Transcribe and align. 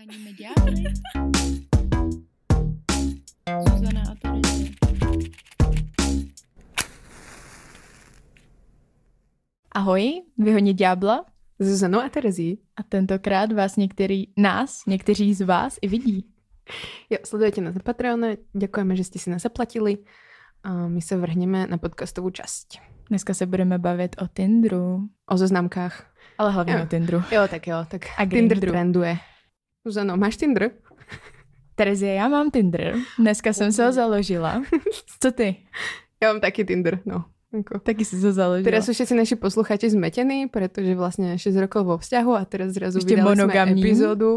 Přeháníme 0.00 0.32
ďábly. 0.32 0.84
Zuzana 3.68 4.02
a 4.10 4.14
Terezie. 4.22 4.70
Ahoj, 9.72 10.22
vyhodně 10.38 10.74
ďábla. 10.74 11.24
Zuzanou 11.58 12.00
a 12.00 12.08
Terezí. 12.08 12.58
A 12.76 12.82
tentokrát 12.82 13.52
vás 13.52 13.76
některý, 13.76 14.24
nás, 14.36 14.86
někteří 14.86 15.34
z 15.34 15.40
vás 15.40 15.78
i 15.82 15.88
vidí. 15.88 16.26
Jo, 17.10 17.18
sledujete 17.24 17.60
nás 17.60 17.74
na 17.74 17.80
Patreone, 17.84 18.36
děkujeme, 18.52 18.96
že 18.96 19.04
jste 19.04 19.18
si 19.18 19.30
nás 19.30 19.42
zaplatili. 19.42 19.98
A 20.62 20.88
my 20.88 21.02
se 21.02 21.16
vrhneme 21.16 21.66
na 21.66 21.78
podcastovou 21.78 22.30
část. 22.30 22.66
Dneska 23.08 23.34
se 23.34 23.46
budeme 23.46 23.78
bavit 23.78 24.16
o 24.22 24.26
Tinderu. 24.28 25.08
O 25.28 25.36
zoznamkách. 25.36 26.14
Ale 26.38 26.52
hlavně 26.52 26.72
Jo. 26.72 26.82
o 26.82 26.86
Tinderu. 26.86 27.22
Jo, 27.32 27.48
tak 27.50 27.66
jo, 27.66 27.76
tak 27.88 28.02
A 28.18 28.26
Tinder 28.26 28.60
trenduje. 28.60 29.18
Zuzano, 29.86 30.16
máš 30.16 30.36
Tinder? 30.36 30.70
Terezie, 31.74 32.14
já 32.14 32.28
mám 32.28 32.50
Tinder. 32.50 32.94
Dneska 33.18 33.52
jsem 33.52 33.72
se 33.72 33.86
ho 33.86 33.92
založila. 33.92 34.62
Co 35.20 35.32
ty? 35.32 35.56
Já 36.22 36.32
mám 36.32 36.40
taky 36.40 36.64
Tinder, 36.64 37.00
no. 37.04 37.24
Jako. 37.54 37.78
Taky 37.78 38.04
jsi 38.04 38.20
to 38.20 38.32
založila. 38.32 38.64
Teraz 38.70 38.86
sú 38.86 38.92
všetci 38.94 39.14
naši 39.16 39.34
posluchači 39.34 39.90
zmetení, 39.90 40.46
pretože 40.46 40.94
vlastne 40.94 41.34
6 41.34 41.50
rokov 41.58 41.82
vo 41.82 41.96
vzťahu 41.98 42.32
a 42.38 42.44
teraz 42.46 42.78
zrazu 42.78 43.02
Ešte 43.02 43.18
vydali 43.18 43.26
monogamní. 43.26 43.82
sme 43.82 43.90
epizódu 43.90 44.30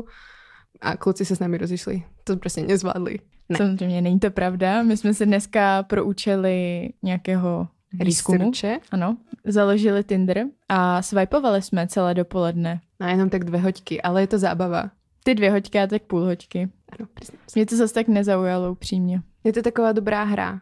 a 0.82 0.98
kluci 0.98 1.22
sa 1.22 1.38
s 1.38 1.40
nami 1.40 1.58
rozišli. 1.62 2.04
To 2.26 2.38
prostě 2.42 2.62
nezvládli. 2.66 3.20
Ne. 3.50 3.58
Samozřejmě 3.58 4.02
není 4.02 4.20
to 4.20 4.32
pravda. 4.32 4.84
My 4.84 4.98
jsme 4.98 5.14
se 5.14 5.26
dneska 5.26 5.84
pro 5.84 6.06
účely 6.06 6.90
nějakého 7.04 7.68
výzkumu 7.94 8.50
Researche. 8.50 8.80
ano, 8.92 9.18
založili 9.46 10.04
Tinder 10.04 10.46
a 10.70 11.02
swipovali 11.02 11.62
jsme 11.62 11.88
celé 11.88 12.14
dopoledne. 12.14 12.82
No 13.00 13.08
jenom 13.08 13.30
tak 13.30 13.44
dve 13.44 13.58
hoďky, 13.60 14.02
ale 14.02 14.22
je 14.22 14.28
to 14.28 14.38
zábava. 14.40 14.90
Ty 15.24 15.36
dvě 15.36 15.52
hoďky 15.52 15.80
a 15.80 15.88
tak 15.88 16.04
půl 16.04 16.26
hoďky. 16.26 16.70
Ano. 17.00 17.10
Mě 17.56 17.66
to 17.66 17.78
zase 17.78 17.94
tak 17.94 18.08
nezaujalo 18.08 18.72
upřímně. 18.72 19.22
Je 19.44 19.54
to 19.54 19.62
taková 19.62 19.92
dobrá 19.92 20.24
hra. 20.24 20.62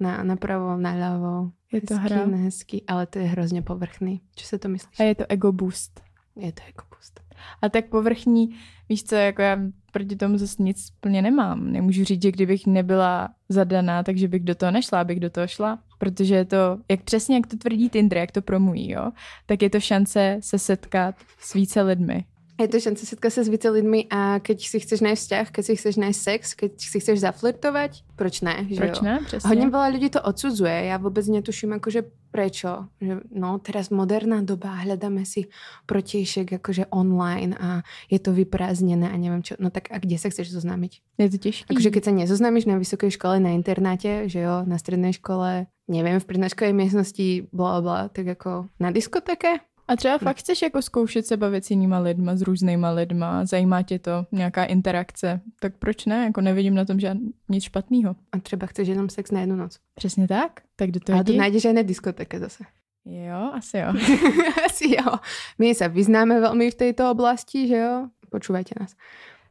Na, 0.00 0.24
napravo, 0.24 0.80
naľavo. 0.80 1.52
Je 1.72 1.80
to 1.80 1.94
hezký, 1.94 2.14
hra. 2.14 2.26
nehezký, 2.26 2.82
ale 2.88 3.06
to 3.06 3.18
je 3.18 3.24
hrozně 3.24 3.62
povrchný. 3.62 4.20
Co 4.36 4.46
se 4.46 4.58
to 4.58 4.68
myslíš? 4.68 5.00
A 5.00 5.02
je 5.02 5.14
to 5.14 5.24
ego 5.28 5.52
boost. 5.52 6.00
Je 6.36 6.52
to 6.52 6.62
jako 6.66 6.84
pust. 6.96 7.20
A 7.62 7.68
tak 7.68 7.86
povrchní, 7.86 8.56
víš 8.88 9.04
co, 9.04 9.14
jako 9.14 9.42
já 9.42 9.58
proti 9.92 10.16
tomu 10.16 10.38
zase 10.38 10.62
nic 10.62 10.90
plně 11.00 11.22
nemám. 11.22 11.72
Nemůžu 11.72 12.04
říct, 12.04 12.22
že 12.22 12.32
kdybych 12.32 12.66
nebyla 12.66 13.28
zadaná, 13.48 14.02
takže 14.02 14.28
bych 14.28 14.44
do 14.44 14.54
toho 14.54 14.72
nešla, 14.72 15.00
abych 15.00 15.20
do 15.20 15.30
toho 15.30 15.46
šla. 15.46 15.78
Protože 15.98 16.34
je 16.34 16.44
to, 16.44 16.78
jak 16.90 17.02
přesně 17.02 17.36
jak 17.36 17.46
to 17.46 17.56
tvrdí 17.56 17.88
Tinder, 17.88 18.18
jak 18.18 18.32
to 18.32 18.42
promluví, 18.42 18.90
jo, 18.90 19.10
tak 19.46 19.62
je 19.62 19.70
to 19.70 19.80
šance 19.80 20.36
se 20.40 20.58
setkat 20.58 21.14
s 21.38 21.54
více 21.54 21.82
lidmi. 21.82 22.24
Je 22.60 22.68
to 22.68 22.80
šance 22.80 23.06
setkat 23.06 23.32
se 23.32 23.44
s 23.44 23.48
více 23.48 23.70
lidmi 23.70 24.06
a 24.10 24.38
keď 24.38 24.68
si 24.68 24.80
chceš 24.80 25.00
nájsť 25.00 25.22
vzťah, 25.22 25.46
keď 25.48 25.64
si 25.64 25.72
chceš 25.76 25.94
nájsť 25.96 26.20
sex, 26.20 26.42
keď 26.54 26.70
si 26.76 26.96
chceš 27.00 27.18
zaflirtovať, 27.24 28.04
proč 28.20 28.44
ne? 28.44 28.68
Že 28.68 28.76
Proč 28.76 28.96
jo? 29.00 29.04
ne? 29.04 29.14
Přesně. 29.24 29.48
Hodně 29.48 29.66
veľa 29.72 29.88
ľudí 29.96 30.08
to 30.12 30.20
odsudzuje. 30.20 30.76
Ja 30.92 31.00
vôbec 31.00 31.24
netuším, 31.24 31.80
akože 31.80 32.04
prečo. 32.30 32.92
Že, 33.00 33.24
no, 33.32 33.58
teraz 33.58 33.88
moderná 33.88 34.44
doba, 34.44 34.76
hľadáme 34.76 35.24
si 35.24 35.48
protiešek 35.88 36.60
akože 36.60 36.92
online 36.92 37.56
a 37.56 37.80
je 38.12 38.18
to 38.20 38.36
vyprázdnené 38.36 39.08
a 39.08 39.16
neviem 39.16 39.40
čo. 39.40 39.56
No 39.56 39.72
tak 39.72 39.88
a 39.88 39.96
kde 39.96 40.20
sa 40.20 40.28
chceš 40.28 40.52
zoznámiť? 40.52 40.92
Je 41.16 41.30
to 41.32 41.38
těžké. 41.40 41.68
Akože 41.72 41.90
keď 41.90 42.02
sa 42.04 42.12
nezoznámiš 42.12 42.64
na 42.68 42.76
vysokej 42.76 43.10
škole, 43.16 43.40
na 43.40 43.56
internáte, 43.56 44.28
že 44.28 44.44
jo, 44.44 44.68
na 44.68 44.76
strednej 44.76 45.16
škole, 45.16 45.66
neviem, 45.88 46.20
v 46.20 46.28
prednáškovej 46.28 46.76
miestnosti, 46.76 47.48
bla 47.50 47.80
bla, 47.80 48.12
tak 48.12 48.26
jako 48.36 48.68
na 48.78 48.92
diskotéke? 48.92 49.64
A 49.90 49.96
třeba 49.96 50.18
fakt 50.18 50.36
chceš 50.36 50.62
jako 50.62 50.82
zkoušet 50.82 51.26
se 51.26 51.36
bavit 51.36 51.64
s 51.64 51.70
jinýma 51.70 51.98
lidma, 51.98 52.36
s 52.36 52.42
různýma 52.42 52.90
lidma, 52.90 53.44
zajímá 53.44 53.82
tě 53.82 53.98
to, 53.98 54.26
nějaká 54.32 54.64
interakce, 54.64 55.40
tak 55.60 55.72
proč 55.78 56.06
ne? 56.06 56.24
Jako 56.24 56.40
nevidím 56.40 56.74
na 56.74 56.84
tom 56.84 57.00
žádný 57.00 57.30
nic 57.48 57.64
špatného. 57.64 58.16
A 58.32 58.38
třeba 58.38 58.66
chceš 58.66 58.88
jenom 58.88 59.08
sex 59.08 59.30
na 59.30 59.40
jednu 59.40 59.56
noc. 59.56 59.78
Přesně 59.94 60.28
tak, 60.28 60.60
tak 60.76 60.90
do 60.90 61.00
toho 61.00 61.16
Ale 61.16 61.24
to 61.24 61.32
jdi. 61.32 61.38
nájdeš 61.38 61.64
aj 61.64 61.72
na 61.72 61.82
diskotéke 61.82 62.38
zase. 62.38 62.64
Jo, 63.04 63.50
asi 63.52 63.78
jo. 63.78 63.88
Asi 64.66 64.84
jo. 64.92 65.18
My 65.58 65.74
sa 65.74 65.88
vyznáme 65.88 66.36
veľmi 66.36 66.70
v 66.70 66.78
tejto 66.78 67.10
oblasti, 67.10 67.64
že 67.66 67.76
jo? 67.80 68.12
Počúvajte 68.30 68.76
nás. 68.80 68.94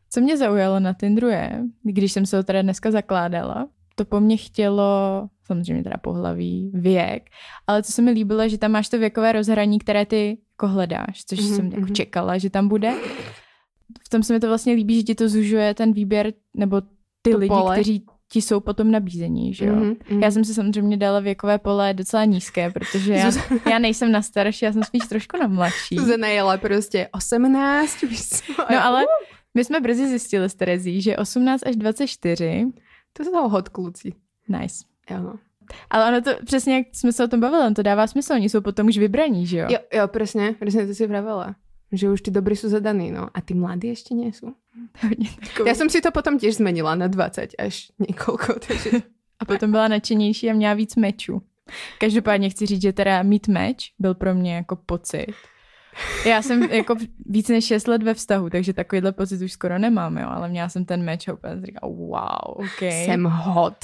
Co 0.09 0.21
mě 0.21 0.37
zaujalo 0.37 0.79
na 0.79 0.93
Tinderu 0.93 1.27
je, 1.27 1.63
když 1.83 2.11
jsem 2.11 2.25
se 2.25 2.37
ho 2.37 2.43
teda 2.43 2.61
dneska 2.61 2.91
zakládala, 2.91 3.67
to 3.99 4.05
po 4.05 4.19
mně 4.19 4.37
chtělo, 4.37 5.27
samozřejmě 5.45 5.83
teda 5.83 5.97
pohlaví, 5.97 6.71
věk, 6.73 7.29
ale 7.67 7.83
co 7.83 7.91
se 7.91 8.01
mi 8.01 8.11
líbilo, 8.11 8.49
že 8.49 8.57
tam 8.57 8.71
máš 8.71 8.89
to 8.89 8.97
věkové 8.99 9.31
rozhraní, 9.31 9.79
které 9.79 10.05
ty 10.05 10.37
jako 10.53 10.67
hledáš, 10.67 11.25
což 11.25 11.39
Mhm, 11.39 11.55
jsem 11.55 11.65
jako 11.65 11.79
mhm. 11.81 11.95
čekala, 11.95 12.37
že 12.37 12.49
tam 12.49 12.67
bude. 12.67 12.91
V 14.05 14.09
tom 14.09 14.23
se 14.23 14.33
mi 14.33 14.39
to 14.39 14.47
vlastně 14.47 14.73
líbí, 14.73 14.95
že 14.95 15.03
ti 15.03 15.15
to 15.15 15.29
zužuje 15.29 15.73
ten 15.73 15.93
výběr, 15.93 16.33
nebo 16.53 16.81
ty 17.21 17.31
To 17.31 17.37
lidi, 17.37 17.49
pole. 17.49 17.75
kteří 17.75 18.05
ti 18.31 18.41
jsou 18.41 18.59
potom 18.59 18.91
nabízení, 18.91 19.53
že 19.53 19.65
jo. 19.65 19.75
Mhm, 19.75 19.95
mhm. 20.09 20.23
Já 20.23 20.31
jsem 20.31 20.45
si 20.45 20.53
samozřejmě 20.53 20.97
dala 20.97 21.19
věkové 21.19 21.57
pole 21.57 21.93
docela 21.93 22.25
nízké, 22.25 22.69
protože 22.71 23.13
já, 23.13 23.31
já 23.69 23.79
nejsem 23.79 24.11
na 24.11 24.21
starší, 24.21 24.65
já 24.65 24.73
jsem 24.73 24.83
spíš 24.83 25.01
trošku 25.09 25.37
na 25.37 25.47
mladší. 25.47 25.95
Zuzana 25.97 26.27
jela 26.27 26.57
prostě 26.57 27.07
18, 27.11 28.01
víš 28.01 28.29
co? 28.29 28.53
No 28.71 28.83
ale 28.83 29.03
my 29.53 29.63
jsme 29.65 29.79
brzy 29.81 30.07
zjistili 30.07 30.49
s 30.49 30.55
Terezí, 30.55 31.01
že 31.01 31.17
18 31.17 31.61
až 31.67 31.75
24, 31.75 32.65
To 33.19 33.23
jsou 33.23 33.49
hot 33.49 33.69
kluci. 33.69 34.13
nice. 34.47 34.85
Jo. 35.09 35.33
Ale 35.89 36.07
ono 36.07 36.21
to, 36.21 36.31
přesně 36.45 36.75
jak 36.75 36.87
jsme 36.91 37.13
se 37.13 37.23
o 37.23 37.27
tom 37.27 37.39
bavili, 37.39 37.67
on 37.67 37.73
to 37.73 37.83
dává 37.83 38.07
smysl, 38.07 38.33
oni 38.33 38.49
jsou 38.49 38.61
potom 38.61 38.87
už 38.87 38.97
vybraní, 38.97 39.47
že 39.47 39.57
jo? 39.57 39.67
jo, 39.69 39.79
jo, 39.93 40.07
presne, 40.07 40.53
presne 40.53 40.87
to 40.87 40.93
si 40.93 41.07
vravela. 41.07 41.55
Že 41.91 42.09
už 42.09 42.21
tí 42.21 42.29
dobrí 42.29 42.53
sú 42.53 42.69
zadaní, 42.69 43.09
no. 43.09 43.33
A 43.33 43.41
tí 43.41 43.57
mladí. 43.57 43.93
Hodně 45.03 45.29
takový. 45.39 45.69
Ja 45.69 45.75
som 45.75 45.89
si 45.89 46.01
to 46.01 46.11
potom 46.11 46.37
tiež 46.39 46.61
zmenila 46.61 46.95
na 46.95 47.07
20 47.07 47.57
až 47.57 47.91
niekoľko, 47.99 48.61
takže... 48.67 49.01
A 49.39 49.45
potom 49.45 49.71
byla 49.71 49.87
nadšenější 49.87 50.49
a 50.49 50.53
měla 50.53 50.73
víc 50.73 50.95
mečů. 50.95 51.41
Každopádně 51.99 52.49
chci 52.49 52.65
říct, 52.65 52.81
že 52.81 52.93
teda 52.93 53.23
mít 53.23 53.47
meč 53.47 53.93
byl 53.99 54.13
pro 54.13 54.35
mě 54.35 54.55
jako 54.55 54.75
pocit. 54.75 55.33
Já 56.25 56.41
jsem 56.41 56.63
jako 56.63 56.95
víc 57.25 57.49
než 57.49 57.65
6 57.65 57.87
let 57.87 58.03
ve 58.03 58.13
vztahu, 58.13 58.49
takže 58.49 58.73
takovýhle 58.73 59.11
pocit 59.11 59.41
už 59.41 59.51
skoro 59.51 59.79
nemám, 59.79 60.17
jo, 60.17 60.27
ale 60.29 60.49
měla 60.49 60.69
jsem 60.69 60.85
ten 60.85 61.03
meč 61.03 61.27
a 61.27 61.33
úplně 61.33 61.53
jsem 61.53 61.65
říkala, 61.65 61.93
wow, 61.93 62.65
ok. 62.65 62.81
Jsem 62.81 63.23
hot. 63.25 63.77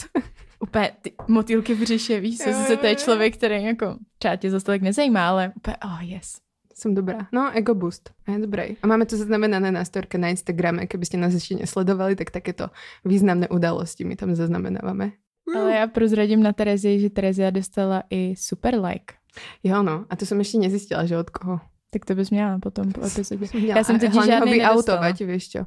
Úplně 0.59 0.91
ty 1.01 1.13
motýlky 1.27 1.73
v 1.73 1.79
břiše, 1.79 2.19
víš, 2.19 2.37
co, 2.37 2.49
Jo, 2.49 2.55
se 2.67 2.77
to 2.77 2.85
je 2.85 2.95
člověk, 2.95 3.37
který 3.37 3.63
jako 3.63 3.97
třeba 4.17 4.35
tě 4.35 4.51
zase 4.51 4.65
tolik 4.65 4.81
nezajímá, 4.81 5.29
ale 5.29 5.53
úplně, 5.55 5.77
oh 5.83 6.03
yes. 6.03 6.45
Som 6.75 6.91
dobrá. 6.91 7.31
No, 7.31 7.51
ego 7.55 7.75
boost. 7.75 8.11
A 8.27 8.31
je 8.31 8.39
dobré. 8.39 8.75
A 8.83 8.87
máme 8.87 9.05
to 9.05 9.15
zaznamenané 9.17 9.71
na 9.71 9.85
storke 9.87 10.19
na 10.19 10.27
Instagrame. 10.27 10.91
Keby 10.91 11.05
ste 11.07 11.15
nás 11.15 11.31
ešte 11.31 11.55
nesledovali, 11.55 12.19
tak 12.19 12.35
takéto 12.35 12.67
významné 13.07 13.47
udalosti 13.47 14.03
my 14.03 14.19
tam 14.19 14.35
zaznamenávame. 14.35 15.15
Ale 15.55 15.71
já 15.71 15.87
prozradím 15.87 16.43
na 16.43 16.53
Terezi, 16.53 16.99
že 16.99 17.09
Terezia 17.09 17.49
dostala 17.49 18.03
i 18.09 18.35
super 18.35 18.75
like. 18.75 19.15
Jo, 19.63 19.83
no. 19.83 20.03
A 20.09 20.15
to 20.19 20.27
som 20.27 20.35
ešte 20.43 20.59
nezistila, 20.59 21.07
že 21.07 21.15
od 21.15 21.31
koho. 21.31 21.63
Tak 21.95 22.05
to 22.05 22.15
bys 22.15 22.27
měla 22.29 22.59
potom 22.59 22.91
po 22.91 23.07
epizodě. 23.07 23.47
Měla 23.53 23.77
Já 23.77 23.83
jsem 23.83 23.99
totiž 23.99 24.15
ho 24.15 24.25
žádný 24.25 24.51
vyautovať, 24.51 25.15
vieš 25.23 25.43
čo, 25.47 25.61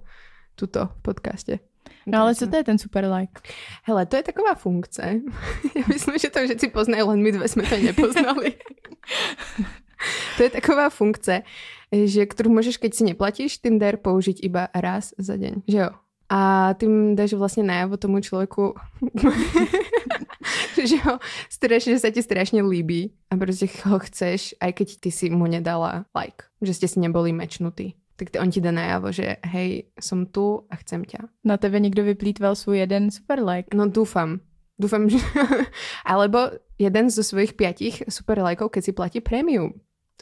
tuto 0.61 0.93
v 0.93 1.01
podcaste. 1.01 1.65
No 2.05 2.21
ale 2.29 2.37
co 2.37 2.45
to 2.45 2.57
je 2.57 2.65
ten 2.65 2.77
super 2.77 3.09
like? 3.09 3.41
Hele, 3.89 4.05
to 4.07 4.17
je 4.17 4.23
taková 4.23 4.55
funkce. 4.55 5.01
Já 5.77 5.85
myslím, 5.89 6.19
že 6.19 6.31
to 6.31 6.45
všetci 6.45 6.69
poznají, 6.69 7.03
len 7.03 7.23
my 7.23 7.33
dve 7.33 7.49
jsme 7.49 7.63
to 7.63 7.77
nepoznali. 7.77 8.55
to 10.37 10.43
je 10.43 10.51
taková 10.51 10.93
funkce, 10.93 11.49
že 11.89 12.29
ktorú 12.29 12.53
môžeš, 12.53 12.77
keď 12.77 12.93
si 12.93 13.03
neplatíš 13.09 13.65
Tinder, 13.65 13.97
použiť 13.97 14.45
iba 14.45 14.69
raz 14.77 15.17
za 15.17 15.41
deň. 15.41 15.65
Že 15.65 15.79
jo? 15.79 15.91
A 16.29 16.73
tým 16.77 17.17
dáš 17.17 17.33
vlastne 17.41 17.65
najavo 17.65 17.97
tomu 17.97 18.21
človeku, 18.21 18.77
že 20.89 21.01
ho 21.09 21.17
strašne, 21.49 21.97
že 21.97 22.05
sa 22.05 22.13
ti 22.13 22.21
strašne 22.21 22.61
líbí 22.61 23.17
a 23.33 23.41
proste 23.41 23.65
ho 23.89 23.97
chceš, 23.97 24.53
aj 24.61 24.77
keď 24.77 24.89
ty 25.01 25.09
si 25.09 25.27
mu 25.33 25.49
nedala 25.49 26.05
like, 26.13 26.45
že 26.61 26.77
ste 26.77 26.87
si 26.89 27.01
neboli 27.01 27.33
mečnutí. 27.33 27.97
Tak 28.19 28.35
on 28.43 28.51
ti 28.51 28.61
dá 28.61 28.75
najavo, 28.75 29.15
že 29.15 29.39
hej, 29.47 29.89
som 29.97 30.27
tu 30.27 30.67
a 30.69 30.75
chcem 30.83 31.07
ťa. 31.07 31.33
Na 31.47 31.57
tebe 31.57 31.81
někdo 31.81 32.05
vyplýtval 32.05 32.55
svůj 32.55 32.79
jeden 32.79 33.11
super 33.11 33.41
like. 33.41 33.73
No 33.77 33.89
dúfam. 33.89 34.41
Dúfam, 34.79 35.11
že... 35.11 35.19
Alebo 36.05 36.39
jeden 36.79 37.11
zo 37.11 37.23
svojich 37.23 37.55
piatich 37.55 38.03
super 38.11 38.39
lajkov, 38.43 38.71
keď 38.71 38.83
si 38.85 38.93
platí 38.93 39.19
prémium. 39.21 39.75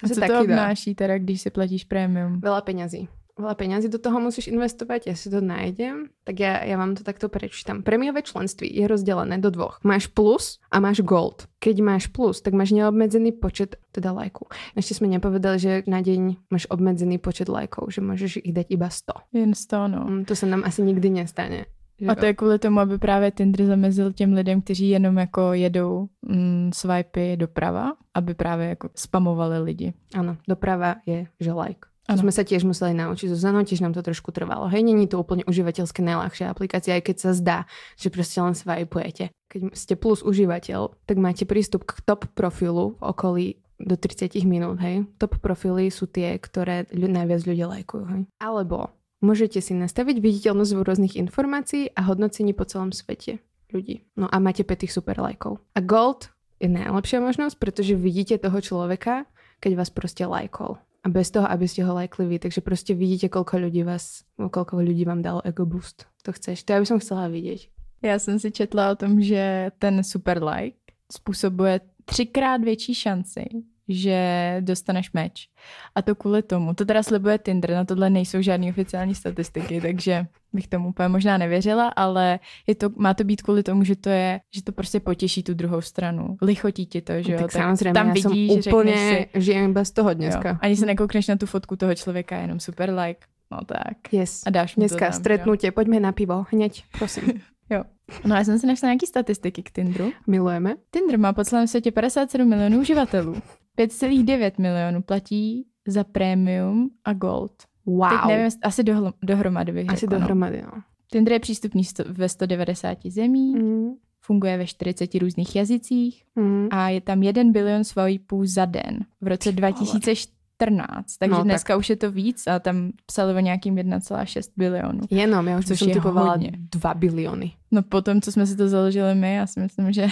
A 0.05 0.09
To 0.09 0.15
co 0.15 0.21
to 0.21 0.41
obnáší 0.41 0.95
teda, 0.95 1.19
když 1.19 1.41
si 1.41 1.51
platíš 1.51 1.85
prémium? 1.85 2.41
Veľa 2.41 2.61
peňazí. 2.61 3.09
Veľa 3.37 3.53
peňazí 3.53 3.93
do 3.93 4.01
toho 4.01 4.17
musíš 4.17 4.49
investovať, 4.49 5.13
ja 5.13 5.15
si 5.15 5.29
to 5.29 5.45
nájdem. 5.45 6.09
Tak 6.25 6.41
ja, 6.41 6.65
ja 6.65 6.81
vám 6.81 6.97
to 6.97 7.05
takto 7.05 7.29
prečítam. 7.29 7.85
Prémiové 7.85 8.25
členství 8.25 8.65
je 8.65 8.89
rozdelené 8.89 9.37
do 9.45 9.53
dvoch. 9.53 9.77
Máš 9.85 10.09
plus 10.09 10.57
a 10.73 10.81
máš 10.81 11.05
gold. 11.05 11.45
Keď 11.61 11.77
máš 11.85 12.09
plus, 12.09 12.41
tak 12.41 12.57
máš 12.57 12.73
neobmedzený 12.73 13.37
počet 13.37 13.77
teda 13.93 14.17
lajkov. 14.17 14.49
Ešte 14.73 14.97
sme 14.97 15.13
nepovedali, 15.13 15.61
že 15.61 15.73
na 15.85 16.01
deň 16.01 16.49
máš 16.49 16.65
obmedzený 16.73 17.21
počet 17.21 17.53
lajkov, 17.53 17.93
že 17.93 18.01
môžeš 18.01 18.41
ich 18.41 18.57
dať 18.57 18.73
iba 18.73 18.89
100. 18.89 19.37
Jen 19.37 19.53
100, 19.53 19.93
no. 19.93 20.01
Mm, 20.09 20.25
To 20.25 20.33
sa 20.33 20.47
nám 20.49 20.65
asi 20.65 20.81
nikdy 20.81 21.21
nestane. 21.21 21.69
Že 22.01 22.09
A 22.09 22.15
to 22.15 22.25
je 22.27 22.35
kvůli 22.35 22.59
tomu, 22.59 22.81
aby 22.81 22.99
právě 22.99 23.31
Tinder 23.31 23.67
zamezil 23.67 24.13
těm 24.13 24.33
lidem, 24.33 24.61
kteří 24.61 24.89
jenom 24.89 25.17
jako 25.17 25.53
jedou 25.53 26.09
mm, 26.29 26.71
swipey 26.75 27.37
doprava, 27.37 27.93
aby 28.15 28.35
právě 28.35 28.69
jako 28.69 28.89
spamovali 28.95 29.59
lidi. 29.59 29.93
Áno, 30.17 30.37
doprava 30.49 30.97
je, 31.07 31.27
že 31.41 31.53
like. 31.53 31.89
To 32.07 32.23
sme 32.23 32.31
sa 32.31 32.47
tiež 32.47 32.63
museli 32.63 32.95
naučiť. 32.95 33.35
Zuzano, 33.35 33.67
tiež 33.67 33.83
nám 33.83 33.91
to 33.91 34.03
trošku 34.07 34.31
trvalo. 34.31 34.71
Hej, 34.71 34.87
není 34.87 35.11
to 35.11 35.19
úplne 35.19 35.43
užívateľské 35.43 36.07
najľahšia 36.07 36.47
aplikácia, 36.47 36.95
aj 36.95 37.03
keď 37.03 37.17
sa 37.19 37.31
zdá, 37.35 37.59
že 37.99 38.15
proste 38.15 38.39
len 38.39 38.55
swipujete. 38.55 39.35
Keď 39.51 39.61
ste 39.75 39.95
plus 39.99 40.23
užívateľ, 40.23 40.95
tak 41.03 41.17
máte 41.19 41.43
prístup 41.43 41.83
k 41.83 41.99
top 42.07 42.31
profilu 42.39 42.95
v 42.99 43.03
okolí 43.03 43.47
do 43.83 43.99
30 43.99 44.33
minút, 44.49 44.81
hej. 44.81 45.05
Top 45.21 45.37
profily 45.43 45.93
sú 45.93 46.09
tie, 46.09 46.39
ktoré 46.41 46.89
ľu- 46.95 47.13
najviac 47.13 47.45
ľudia 47.45 47.67
lajkujú, 47.69 48.05
hej. 48.09 48.23
Alebo 48.41 48.95
môžete 49.21 49.61
si 49.61 49.77
nastaviť 49.77 50.23
viditeľnosť 50.23 50.73
v 50.73 50.85
rôznych 50.87 51.15
informácií 51.19 51.93
a 51.93 52.07
hodnocení 52.09 52.57
po 52.57 52.65
celom 52.65 52.95
svete 52.95 53.43
ľudí. 53.75 54.07
No 54.17 54.31
a 54.31 54.37
máte 54.39 54.65
5 54.65 54.89
super 54.89 55.19
lajkov. 55.21 55.61
A 55.77 55.83
gold 55.83 56.33
je 56.63 56.71
najlepšia 56.71 57.21
možnosť, 57.21 57.57
pretože 57.61 57.99
vidíte 57.99 58.41
toho 58.41 58.63
človeka, 58.63 59.29
keď 59.61 59.73
vás 59.77 59.91
proste 59.93 60.25
lajkol 60.25 60.81
a 61.07 61.09
bez 61.09 61.31
toho, 61.31 61.47
aby 61.47 61.71
ste 61.71 61.87
ho 61.87 61.95
lajkli 61.95 62.27
vy. 62.27 62.37
Takže 62.43 62.61
proste 62.67 62.91
vidíte, 62.99 63.31
koľko 63.31 63.63
ľudí 63.63 63.87
vás, 63.87 64.27
koľko 64.35 64.83
ľudí 64.83 65.07
vám 65.07 65.23
dalo 65.23 65.39
ego 65.47 65.63
boost. 65.63 66.11
To 66.27 66.35
chceš. 66.35 66.67
To 66.67 66.75
ja 66.75 66.83
by 66.83 66.87
som 66.91 66.99
chcela 66.99 67.31
vidieť. 67.31 67.71
Já 68.03 68.19
jsem 68.19 68.39
si 68.39 68.53
četla 68.53 68.91
o 68.91 68.97
tom, 68.97 69.23
že 69.23 69.71
ten 69.79 70.05
super 70.05 70.43
like 70.43 70.77
způsobuje 71.13 71.81
třikrát 72.05 72.61
větší 72.61 72.95
šanci, 72.95 73.45
že 73.89 74.57
dostaneš 74.61 75.13
meč. 75.13 75.49
A 75.95 76.03
to 76.03 76.15
kvůli 76.15 76.43
tomu. 76.43 76.75
To 76.75 76.85
teda 76.85 77.03
slibuje 77.03 77.39
Tinder, 77.39 77.71
na 77.71 77.85
tohle 77.85 78.11
nejsou 78.11 78.43
žádné 78.43 78.71
oficiální 78.71 79.15
statistiky, 79.15 79.81
takže 79.81 80.27
bych 80.53 80.69
tomu 80.69 80.89
úplně 80.89 81.09
možná 81.09 81.39
nevěřila, 81.39 81.89
ale 81.89 82.39
je 82.67 82.75
to, 82.75 82.89
má 82.97 83.15
to 83.15 83.25
být 83.25 83.43
kvůli 83.43 83.63
tomu, 83.63 83.85
že 83.85 83.97
to 83.97 84.09
je, 84.09 84.41
že 84.55 84.63
to 84.63 84.73
prostě 84.73 85.01
potěší 85.01 85.43
tu 85.43 85.55
druhou 85.55 85.81
stranu. 85.81 86.37
Lichotí 86.43 86.87
ti 86.87 87.01
to, 87.01 87.23
že 87.23 87.33
jo. 87.33 87.39
Tak, 87.39 87.53
tak 87.53 87.63
samozřejmě, 87.63 87.93
tam 87.93 88.07
já 88.07 88.13
vidíš, 88.13 88.65
jsem 88.65 88.73
úplně 88.73 88.97
si, 88.97 89.41
žijem 89.41 89.73
bez 89.73 89.91
toho 89.91 90.15
dneska. 90.15 90.49
Jo, 90.49 90.57
ani 90.61 90.77
se 90.77 90.87
nekoukneš 90.87 91.29
na 91.29 91.37
tu 91.37 91.47
fotku 91.47 91.77
toho 91.77 91.95
člověka, 91.95 92.37
jenom 92.37 92.61
super 92.61 92.95
like. 92.95 93.21
No 93.51 93.59
tak. 93.67 94.13
Yes. 94.13 94.43
A 94.47 94.51
dáš 94.51 94.77
mu 94.77 94.81
Dneska 94.81 95.07
to 95.07 95.13
tam, 95.13 95.21
stretnutie, 95.21 95.73
poďme 95.73 96.01
na 96.01 96.13
pivo, 96.13 96.45
hneď, 96.53 96.85
prosím. 96.99 97.25
Jo. 97.71 97.85
No 98.25 98.37
já 98.37 98.45
jsem 98.45 98.59
si 98.59 98.67
našla 98.67 98.89
nějaký 98.89 99.07
statistiky 99.07 99.63
k 99.63 99.71
Tinderu. 99.71 100.13
Milujeme. 100.27 100.75
Tinder 100.91 101.19
má 101.19 101.33
po 101.33 101.45
celém 101.45 101.67
světě 101.67 101.93
57 101.93 102.49
milionů 102.49 102.81
uživatelů. 102.81 103.37
5,9 103.79 104.53
milionů 104.59 105.03
platí 105.03 105.67
za 105.89 106.05
premium 106.05 106.91
a 107.05 107.13
gold. 107.13 107.53
Wow. 107.87 108.09
Teď 108.11 108.19
nevím, 108.29 108.51
asi 108.63 108.83
dohlo, 108.85 109.13
dohromady 109.23 109.73
bych 109.73 109.89
Asi 109.91 110.01
řekla, 110.01 110.15
no. 110.19 110.21
dohromady, 110.21 110.63
no. 110.63 110.83
Tinder 111.13 111.33
je 111.33 111.41
přístupný 111.41 111.85
sto, 111.85 112.05
ve 112.09 112.29
190 112.29 112.99
zemí, 113.07 113.55
Mm. 113.55 113.91
funguje 114.23 114.59
ve 114.59 114.67
40 114.67 115.15
různých 115.19 115.57
jazycích 115.57 116.25
Mm. 116.37 116.69
a 116.71 116.89
je 116.89 117.01
tam 117.01 117.23
1 117.23 117.53
bilion 117.53 117.85
swipů 117.85 118.47
za 118.47 118.65
den 118.65 118.99
v 119.21 119.27
roce 119.27 119.53
2014. 119.53 121.17
Takže 121.19 121.31
No, 121.33 121.37
tak. 121.37 121.45
dneska 121.45 121.77
už 121.77 121.91
je 121.91 121.97
to 121.97 122.11
víc 122.11 122.47
a 122.47 122.59
tam 122.59 122.93
psali 123.07 123.35
o 123.35 123.39
nějakým 123.41 123.75
1,6 123.75 124.51
bilionu. 124.57 125.01
Jenom, 125.11 125.47
já 125.49 125.59
už 125.59 125.67
Což 125.67 125.79
jsem 125.79 125.89
je 125.89 125.95
typovala 125.95 126.31
hodně. 126.31 126.53
2 126.57 126.95
biliony. 126.95 127.53
No 127.71 127.83
potom, 127.83 128.21
co 128.21 128.33
jsme 128.33 128.47
si 128.47 128.57
to 128.57 128.69
založili 128.69 129.15
my, 129.15 129.35
já 129.35 129.47
si 129.47 129.61
myslím, 129.61 129.93
že 129.93 130.07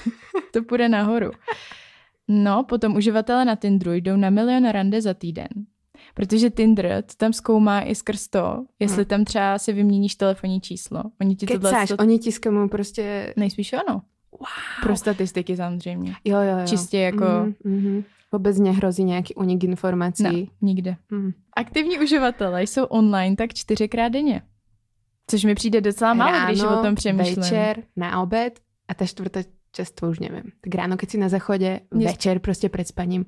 to 0.52 0.62
půjde 0.62 0.88
nahoru. 0.88 1.30
No, 2.28 2.64
potom 2.64 2.96
uživatelé 2.96 3.44
na 3.44 3.56
Tinderu 3.56 3.92
jdou 3.92 4.16
na 4.16 4.30
milion 4.30 4.68
rande 4.68 5.02
za 5.02 5.14
týden. 5.14 5.48
Protože 6.14 6.50
Tinder 6.50 7.02
to 7.06 7.14
tam 7.16 7.32
zkoumá 7.32 7.82
i 7.82 7.94
skrz 7.94 8.28
to, 8.28 8.64
jestli 8.78 9.04
tam 9.04 9.24
třeba 9.24 9.58
si 9.58 9.72
vyměníš 9.72 10.14
telefonní 10.14 10.60
číslo. 10.60 11.02
Oni 11.20 11.36
ti 11.36 11.46
tohle... 11.46 11.70
Kecáš, 11.70 11.88
to... 11.88 11.96
oni 11.96 12.18
ti 12.18 12.30
prostě... 12.70 13.34
Nejspíš 13.36 13.72
ano. 13.72 14.02
Wow. 14.32 14.48
Pro 14.82 14.96
statistiky 14.96 15.56
samozřejmě. 15.56 16.14
Jo, 16.24 16.38
jo, 16.40 16.58
jo. 16.58 16.66
Čistě 16.66 16.98
jako... 16.98 17.24
Mm, 17.64 17.74
mm. 17.74 18.04
Vůbec 18.32 18.58
nehrozí 18.58 19.04
nějaký 19.04 19.34
unik 19.34 19.64
informací. 19.64 20.22
Ne, 20.22 20.46
nikde. 20.60 20.96
Mm. 21.10 21.32
Aktivní 21.56 21.98
uživatelé 21.98 22.62
jsou 22.62 22.84
online 22.84 23.36
tak 23.36 23.54
čtyřikrát 23.54 24.08
denně. 24.08 24.42
Což 25.26 25.44
mi 25.44 25.54
přijde 25.54 25.80
docela 25.80 26.14
málo, 26.14 26.46
když 26.46 26.62
o 26.62 26.82
tom 26.82 26.94
přemýšlím. 26.94 27.36
večer, 27.36 27.82
na 27.96 28.22
obed 28.22 28.60
a 28.88 28.94
ta 28.94 29.06
čtvrtá 29.06 29.40
časť 29.72 29.94
to 29.94 30.08
už 30.08 30.18
nevím. 30.18 30.52
Tak 30.60 30.74
ráno, 30.74 30.96
keď 30.96 31.10
si 31.10 31.18
na 31.18 31.28
záchode, 31.28 31.80
Mně- 31.90 32.06
večer 32.06 32.38
prostě 32.38 32.68
před 32.68 32.88
spaním, 32.88 33.26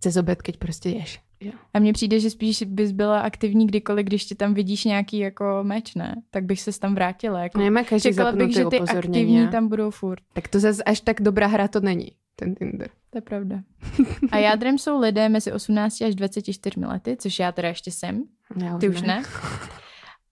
cez 0.00 0.16
obed, 0.16 0.42
keď 0.42 0.56
prostě 0.56 0.88
ješ. 0.88 1.20
Jo. 1.40 1.52
A 1.74 1.78
mně 1.78 1.92
přijde, 1.92 2.20
že 2.20 2.30
spíš 2.30 2.62
bys 2.62 2.92
byla 2.92 3.20
aktivní 3.20 3.66
kdykoliv, 3.66 4.06
když 4.06 4.24
ti 4.24 4.34
tam 4.34 4.54
vidíš 4.54 4.84
nějaký 4.84 5.18
jako 5.18 5.58
meč, 5.62 5.94
ne? 5.94 6.14
Tak 6.30 6.44
bych 6.44 6.60
se 6.60 6.80
tam 6.80 6.94
vrátila. 6.94 7.40
Jako... 7.40 7.58
Nemá 7.58 7.84
každý 7.84 8.10
Čekala 8.10 8.32
bych, 8.32 8.54
že 8.54 8.64
ty 8.64 8.80
aktivní 8.80 9.48
tam 9.48 9.68
budou 9.68 9.90
furt. 9.90 10.22
Tak 10.32 10.48
to 10.48 10.60
zase 10.60 10.84
až 10.84 11.00
tak 11.00 11.20
dobrá 11.20 11.46
hra 11.46 11.68
to 11.68 11.80
není, 11.80 12.08
ten 12.36 12.54
Tinder. 12.54 12.90
To 13.10 13.18
je 13.18 13.22
pravda. 13.22 13.62
A 14.32 14.38
jádrem 14.38 14.78
jsou 14.78 15.00
lidé 15.00 15.28
mezi 15.28 15.52
18 15.52 16.02
až 16.02 16.14
24 16.14 16.80
lety, 16.80 17.16
což 17.16 17.38
já 17.38 17.52
teda 17.52 17.68
ještě 17.68 17.90
jsem, 17.90 18.24
Já 18.56 18.78
ty 18.78 18.88
už 18.88 19.02
ne. 19.02 19.22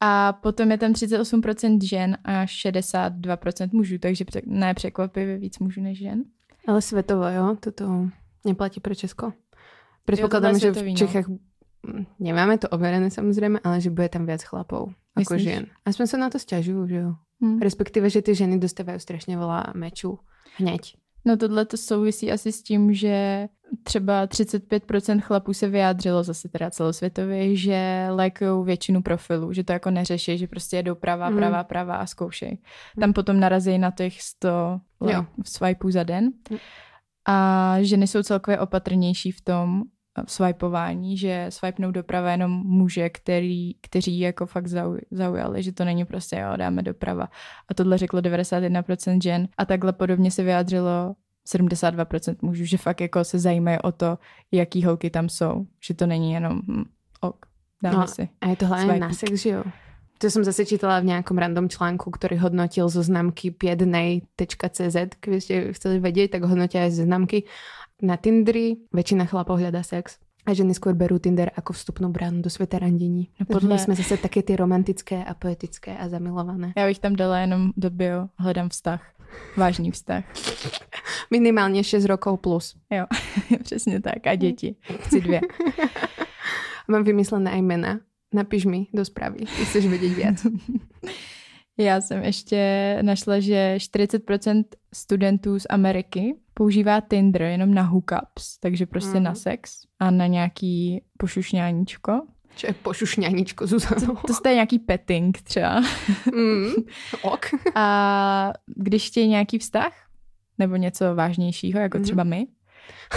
A 0.00 0.32
potom 0.32 0.70
je 0.70 0.78
tam 0.78 0.92
38% 0.92 1.78
žen 1.82 2.18
a 2.24 2.44
62% 2.44 3.68
mužů, 3.72 3.98
takže 3.98 4.24
pře- 4.24 4.42
ne 4.46 4.74
překvapivě 4.74 5.38
víc 5.38 5.58
mužů 5.58 5.80
než 5.80 5.98
žen. 5.98 6.24
Ale 6.66 6.82
svetovo, 6.82 7.28
jo? 7.28 7.56
Toto 7.60 8.08
neplatí 8.46 8.80
pro 8.80 8.94
Česko. 8.94 9.32
Predpokladám, 10.04 10.60
tohle 10.60 10.60
že 10.60 10.82
v 10.82 10.88
no. 10.88 10.96
Čechách 10.96 11.28
mm, 11.28 12.06
nemáme 12.18 12.58
to 12.58 12.68
overené 12.68 13.10
samozrejme, 13.10 13.60
ale 13.64 13.80
že 13.80 13.90
bude 13.90 14.08
tam 14.08 14.26
viac 14.26 14.42
chlapov 14.44 14.92
ako 15.16 15.34
Myslíš? 15.34 15.42
žien. 15.42 15.64
Aspoň 15.84 16.06
sa 16.06 16.16
na 16.16 16.28
to 16.30 16.38
sťažujú, 16.38 16.82
že 16.88 16.96
jo. 16.96 17.10
Hm. 17.42 17.58
Respektíve, 17.60 18.10
že 18.10 18.22
ty 18.22 18.34
ženy 18.34 18.58
dostávajú 18.58 18.98
strašně 19.00 19.38
veľa 19.38 19.72
mečů 19.74 20.18
hneď. 20.58 20.96
No 21.24 21.36
tohle 21.36 21.64
to 21.64 21.76
souvisí 21.76 22.32
asi 22.32 22.52
s 22.52 22.62
tím, 22.62 22.94
že 22.94 23.48
třeba 23.82 24.26
35% 24.26 25.20
chlapů 25.20 25.52
se 25.54 25.68
vyjádřilo 25.68 26.22
zase 26.22 26.48
teda 26.48 26.70
celosvětově, 26.70 27.56
že 27.56 28.06
lajkují 28.10 28.64
většinu 28.64 29.02
profilů, 29.02 29.52
že 29.52 29.64
to 29.64 29.72
jako 29.72 29.90
neřeší, 29.90 30.38
že 30.38 30.46
prostě 30.46 30.76
jedou 30.76 30.94
pravá, 30.94 31.30
Mm. 31.30 31.36
pravá, 31.36 31.64
pravá 31.64 31.96
a 31.96 32.06
zkoušej. 32.06 32.58
Tam 33.00 33.12
potom 33.12 33.40
narazí 33.40 33.78
na 33.78 33.90
těch 33.90 34.22
100 34.22 34.80
like, 35.00 35.14
Jo. 35.14 35.24
swipeů 35.44 35.90
za 35.90 36.02
den. 36.02 36.24
Mm. 36.50 36.56
A 37.28 37.76
ženy 37.80 38.06
jsou 38.06 38.22
celkově 38.22 38.58
opatrnější 38.60 39.32
v 39.32 39.40
tom 39.40 39.82
eh, 40.18 40.22
v 40.26 40.32
swipování, 40.32 41.16
že 41.16 41.46
swipnou 41.48 41.90
doprava 41.90 42.30
jenom 42.30 42.50
muže, 42.50 43.08
který, 43.08 43.74
kteří 43.80 44.18
jako 44.20 44.46
fakt 44.46 44.66
zau, 44.66 44.96
zaujali, 45.10 45.62
že 45.62 45.72
to 45.72 45.84
není 45.84 46.04
prostě 46.04 46.36
jo, 46.36 46.56
dáme 46.56 46.82
doprava. 46.82 47.28
A 47.68 47.74
tohle 47.74 47.98
řeklo 47.98 48.20
91% 48.20 49.18
žen 49.22 49.48
a 49.58 49.64
takhle 49.64 49.92
podobně 49.92 50.30
se 50.30 50.42
vyjádřilo 50.42 51.14
72% 51.54 52.36
mužů, 52.42 52.64
že 52.64 52.76
fakt 52.76 53.00
jako 53.00 53.24
se 53.24 53.38
zajímají 53.38 53.78
o 53.82 53.92
to, 53.92 54.18
jaký 54.52 54.84
holky 54.84 55.10
tam 55.10 55.28
jsou. 55.28 55.66
Že 55.80 55.94
to 55.94 56.06
není 56.06 56.32
jenom 56.32 56.60
hm, 56.68 56.84
ok, 57.20 57.36
dáme 57.82 57.96
No, 57.96 58.06
si. 58.06 58.28
A 58.40 58.48
je 58.48 58.56
to 58.56 58.66
Swipík. 58.66 59.00
na 59.00 59.12
sex, 59.12 59.32
že 59.42 59.48
jo? 59.50 59.62
To 60.18 60.26
som 60.30 60.42
zase 60.42 60.66
čítala 60.66 60.98
v 60.98 61.14
nejakom 61.14 61.38
random 61.38 61.70
článku, 61.70 62.10
ktorý 62.10 62.42
hodnotil 62.42 62.90
zo 62.90 63.06
známky 63.06 63.54
piednej.cz, 63.54 64.96
keby 65.22 65.38
ste 65.38 65.54
chceli 65.72 66.02
vedieť, 66.02 66.34
tak 66.34 66.42
hodnotia 66.42 66.84
aj 66.84 66.90
zo 66.90 67.02
známky. 67.06 67.46
Na 68.02 68.18
Tinderi 68.18 68.82
väčšina 68.90 69.26
chlapov 69.26 69.58
hľadá 69.58 69.82
sex. 69.82 70.18
A 70.42 70.56
ženy 70.56 70.74
skôr 70.74 70.96
berú 70.96 71.22
Tinder 71.22 71.52
ako 71.52 71.70
vstupnú 71.70 72.08
bránu 72.08 72.40
do 72.40 72.48
sveta 72.48 72.78
randení. 72.80 73.30
No 73.38 73.46
podle- 73.46 73.68
My 73.68 73.78
sme 73.78 73.94
zase 73.94 74.16
také 74.16 74.42
ty 74.42 74.56
romantické 74.56 75.20
a 75.22 75.34
poetické 75.34 75.92
a 75.94 76.08
zamilované. 76.08 76.72
Já 76.76 76.86
bych 76.86 76.98
tam 76.98 77.14
dala 77.16 77.38
jenom 77.38 77.72
do 77.76 77.90
bio, 77.90 78.28
hledám 78.38 78.68
vztah. 78.68 79.02
Vážný 79.56 79.90
vztah. 79.90 80.24
Minimálne 81.30 81.82
6 81.82 82.04
rokov 82.04 82.40
plus. 82.40 82.76
Jo, 82.90 83.06
přesně 83.62 84.00
tak. 84.00 84.26
A 84.26 84.34
děti. 84.34 84.76
Chci 85.00 85.20
dvě. 85.20 85.40
Mám 86.88 87.04
vymyslené 87.04 87.50
aj 87.52 87.62
mena. 87.62 88.00
Napíš 88.34 88.64
mi 88.64 88.86
do 88.92 89.04
správy, 89.04 89.38
keď 89.48 89.64
chceš 89.68 89.84
vedieť 89.88 90.12
viac. 90.16 90.38
Já 91.80 92.00
jsem 92.00 92.22
ještě 92.24 92.58
našla, 93.02 93.40
že 93.40 93.74
40% 93.78 94.64
studentů 94.94 95.58
z 95.58 95.66
Ameriky 95.70 96.34
používá 96.54 97.00
Tinder 97.00 97.42
jenom 97.42 97.74
na 97.74 97.82
hookups, 97.82 98.58
takže 98.60 98.86
prostě 98.86 99.14
Mhm. 99.14 99.22
na 99.22 99.34
sex 99.34 99.72
a 100.00 100.10
na 100.10 100.26
nějaký 100.26 101.02
pošušňáníčko. 101.18 102.12
Je 102.64 102.72
pošušňaníčko, 102.72 103.66
Zuzano? 103.66 104.14
To 104.42 104.48
je 104.48 104.54
nějaký 104.54 104.78
petting 104.78 105.42
třeba. 105.42 105.82
Mm, 106.34 106.72
ok. 107.22 107.46
A 107.74 108.52
když 108.76 109.06
chtějí 109.06 109.28
nějaký 109.28 109.58
vztah, 109.58 109.92
nebo 110.58 110.76
něco 110.76 111.14
vážnějšího, 111.14 111.80
jako 111.80 111.98
Mhm. 111.98 112.04
třeba 112.04 112.24
my, 112.24 112.46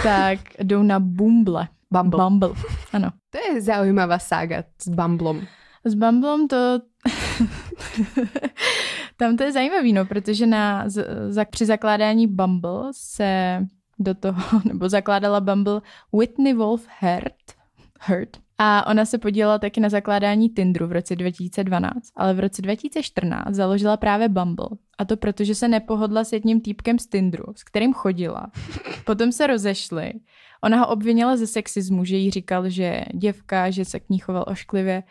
tak 0.02 0.38
jdou 0.58 0.82
na 0.82 1.00
Bumble. 1.00 1.68
Bumble. 1.90 2.24
Bumble, 2.24 2.50
ano. 2.92 3.10
To 3.30 3.38
je 3.52 3.62
zaujímavá 3.62 4.18
saga 4.18 4.62
s 4.82 4.88
Bumblom. 4.88 5.40
S 5.84 5.94
Bumblem 5.94 6.48
to... 6.48 6.56
Tam 9.16 9.36
to 9.36 9.42
je 9.42 9.52
zajímavý, 9.52 9.92
no, 9.92 10.04
protože 10.06 10.46
na, 10.46 10.88
z, 10.88 11.06
za, 11.28 11.44
při 11.44 11.66
zakládání 11.66 12.26
Bumble 12.26 12.90
se 12.92 13.60
do 13.98 14.14
toho, 14.14 14.60
nebo 14.64 14.88
zakládala 14.88 15.40
Bumble 15.40 15.80
Whitney 16.18 16.54
Wolf 16.54 16.86
Hurt, 17.00 17.34
Hurt. 18.00 18.36
A 18.58 18.86
ona 18.86 19.04
se 19.04 19.18
podílela 19.18 19.58
taky 19.58 19.80
na 19.80 19.88
zakládání 19.88 20.48
Tinderu 20.48 20.86
v 20.86 20.92
roce 20.92 21.16
2012, 21.16 21.92
ale 22.16 22.34
v 22.34 22.40
roce 22.40 22.62
2014 22.62 23.54
založila 23.54 23.96
právě 23.96 24.28
Bumble. 24.28 24.68
A 24.98 25.04
to 25.04 25.16
proto, 25.16 25.44
že 25.44 25.54
se 25.54 25.68
nepohodla 25.68 26.24
s 26.24 26.32
jedním 26.32 26.60
týpkem 26.60 26.98
z 26.98 27.06
Tinderu, 27.06 27.52
s 27.56 27.64
kterým 27.64 27.92
chodila. 27.92 28.46
Potom 29.04 29.32
se 29.32 29.46
rozešli. 29.46 30.12
Ona 30.64 30.80
ho 30.80 30.88
obvinila 30.88 31.36
ze 31.36 31.46
sexismu, 31.46 32.04
že 32.04 32.16
jí 32.16 32.30
říkal, 32.30 32.70
že 32.70 32.82
je 32.82 33.06
děvka, 33.14 33.70
že 33.70 33.84
se 33.84 34.00
k 34.00 34.10
ní 34.10 34.18
choval 34.18 34.44
ošklivě 34.48 35.02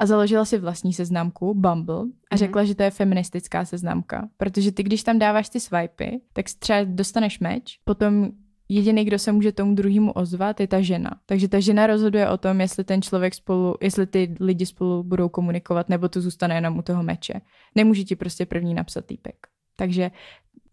a 0.00 0.06
založila 0.06 0.44
si 0.44 0.58
vlastní 0.58 0.92
seznamku 0.92 1.54
Bumble 1.54 2.04
a 2.30 2.36
řekla, 2.36 2.62
mm-hmm. 2.62 2.66
že 2.66 2.74
to 2.74 2.82
je 2.82 2.90
feministická 2.90 3.64
seznamka, 3.64 4.28
protože 4.36 4.72
ty, 4.72 4.82
když 4.82 5.02
tam 5.02 5.18
dáváš 5.18 5.48
ty 5.48 5.60
swipy, 5.60 6.20
tak 6.32 6.46
třeba 6.58 6.80
dostaneš 6.84 7.40
meč, 7.40 7.78
potom 7.84 8.30
jediný, 8.70 9.04
kdo 9.04 9.18
se 9.18 9.32
může 9.32 9.52
tomu 9.52 9.74
druhému 9.74 10.12
ozvat, 10.12 10.60
je 10.60 10.66
ta 10.66 10.80
žena. 10.80 11.10
Takže 11.26 11.48
ta 11.48 11.60
žena 11.60 11.86
rozhoduje 11.86 12.28
o 12.28 12.36
tom, 12.36 12.60
jestli 12.60 12.84
ten 12.84 13.02
člověk 13.02 13.34
spolu, 13.34 13.74
jestli 13.80 14.06
ty 14.06 14.36
lidi 14.40 14.66
spolu 14.66 15.02
budou 15.02 15.28
komunikovat, 15.28 15.88
nebo 15.88 16.08
to 16.08 16.20
zůstane 16.20 16.54
jenom 16.54 16.78
u 16.78 16.82
toho 16.82 17.02
meče. 17.02 17.40
Nemůže 17.74 18.04
ti 18.04 18.16
prostě 18.16 18.46
první 18.46 18.74
napsat 18.74 19.04
týpek. 19.04 19.46
Takže 19.76 20.10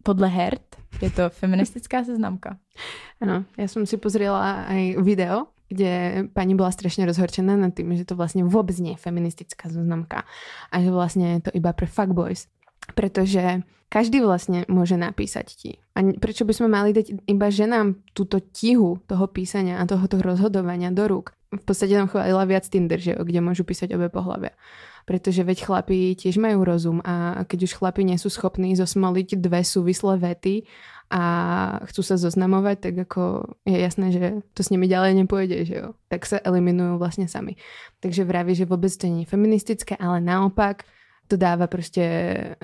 podle 0.03 0.27
Hert 0.27 0.75
je 1.01 1.09
to 1.09 1.29
feministická 1.29 2.03
seznamka. 2.03 2.57
Ano, 3.21 3.45
já 3.57 3.67
jsem 3.67 3.85
si 3.85 3.97
pozrela 3.97 4.63
aj 4.63 4.95
video, 5.01 5.45
kde 5.67 6.23
pani 6.33 6.55
bola 6.55 6.71
strašne 6.71 7.03
rozhorčená 7.03 7.59
nad 7.59 7.75
tým, 7.75 7.91
že 7.91 8.07
to 8.07 8.15
vlastne 8.15 8.47
vôbec 8.47 8.79
nie 8.79 8.95
je 8.95 9.03
feministická 9.03 9.67
zoznamka 9.67 10.23
a 10.71 10.75
že 10.79 10.87
vlastne 10.87 11.35
je 11.35 11.39
to 11.43 11.51
iba 11.59 11.75
pre 11.75 11.91
fuckboys. 11.91 12.47
Pretože 12.95 13.67
každý 13.87 14.19
vlastne 14.19 14.67
môže 14.67 14.99
napísať 14.99 15.47
ti. 15.55 15.71
A 15.95 16.03
prečo 16.19 16.43
by 16.43 16.53
sme 16.53 16.67
mali 16.67 16.91
dať 16.91 17.23
iba 17.25 17.47
ženám 17.47 17.99
túto 18.11 18.43
tihu 18.43 18.99
toho 19.07 19.25
písania 19.31 19.79
a 19.79 19.87
tohoto 19.87 20.19
rozhodovania 20.19 20.91
do 20.91 21.07
rúk? 21.07 21.33
V 21.47 21.63
podstate 21.63 21.95
tam 21.95 22.11
chválila 22.11 22.43
viac 22.43 22.67
Tinder, 22.67 22.99
že, 22.99 23.15
kde 23.15 23.39
môžu 23.39 23.63
písať 23.63 23.95
obe 23.95 24.11
pohľavia. 24.11 24.51
Pretože 25.07 25.47
veď 25.47 25.63
chlapi 25.63 26.19
tiež 26.19 26.35
majú 26.35 26.67
rozum 26.67 26.99
a 27.07 27.47
keď 27.47 27.71
už 27.71 27.79
chlapi 27.79 28.03
nie 28.03 28.19
sú 28.19 28.27
schopní 28.27 28.75
zosmoliť 28.75 29.39
dve 29.39 29.63
súvislé 29.63 30.19
vety 30.19 30.67
a 31.07 31.23
chcú 31.87 32.03
sa 32.03 32.19
zoznamovať, 32.19 32.91
tak 32.91 32.95
ako 33.07 33.55
je 33.63 33.79
jasné, 33.79 34.07
že 34.11 34.43
to 34.51 34.59
s 34.59 34.71
nimi 34.75 34.91
ďalej 34.91 35.23
nepôjde, 35.23 35.57
že 35.63 35.75
jo. 35.79 35.87
Tak 36.11 36.27
sa 36.27 36.43
eliminujú 36.43 36.99
vlastne 36.99 37.31
sami. 37.31 37.55
Takže 38.03 38.27
vraví, 38.27 38.51
že 38.51 38.67
vôbec 38.67 38.91
to 38.91 39.07
nie 39.07 39.23
je 39.23 39.31
feministické, 39.31 39.95
ale 39.95 40.19
naopak 40.19 40.83
to 41.27 41.35
dáva 41.35 41.67
proste 41.67 42.03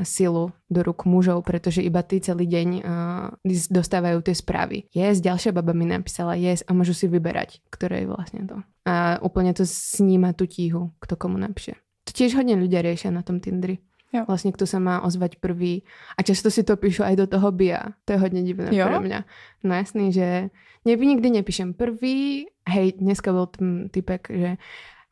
silu 0.07 0.55
do 0.71 0.79
ruk 0.81 1.03
mužov, 1.03 1.43
pretože 1.43 1.83
iba 1.83 1.99
tí 2.01 2.23
celý 2.23 2.47
deň 2.47 2.67
uh, 2.79 3.35
dostávajú 3.69 4.23
tie 4.23 4.33
správy. 4.33 4.87
Yes, 4.95 5.19
ďalšia 5.19 5.51
baba 5.51 5.75
mi 5.75 5.83
napísala 5.83 6.39
yes 6.39 6.63
a 6.63 6.71
môžu 6.71 6.95
si 6.95 7.11
vyberať, 7.11 7.59
ktoré 7.67 8.03
je 8.03 8.07
vlastne 8.07 8.41
to. 8.47 8.57
A 8.87 9.19
úplne 9.19 9.51
to 9.51 9.67
sníma 9.67 10.31
tú 10.31 10.47
tíhu, 10.47 10.95
kto 11.03 11.19
komu 11.19 11.35
napíše. 11.35 11.75
To 12.07 12.11
tiež 12.11 12.39
hodne 12.39 12.55
ľudia 12.55 12.83
riešia 12.83 13.11
na 13.11 13.23
tom 13.23 13.43
Tindri. 13.43 13.83
Jo. 14.13 14.29
Vlastne 14.29 14.53
kto 14.53 14.69
sa 14.69 14.77
má 14.77 15.01
ozvať 15.01 15.41
prvý. 15.41 15.81
A 16.13 16.21
často 16.21 16.53
si 16.53 16.61
to 16.61 16.77
píšu 16.77 17.01
aj 17.01 17.17
do 17.17 17.25
toho 17.25 17.49
bia. 17.49 17.97
To 18.05 18.13
je 18.13 18.21
hodne 18.21 18.45
divné 18.45 18.69
jo? 18.69 18.85
pre 18.85 19.01
mňa. 19.01 19.19
No 19.65 19.71
jasný, 19.73 20.13
že 20.13 20.53
ne, 20.85 20.93
nikdy 20.93 21.41
nepíšem 21.41 21.73
prvý. 21.73 22.45
Hej, 22.69 23.01
dneska 23.01 23.33
bol 23.33 23.49
ten 23.49 23.89
typek, 23.89 24.29
že 24.29 24.49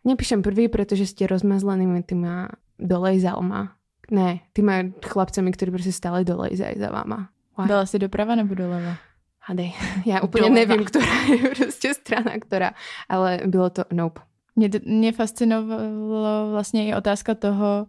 nepíšem 0.05 0.45
prvý, 0.45 0.69
pretože 0.69 1.09
ste 1.09 1.25
rozmazlenými 1.25 2.05
týma 2.05 2.53
dolejzalma. 2.81 3.77
Ne, 4.11 4.43
týma 4.51 4.91
chlapcami, 4.99 5.55
ktorí 5.55 5.71
proste 5.71 5.95
stále 5.95 6.27
dolejzajú 6.27 6.75
za 6.75 6.89
vama. 6.91 7.31
Wow. 7.55 7.67
Dala 7.69 7.85
si 7.87 7.95
doprava 7.95 8.35
nebo 8.35 8.57
doleva? 8.57 8.99
Hadej, 9.41 9.71
ja 10.09 10.19
úplne 10.19 10.51
doleva. 10.51 10.59
neviem, 10.59 10.83
ktorá 10.83 11.15
je 11.31 11.39
proste 11.55 11.89
strana, 11.95 12.35
ktorá, 12.35 12.75
ale 13.07 13.47
bylo 13.47 13.69
to 13.69 13.85
nope. 13.93 14.21
Mě, 14.55 14.69
mě 14.85 15.11
fascinovalo 15.11 16.51
vlastně 16.51 16.87
i 16.87 16.95
otázka 16.95 17.35
toho, 17.35 17.87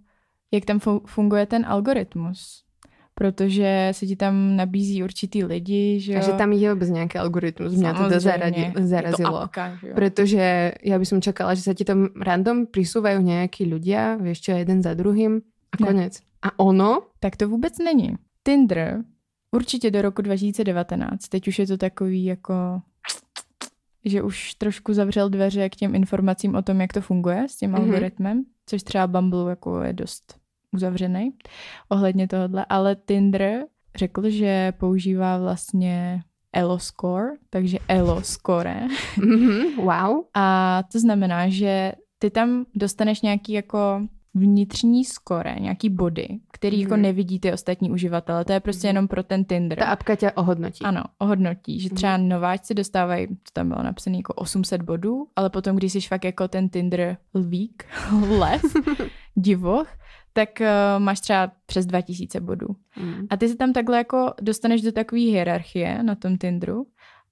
jak 0.53 0.65
tam 0.65 0.79
funguje 1.07 1.47
ten 1.47 1.67
algoritmus. 1.67 2.62
Protože 3.15 3.89
se 3.93 4.07
ti 4.07 4.17
tam 4.17 4.57
nabízí 4.57 5.05
určitý 5.05 5.45
lidi, 5.45 6.01
že 6.01 6.13
jo? 6.13 6.19
A 6.19 6.23
že 6.23 6.33
tam 6.33 6.53
je 6.53 6.75
vůbec 6.75 6.89
nějaký 6.89 7.19
algoritmus, 7.19 7.75
mě 7.75 7.95
to 7.95 8.21
zaradi, 8.21 8.73
zarazilo. 8.81 9.31
To 9.31 9.41
apka, 9.41 9.77
že 9.77 9.89
jo? 9.89 9.95
Protože 9.95 10.73
já 10.83 10.99
bych 10.99 11.09
čakala, 11.21 11.55
že 11.55 11.63
se 11.63 11.75
ti 11.75 11.85
tam 11.85 12.09
random 12.21 12.67
prisúvají 12.67 13.25
nějaký 13.25 13.67
ľudia, 13.67 14.17
víš 14.17 14.41
čo, 14.41 14.53
jeden 14.53 14.83
za 14.83 14.95
druhým 14.95 15.43
a 15.73 15.77
konec. 15.77 16.21
Ne. 16.21 16.27
A 16.43 16.59
ono? 16.59 17.03
Tak 17.21 17.37
to 17.37 17.49
vůbec 17.49 17.79
není. 17.79 18.17
Tinder 18.43 19.05
určitě 19.53 19.91
do 19.91 20.03
roku 20.03 20.23
2019, 20.23 21.29
teď 21.29 21.49
už 21.49 21.59
je 21.59 21.67
to 21.67 21.77
takový 21.77 22.25
jako 22.25 22.55
že 24.05 24.23
už 24.23 24.55
trošku 24.55 24.95
zavřel 24.95 25.29
dveře 25.29 25.69
k 25.69 25.77
těm 25.77 25.95
informacím 25.95 26.55
o 26.55 26.63
tom, 26.63 26.81
jak 26.81 26.93
to 26.93 27.01
funguje 27.01 27.47
s 27.49 27.57
tím 27.57 27.73
mm-hmm. 27.73 27.81
algoritmem, 27.81 28.45
což 28.67 28.83
třeba 28.83 29.07
Bumble 29.07 29.51
jako 29.51 29.83
je 29.83 29.93
dost 29.93 30.42
uzavřený 30.73 31.33
ohledně 31.89 32.29
tohohle, 32.29 32.67
ale 32.69 32.97
Tinder 32.97 33.65
řekl, 33.95 34.31
že 34.31 34.73
používá 34.73 35.39
vlastně 35.39 36.23
Elo 36.53 36.79
Score, 36.79 37.27
takže 37.51 37.79
Elo 37.89 38.23
Score. 38.23 38.87
Mm-hmm, 39.19 39.77
wow. 39.77 40.25
A 40.35 40.83
to 40.93 41.01
znamená, 41.01 41.49
že 41.49 41.93
ty 42.19 42.31
tam 42.31 42.65
dostaneš 42.75 43.23
nějaký 43.23 43.53
jako 43.53 44.03
vnitřní 44.35 45.05
skore, 45.05 45.57
nějaký 45.61 45.89
body, 45.89 46.29
který 46.53 46.77
mm. 46.77 46.83
jako 46.83 46.95
mhm. 46.95 47.03
nevidí 47.03 47.41
ty 47.41 47.53
ostatní 47.53 47.91
uživatele. 47.91 48.45
To 48.45 48.53
je 48.53 48.61
prostě 48.61 48.87
mm. 48.87 48.89
jenom 48.89 49.09
pro 49.09 49.23
ten 49.23 49.45
Tinder. 49.45 49.79
Ta 49.79 49.85
apka 49.85 50.17
tě 50.17 50.33
ohodnotí. 50.33 50.85
Ano, 50.85 51.03
ohodnotí, 51.19 51.81
že 51.81 51.91
třeba 51.91 52.17
mm. 52.17 52.29
nováčci 52.29 52.75
dostávají, 52.75 53.27
to 53.27 53.51
tam 53.53 53.69
bylo 53.69 53.83
napsané 53.83 54.17
jako 54.17 54.35
800 54.35 54.83
bodů, 54.83 55.27
ale 55.37 55.51
potom, 55.51 55.77
když 55.77 55.93
jsi 55.93 56.01
fakt 56.01 56.25
jako 56.25 56.49
ten 56.49 56.69
Tinder 56.69 57.17
lvík, 57.35 57.85
lev, 58.29 58.63
divoch, 59.35 59.89
tak 60.33 60.49
uh, 60.61 61.03
máš 61.03 61.21
třeba 61.21 61.53
přes 61.67 61.87
2000 61.87 62.41
bodů. 62.41 62.67
Mm. 63.01 63.27
A 63.31 63.37
ty 63.37 63.49
se 63.49 63.57
tam 63.57 63.73
takhle 63.73 63.97
jako 63.97 64.35
dostaneš 64.43 64.83
do 64.83 64.93
takové 64.93 65.21
hierarchie 65.21 66.03
na 66.03 66.15
tom 66.15 66.39
Tinderu 66.39 66.87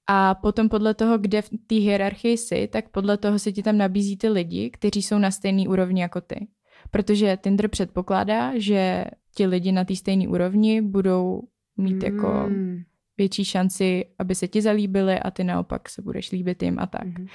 a 0.06 0.34
potom 0.34 0.68
podle 0.68 0.94
toho, 0.94 1.18
kde 1.18 1.42
v 1.42 1.50
té 1.66 1.74
hierarchii 1.74 2.36
jsi, 2.36 2.68
tak 2.72 2.88
podle 2.88 3.16
toho 3.16 3.38
se 3.38 3.52
ti 3.52 3.62
tam 3.62 3.78
nabízí 3.78 4.16
ty 4.16 4.28
lidi, 4.28 4.70
kteří 4.70 5.02
jsou 5.02 5.18
na 5.18 5.30
stejné 5.30 5.68
úrovni 5.68 6.02
jako 6.02 6.20
ty. 6.20 6.46
Protože 6.90 7.36
Tinder 7.36 7.68
předpokládá, 7.68 8.52
že 8.56 9.04
ti 9.34 9.46
lidi 9.46 9.72
na 9.72 9.84
té 9.84 9.96
stejné 9.96 10.28
úrovni 10.28 10.82
budou 10.82 11.42
mít 11.76 12.02
jako 12.02 12.44
mm. 12.48 12.76
jako 12.76 12.90
větší 13.18 13.44
šanci, 13.44 14.04
aby 14.18 14.34
se 14.34 14.48
ti 14.48 14.62
zalíbili 14.62 15.18
a 15.18 15.30
ty 15.30 15.44
naopak 15.44 15.88
se 15.88 16.02
budeš 16.02 16.32
líbit 16.32 16.62
jim 16.62 16.78
a 16.78 16.86
tak. 16.86 17.04
Mm. 17.04 17.26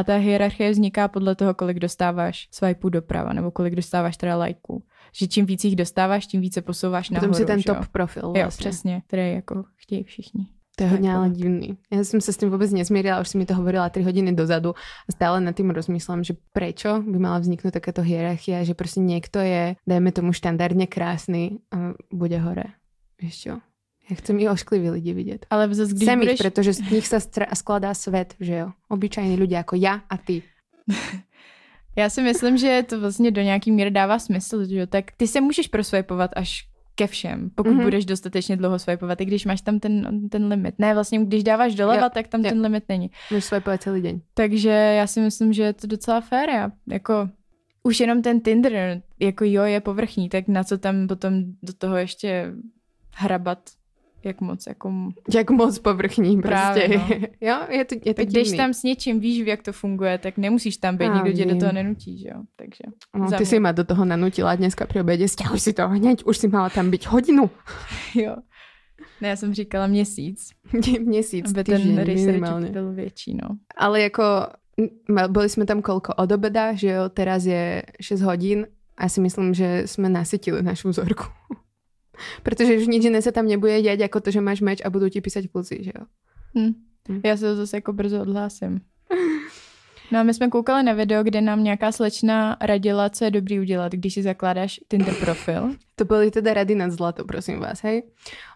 A 0.00 0.04
ta 0.04 0.16
hierarchie 0.16 0.70
vzniká 0.70 1.08
podle 1.08 1.34
toho, 1.34 1.54
kolik 1.54 1.78
dostáváš 1.78 2.48
swipe 2.50 2.90
doprava 2.90 3.32
nebo 3.32 3.50
kolik 3.50 3.74
dostáváš 3.74 4.16
teda 4.16 4.36
lajků. 4.36 4.82
Že 5.12 5.28
čím 5.28 5.46
víc 5.46 5.64
jich 5.64 5.76
dostáváš, 5.76 6.26
tím 6.26 6.40
více 6.40 6.62
posouváš 6.62 7.10
nahoru. 7.10 7.32
Potom 7.32 7.40
si 7.40 7.46
ten 7.46 7.62
top 7.62 7.76
jo? 7.76 7.82
profil 7.92 8.22
vlastně. 8.22 8.42
Jo, 8.42 8.48
přesně, 8.48 9.02
který 9.06 9.32
jako 9.32 9.64
chtějí 9.76 10.04
všichni. 10.04 10.46
To 10.76 10.84
je 10.84 10.90
hodně 10.90 11.14
ale 11.14 11.30
divný. 11.30 11.78
Já 11.92 12.04
jsem 12.04 12.20
se 12.20 12.32
s 12.32 12.36
tím 12.36 12.50
vůbec 12.50 12.72
nesmírila, 12.72 13.20
už 13.20 13.28
si 13.28 13.38
mi 13.38 13.46
to 13.46 13.54
hovorila 13.54 13.88
3 13.88 14.02
hodiny 14.02 14.32
dozadu 14.32 14.74
a 15.08 15.12
stále 15.12 15.40
nad 15.40 15.56
tím 15.56 15.70
rozmýšlám, 15.70 16.24
že 16.24 16.34
prečo 16.52 17.02
by 17.02 17.18
mala 17.18 17.38
vzniknout 17.38 17.70
takéto 17.70 18.02
hierarchia, 18.02 18.64
že 18.64 18.74
prostě 18.74 19.00
někdo 19.00 19.40
je, 19.40 19.76
dajme 19.86 20.12
tomu 20.12 20.32
štandardně 20.32 20.86
krásný 20.86 21.58
a 21.72 21.76
bude 22.12 22.38
hore. 22.38 22.64
Víš 23.22 23.40
čo? 23.40 23.58
Já 24.10 24.16
chcem 24.16 24.40
i 24.40 24.48
ošklivý 24.48 24.90
lidi 24.90 25.12
vidět. 25.12 25.46
Ale 25.50 25.74
zase, 25.74 25.92
když 25.92 26.02
Chcem 26.02 26.18
budeš... 26.18 26.34
ich, 26.34 26.42
protože 26.42 26.72
z 26.72 26.90
nich 26.90 27.06
se 27.06 27.18
skladá 27.54 27.94
svět, 27.94 28.34
že 28.40 28.56
jo? 28.56 28.70
Obyčajní 28.88 29.36
lidi 29.36 29.54
jako 29.54 29.76
já 29.76 30.00
a 30.10 30.16
ty. 30.16 30.42
Já 31.96 32.10
si 32.10 32.22
myslím, 32.22 32.56
že 32.56 32.84
to 32.88 33.00
vlastně 33.00 33.30
do 33.30 33.42
nějaký 33.42 33.72
míry 33.72 33.90
dává 33.90 34.18
smysl, 34.18 34.64
že 34.64 34.76
jo? 34.76 34.86
Tak 34.86 35.04
ty 35.16 35.26
se 35.26 35.40
můžeš 35.40 35.68
prosvajpovat 35.68 36.30
až 36.36 36.68
ke 36.94 37.06
všem, 37.06 37.50
pokud 37.54 37.70
mm-hmm. 37.70 37.82
budeš 37.82 38.04
dostatečně 38.04 38.56
dlouho 38.56 38.78
swipeovat, 38.78 39.20
i 39.20 39.24
když 39.24 39.44
máš 39.44 39.60
tam 39.60 39.80
ten, 39.80 40.28
ten 40.28 40.46
limit. 40.46 40.74
Ne, 40.78 40.94
vlastně 40.94 41.24
když 41.24 41.44
dáváš 41.44 41.74
doleva, 41.74 42.02
jo, 42.02 42.10
tak 42.14 42.28
tam 42.28 42.44
jo. 42.44 42.50
ten 42.50 42.60
limit 42.60 42.84
není. 42.88 43.10
Můžeš 43.30 43.44
swipovat 43.44 43.82
celý 43.82 44.02
den. 44.02 44.20
Takže 44.34 44.70
já 44.70 45.06
si 45.06 45.20
myslím, 45.20 45.52
že 45.52 45.62
je 45.62 45.72
to 45.72 45.86
docela 45.86 46.20
fér. 46.20 46.48
Já, 46.48 46.72
jako 46.88 47.28
už 47.82 48.00
jenom 48.00 48.22
ten 48.22 48.40
Tinder, 48.40 49.02
jako 49.20 49.44
jo, 49.44 49.62
je 49.62 49.80
povrchní, 49.80 50.28
tak 50.28 50.48
na 50.48 50.64
co 50.64 50.78
tam 50.78 51.08
potom 51.08 51.44
do 51.62 51.72
toho 51.72 51.96
ještě 51.96 52.52
hrabat 53.14 53.58
jak 54.24 54.40
moc 54.40 54.66
jako... 54.66 54.92
Jak 55.34 55.50
moc 55.50 55.78
povrchní 55.78 56.42
Právě, 56.42 56.88
prostě. 56.88 57.16
No. 57.20 57.26
jo, 57.48 57.56
je 57.68 57.84
to, 57.84 57.94
je 58.04 58.14
to 58.14 58.24
Když 58.24 58.52
tam 58.52 58.74
s 58.74 58.82
něčím 58.82 59.20
víš, 59.20 59.46
jak 59.46 59.62
to 59.62 59.72
funguje, 59.72 60.18
tak 60.18 60.38
nemusíš 60.38 60.76
tam 60.76 60.96
být, 60.96 61.14
nikdo 61.14 61.32
tě 61.32 61.44
do 61.44 61.60
toho 61.60 61.72
nenutí, 61.72 62.18
že 62.18 62.28
jo. 62.28 62.42
Takže 62.56 62.82
no, 63.14 63.38
ty 63.38 63.46
si 63.46 63.60
ma 63.60 63.72
do 63.72 63.84
toho 63.84 64.04
nanutila 64.04 64.54
dneska 64.54 64.86
při 64.86 65.00
obědě, 65.00 65.28
stěhuj 65.28 65.60
si 65.60 65.72
to 65.72 65.88
hněď, 65.88 66.24
už 66.24 66.38
si 66.38 66.48
mala 66.48 66.70
tam 66.70 66.90
být 66.90 67.06
hodinu. 67.06 67.50
jo. 68.14 68.36
Ne, 69.20 69.28
já 69.28 69.36
jsem 69.36 69.54
říkala 69.54 69.86
měsíc. 69.86 70.50
měsíc, 71.00 71.50
Aby 71.50 71.64
ten 71.64 71.98
research 71.98 72.70
byl 72.70 72.92
větší, 72.92 73.34
no. 73.34 73.48
Ale 73.76 74.00
jako 74.00 74.22
byli 75.28 75.48
jsme 75.48 75.66
tam 75.66 75.82
kolko 75.82 76.14
od 76.14 76.32
obeda, 76.32 76.72
že 76.72 76.88
jo, 76.88 77.08
teraz 77.08 77.44
je 77.44 77.82
6 78.00 78.20
hodin 78.20 78.66
a 78.96 79.08
si 79.08 79.20
myslím, 79.20 79.54
že 79.54 79.82
jsme 79.86 80.08
nasytili 80.08 80.62
našu 80.62 80.88
vzorku. 80.88 81.24
Protože 82.42 82.76
už 82.78 82.86
nič 82.86 83.04
jiné 83.04 83.22
se 83.22 83.32
tam 83.32 83.46
nebude 83.46 83.82
dělat, 83.82 84.00
jako 84.00 84.20
to, 84.20 84.30
že 84.30 84.40
máš 84.40 84.60
meč 84.60 84.80
a 84.84 84.90
budou 84.90 85.08
ti 85.08 85.20
písať 85.20 85.44
kluci, 85.52 85.78
že 85.84 85.92
jo? 85.98 86.06
Hm. 86.58 86.74
Hm. 87.08 87.20
Já 87.24 87.36
se 87.36 87.44
to 87.44 87.56
zase 87.56 87.76
jako 87.76 87.92
brzo 87.92 88.20
odhlásím. 88.20 88.80
No 90.12 90.18
a 90.18 90.22
my 90.22 90.34
jsme 90.34 90.48
koukali 90.48 90.82
na 90.82 90.92
video, 90.92 91.22
kde 91.22 91.40
nám 91.40 91.64
nějaká 91.64 91.92
slečna 91.92 92.56
radila, 92.60 93.10
co 93.10 93.24
je 93.24 93.30
dobrý 93.30 93.60
udělat, 93.60 93.92
když 93.92 94.14
si 94.14 94.22
zakládáš 94.22 94.80
Tinder 94.88 95.14
profil. 95.14 95.70
To 95.96 96.04
byly 96.04 96.30
teda 96.30 96.54
rady 96.54 96.74
nad 96.74 96.90
zlato, 96.90 97.24
prosím 97.24 97.58
vás, 97.60 97.82
hej? 97.82 98.02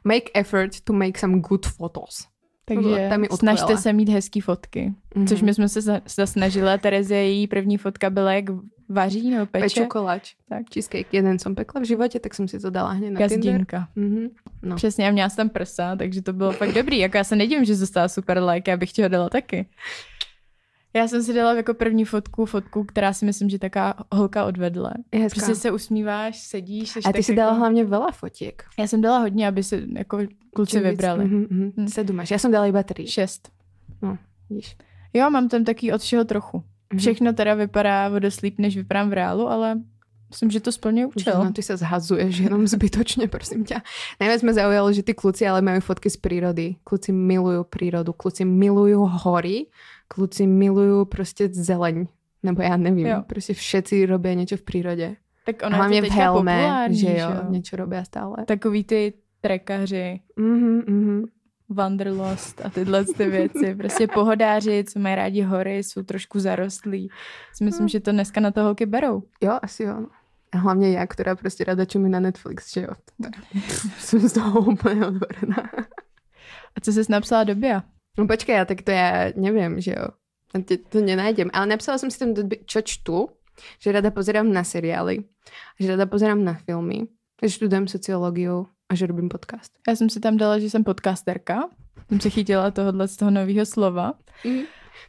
Make 0.04 0.30
effort 0.35 0.80
to 0.85 0.92
make 0.92 1.18
some 1.21 1.38
good 1.40 1.66
photos. 1.66 2.25
Takže 2.64 3.06
Tam 3.11 3.25
snažte 3.37 3.76
se 3.76 3.92
mít 3.92 4.09
hezký 4.09 4.40
fotky. 4.40 4.92
Mhm. 5.14 5.26
Což 5.26 5.42
my 5.42 5.54
jsme 5.54 5.68
se 5.68 5.80
za- 5.80 6.00
za 6.16 6.26
snažili 6.26 6.68
a 6.68 6.78
Terezie, 6.78 7.21
její 7.25 7.47
první 7.47 7.78
fotka 7.78 8.11
byla 8.11 8.33
jak 8.33 8.44
vaří 8.88 9.30
nebo 9.30 9.46
peče. 9.46 9.62
Peču 9.62 9.86
koláč. 9.86 10.34
Tak. 10.48 10.62
Cheesecake. 10.74 11.14
Jeden 11.14 11.38
som 11.38 11.54
pekla 11.54 11.80
v 11.80 11.84
životě, 11.84 12.20
tak 12.20 12.34
jsem 12.34 12.48
si 12.48 12.58
to 12.58 12.70
dala 12.70 12.90
hned 12.90 13.10
na 13.10 13.28
Tinder. 13.28 13.38
Gazdinka. 13.38 13.88
Mhm. 13.96 14.28
No. 14.62 14.76
Přesně, 14.76 15.08
a 15.08 15.10
měla 15.10 15.28
jsem 15.28 15.36
tam 15.36 15.48
prsa, 15.48 15.96
takže 15.96 16.22
to 16.22 16.32
bylo 16.32 16.52
fakt 16.52 16.72
dobrý. 16.72 16.98
Jako 16.98 17.16
já 17.16 17.24
se 17.24 17.36
nedivím, 17.36 17.64
že 17.64 17.76
dostala 17.76 18.08
super 18.08 18.42
like, 18.42 18.70
já 18.70 18.76
bych 18.76 18.92
ti 18.92 19.02
ho 19.02 19.08
dala 19.08 19.28
taky. 19.28 19.66
Já 20.96 21.08
jsem 21.08 21.22
si 21.22 21.34
dala 21.34 21.54
jako 21.54 21.74
první 21.74 22.04
fotku, 22.04 22.46
fotku, 22.46 22.84
která 22.84 23.12
si 23.12 23.24
myslím, 23.24 23.50
že 23.50 23.58
taká 23.58 23.94
holka 24.12 24.44
odvedle. 24.44 24.90
Je 25.12 25.20
hezká. 25.20 25.40
Prostě 25.40 25.54
se 25.54 25.70
usmíváš, 25.70 26.38
sedíš. 26.38 26.90
seš 26.90 27.06
A 27.06 27.12
ty 27.12 27.22
si 27.22 27.34
dala 27.34 27.52
jako... 27.52 27.60
hlavně 27.60 27.84
veľa 27.84 28.12
fotiek. 28.12 28.64
Já 28.78 28.86
jsem 28.86 29.00
dala 29.00 29.18
hodně, 29.18 29.48
aby 29.48 29.62
se 29.62 29.82
jako 29.96 30.18
kluci 30.54 30.70
Čím 30.70 30.82
vybrali. 30.82 31.24
Mhm, 31.24 31.46
mhm. 31.50 31.72
Hm. 31.76 31.88
Sedm. 31.88 32.20
Já 32.30 32.38
jsem 32.38 32.50
dala 32.50 32.66
iba 32.66 32.82
tři. 32.82 33.06
Šest. 33.06 33.50
Vidíš. 34.50 34.76
Jo, 35.14 35.30
mám 35.30 35.48
tam 35.48 35.64
taky 35.64 35.92
od 35.92 36.00
všeho 36.00 36.24
trochu. 36.24 36.62
Mhm. 36.92 36.98
Všechno 36.98 37.32
teda 37.32 37.54
vypadá 37.54 38.08
vodoslíp, 38.08 38.58
než 38.58 38.76
vypadám 38.76 39.10
v 39.10 39.12
reálu, 39.12 39.48
ale 39.48 39.80
myslím, 40.30 40.50
že 40.50 40.60
to 40.60 40.72
splňuje 40.72 41.06
účel. 41.06 41.44
No, 41.44 41.52
ty 41.52 41.62
sa 41.62 41.76
zhazuješ 41.76 42.38
jenom 42.50 42.66
zbytočne, 42.66 43.26
prosím 43.30 43.64
ťa. 43.64 43.82
Najviac 44.20 44.42
ma 44.42 44.52
zaujalo, 44.52 44.88
že 44.92 45.02
tí 45.02 45.14
kluci 45.14 45.46
ale 45.46 45.62
majú 45.62 45.80
fotky 45.80 46.10
z 46.10 46.16
prírody. 46.18 46.66
Kluci 46.84 47.12
milujú 47.12 47.64
prírodu, 47.64 48.12
kluci 48.12 48.44
milujú 48.44 49.06
hory, 49.24 49.66
kluci 50.08 50.46
milujú 50.46 51.04
prostě 51.04 51.48
zeleň. 51.48 52.06
Nebo 52.42 52.62
já 52.62 52.76
nevím, 52.76 53.06
Jo. 53.06 53.16
jo. 53.16 53.22
prostě 53.26 53.54
všetci 53.54 54.06
robia 54.06 54.34
niečo 54.34 54.56
v 54.56 54.62
prírode. 54.62 55.16
Tak 55.46 55.62
ona 55.66 55.76
hlavně 55.76 55.96
je 55.98 56.02
v 56.02 56.10
helme, 56.10 56.88
že 56.90 57.16
jo, 57.16 57.28
niečo 57.48 57.76
robia 57.76 58.04
stále. 58.04 58.44
Takový 58.44 58.84
ty 58.84 59.12
trekaři, 59.40 60.20
Mhm, 60.36 60.82
mhm. 60.88 61.24
Wanderlust 61.68 62.61
a 62.64 62.71
tyhle 62.71 63.04
ty 63.04 63.26
věci. 63.26 63.75
Prostě 63.75 64.06
pohodáři, 64.06 64.85
co 64.85 64.99
mají 64.99 65.14
rádi 65.14 65.42
hory, 65.42 65.76
jsou 65.83 66.02
trošku 66.02 66.40
zarostlí. 66.40 67.11
Si 67.54 67.64
myslím, 67.64 67.88
že 67.88 68.00
to 68.00 68.12
dneska 68.12 68.40
na 68.40 68.50
to 68.50 68.62
holky 68.62 68.87
berou. 68.87 69.23
Jo, 69.42 69.59
asi 69.62 69.83
jo. 69.83 70.06
A 70.52 70.59
hlavně 70.59 70.90
já, 70.90 71.06
která 71.06 71.37
prostě 71.37 71.64
rada 71.64 71.85
čumí 71.85 72.11
na 72.11 72.21
Netflix, 72.21 72.73
že 72.73 72.80
jo. 72.80 72.88
Jsem 73.99 74.21
z 74.21 74.33
toho 74.33 74.61
úplně 74.61 75.06
odvarená. 75.06 75.71
A 76.76 76.80
co 76.80 76.92
jsi 76.92 77.00
napsala 77.09 77.44
do 77.44 77.54
Bia? 77.54 77.83
No 78.18 78.26
počkej, 78.26 78.61
a 78.61 78.64
tak 78.64 78.83
to 78.83 78.90
já 78.90 79.33
nevím, 79.37 79.80
že 79.80 79.94
jo. 79.99 80.09
Te- 80.64 80.78
to 80.78 81.00
nenájdem. 81.00 81.50
Ale 81.50 81.66
napsala 81.66 81.99
som 81.99 82.11
si 82.11 82.18
tam, 82.18 82.30
čo 82.62 82.78
čtu, 82.83 83.35
že 83.83 83.90
rada 83.90 84.14
pozerám 84.14 84.47
na 84.47 84.62
seriály, 84.62 85.26
že 85.83 85.90
rada 85.90 86.06
pozerám 86.06 86.44
na 86.47 86.54
filmy, 86.54 87.11
že 87.42 87.59
študujem 87.59 87.90
sociológiu 87.90 88.71
a 88.88 88.94
že 88.94 89.06
robím 89.06 89.28
podcast. 89.28 89.72
Já 89.88 89.96
jsem 89.96 90.10
si 90.10 90.20
tam 90.20 90.36
dala, 90.36 90.58
že 90.58 90.70
jsem 90.70 90.84
podcasterka. 90.84 91.68
Jsem 92.08 92.20
se 92.20 92.30
chytila 92.30 92.70
tohohle 92.70 93.08
z 93.08 93.16
toho 93.16 93.30
nového 93.30 93.66
slova. 93.66 94.14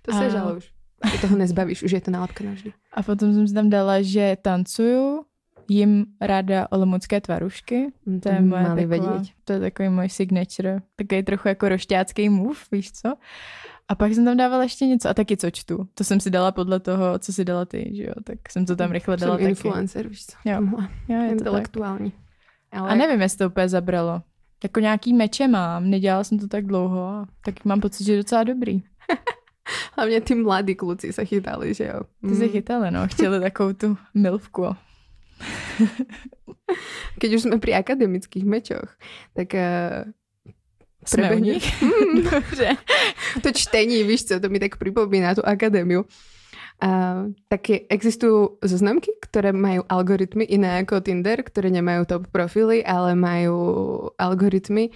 To 0.01 0.11
se 0.11 0.25
A- 0.25 0.29
žalo 0.29 0.55
už. 0.55 0.71
Ty 1.11 1.17
toho 1.21 1.37
nezbavíš, 1.37 1.83
už 1.83 1.91
je 1.91 2.01
to 2.01 2.11
nálepka 2.11 2.43
navždy. 2.43 2.73
A 2.93 3.03
potom 3.03 3.33
jsem 3.33 3.47
si 3.47 3.53
tam 3.53 3.69
dala, 3.69 4.01
že 4.01 4.37
tancuju, 4.41 5.25
jim 5.67 6.05
ráda 6.21 6.67
olomoucké 6.71 7.21
tvarušky. 7.21 7.87
Mm, 8.05 8.19
To 8.19 8.29
je 8.29 8.41
moje 8.41 8.63
taková, 8.63 8.85
vědět. 8.87 9.27
to 9.43 9.53
je 9.53 9.59
takový 9.59 9.89
můj 9.89 10.09
signature. 10.09 10.81
Takový 10.95 11.23
trochu 11.23 11.47
jako 11.47 11.69
rošťácký 11.69 12.29
move, 12.29 12.59
víš 12.71 12.91
co? 12.91 13.13
A 13.87 13.95
pak 13.95 14.13
jsem 14.13 14.25
tam 14.25 14.37
dávala 14.37 14.63
ještě 14.63 14.85
něco 14.85 15.09
a 15.09 15.13
taky 15.13 15.37
co 15.37 15.51
čtu. 15.51 15.87
To 15.93 16.03
jsem 16.03 16.19
si 16.19 16.29
dala 16.29 16.51
podle 16.51 16.79
toho, 16.79 17.19
co 17.19 17.33
si 17.33 17.45
dala 17.45 17.65
ty, 17.65 17.91
že 17.95 18.03
jo? 18.03 18.13
Tak 18.23 18.37
jsem 18.51 18.65
to 18.65 18.75
tam 18.75 18.91
rychle 18.91 19.17
dala 19.17 19.33
Jsem 19.37 19.41
taky. 19.43 19.49
influencer, 19.49 20.07
víš 20.07 20.25
co. 20.25 20.37
Jo. 20.49 20.61
Jo, 21.09 21.21
je 21.21 21.35
to 21.35 21.51
tak. 21.51 21.69
Ale 22.75 22.89
A 22.89 22.95
nevím, 22.95 23.21
jestli 23.21 23.37
to 23.37 23.47
úplně 23.47 23.69
zabralo. 23.69 24.21
Jako 24.63 24.79
nějaký 24.79 25.13
meče 25.13 25.47
mám, 25.47 25.89
nedělala 25.89 26.23
jsem 26.23 26.39
to 26.39 26.47
tak 26.47 26.65
dlouho, 26.65 27.01
a 27.07 27.25
tak 27.45 27.65
mám 27.65 27.81
pocit, 27.81 28.03
že 28.03 28.11
je 28.13 28.17
docela 28.17 28.43
dobrý. 28.43 28.83
hlavně 29.95 30.21
ty 30.21 30.35
mladí 30.35 30.75
kluci 30.75 31.13
se 31.13 31.25
chytali, 31.25 31.73
že 31.73 31.85
jo. 31.85 32.01
Ty 32.29 32.35
se 32.35 32.43
Mm. 32.45 32.49
chytali, 32.51 32.91
no, 32.91 33.07
chtěli 33.07 33.39
takovou 33.39 33.73
tu 33.73 33.97
milvku. 34.13 34.65
Keď 37.19 37.33
už 37.35 37.41
jsme 37.41 37.59
při 37.59 37.73
akademických 37.73 38.45
mečoch, 38.45 38.97
tak 39.33 39.47
uh, 39.53 40.11
Jsme 41.05 41.35
u 41.35 41.39
nich? 41.39 41.83
Dobře. 42.31 42.69
to 43.43 43.51
čtení, 43.51 44.03
víš 44.03 44.25
co, 44.25 44.39
to 44.39 44.49
mi 44.49 44.59
tak 44.59 44.77
pripomíná 44.77 45.35
tu 45.35 45.45
akadémiu. 45.45 46.05
Uh, 46.75 47.31
taky 47.47 47.87
existujú 47.87 48.59
zoznamky, 48.59 49.15
ktoré 49.23 49.55
majú 49.55 49.87
algoritmy 49.87 50.43
iné 50.43 50.83
ako 50.83 50.99
Tinder, 50.99 51.39
ktoré 51.39 51.71
nemajú 51.71 52.03
top 52.03 52.23
profily, 52.35 52.83
ale 52.83 53.15
majú 53.15 53.55
algoritmy, 54.19 54.91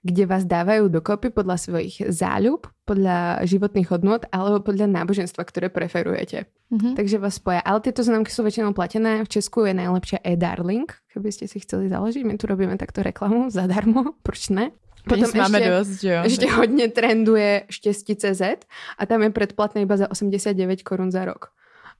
kde 0.00 0.24
vás 0.24 0.48
dávajú 0.48 0.88
dokopy 0.88 1.28
podľa 1.28 1.60
svojich 1.60 2.00
záľub, 2.08 2.70
podľa 2.88 3.44
životných 3.44 3.92
hodnot 3.92 4.24
alebo 4.32 4.64
podľa 4.64 4.88
náboženstva, 4.88 5.44
ktoré 5.44 5.68
preferujete. 5.68 6.48
Mhm. 6.72 6.96
Takže 6.96 7.20
vás 7.20 7.36
spoja. 7.36 7.60
Ale 7.60 7.84
tieto 7.84 8.00
zoznamky 8.00 8.32
sú 8.32 8.40
väčšinou 8.40 8.72
platené. 8.72 9.20
V 9.24 9.32
Česku 9.32 9.68
je 9.68 9.76
najlepšia 9.76 10.24
e-darling, 10.24 10.88
keby 11.12 11.28
ste 11.28 11.44
si 11.44 11.60
chceli 11.60 11.92
založiť. 11.92 12.24
My 12.24 12.40
tu 12.40 12.48
robíme 12.48 12.78
takto 12.80 13.04
reklamu 13.04 13.52
zadarmo, 13.52 14.14
proč 14.26 14.48
ne? 14.48 14.72
Peněz 15.04 15.34
máme 15.34 15.60
dost, 15.60 16.00
že 16.00 16.10
jo? 16.12 16.20
Ešte 16.24 16.46
hodne 16.50 16.88
trenduje 16.88 17.64
štěstí.cz 17.70 18.42
a 18.98 19.02
tam 19.06 19.22
je 19.22 19.30
predplatné 19.30 19.82
iba 19.82 19.96
za 19.96 20.10
89 20.10 20.82
korun 20.82 21.10
za 21.10 21.24
rok. 21.24 21.52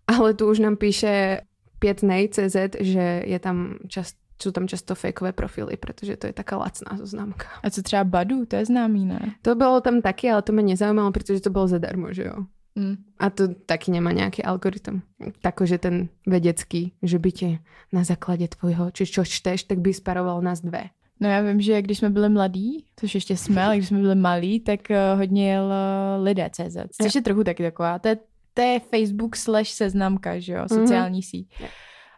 Ale 0.06 0.34
tu 0.34 0.50
už 0.50 0.58
nám 0.58 0.76
píše 0.76 1.40
5nej.cz, 1.80 2.80
že 2.80 3.22
je 3.26 3.38
tam 3.38 3.78
čas, 3.88 4.16
sú 4.42 4.50
tam 4.52 4.68
často 4.68 4.94
fakeové 4.94 5.32
profily, 5.32 5.76
protože 5.76 6.16
to 6.16 6.26
je 6.26 6.32
taká 6.32 6.56
lacná 6.56 6.96
zoznamka. 6.96 7.46
A 7.62 7.70
co 7.70 7.82
třeba 7.82 8.04
Badu, 8.04 8.46
to 8.46 8.56
je 8.56 8.64
známý, 8.64 9.04
ne? 9.04 9.20
To 9.42 9.54
bylo 9.54 9.80
tam 9.80 10.02
taky, 10.02 10.30
ale 10.30 10.42
to 10.42 10.52
mě 10.52 10.62
nezaujímalo, 10.62 11.12
protože 11.12 11.40
to 11.40 11.50
bylo 11.50 11.68
zadarmo, 11.68 12.12
že 12.12 12.22
jo. 12.22 12.34
Mm. 12.74 12.96
A 13.18 13.30
to 13.30 13.48
taky 13.54 13.90
nemá 13.90 14.12
nějaký 14.12 14.44
algoritm. 14.44 15.00
Takže 15.42 15.78
ten 15.78 16.08
vedecký, 16.26 16.92
že 17.02 17.18
by 17.18 17.32
tě 17.32 17.58
na 17.92 18.04
základě 18.04 18.48
tvojho, 18.48 18.90
či 18.90 19.06
čo 19.06 19.24
čteš, 19.24 19.62
tak 19.62 19.78
by 19.78 19.94
sparoval 19.94 20.42
nás 20.42 20.61
dve. 20.61 20.84
No 21.20 21.28
já 21.28 21.40
vím, 21.40 21.61
že 21.61 21.83
když 21.83 21.98
jsme 21.98 22.11
byli 22.11 22.28
mladí, 22.28 22.85
což 22.96 23.14
ještě 23.14 23.37
jsme, 23.37 23.64
ale 23.64 23.76
když 23.76 23.88
jsme 23.88 23.98
byli 23.98 24.14
malí, 24.14 24.61
tak 24.61 24.81
uh, 24.90 25.18
hodně 25.18 25.52
jel 25.52 25.64
uh, 25.64 26.24
lidé 26.24 26.50
CZ, 26.52 26.76
což 27.02 27.14
je 27.14 27.22
trochu 27.22 27.44
taky 27.44 27.62
taková, 27.62 27.98
to 27.98 28.09
je, 28.09 28.18
to 28.54 28.62
je 28.62 28.81
Facebook 28.81 29.37
slash 29.37 29.68
seznamka, 29.68 30.38
že 30.38 30.52
jo, 30.52 30.64
sociální 30.68 31.20
mm-hmm. 31.20 31.31
síť. 31.31 31.48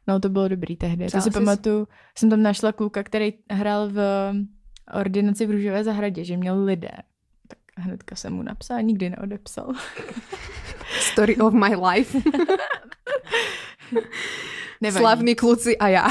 No 0.06 0.20
to 0.20 0.28
bylo 0.28 0.48
dobrý 0.48 0.76
tehdy. 0.76 1.06
Psala 1.06 1.22
To 1.22 1.24
si 1.24 1.32
jsi- 1.32 1.38
pamatuju, 1.38 1.88
jsem 2.18 2.30
tam 2.30 2.42
našla 2.42 2.72
kluka, 2.72 3.02
který 3.02 3.32
hrál 3.50 3.88
v 3.88 3.98
eh, 3.98 4.98
ordinaci 4.98 5.46
v 5.46 5.50
Růžové 5.50 5.84
zahradě, 5.84 6.24
že 6.24 6.36
měl 6.36 6.64
lidé. 6.64 6.90
Tak 7.48 7.58
hnedka 7.76 8.16
jsem 8.16 8.32
mu 8.32 8.42
napsala, 8.42 8.80
nikdy 8.80 9.10
neodepsal. 9.10 9.72
Story 11.00 11.36
of 11.36 11.54
my 11.54 11.76
life. 11.76 12.18
Nevadí. 14.80 15.02
Slavní 15.02 15.34
kluci 15.34 15.78
a 15.78 15.88
já. 15.88 16.08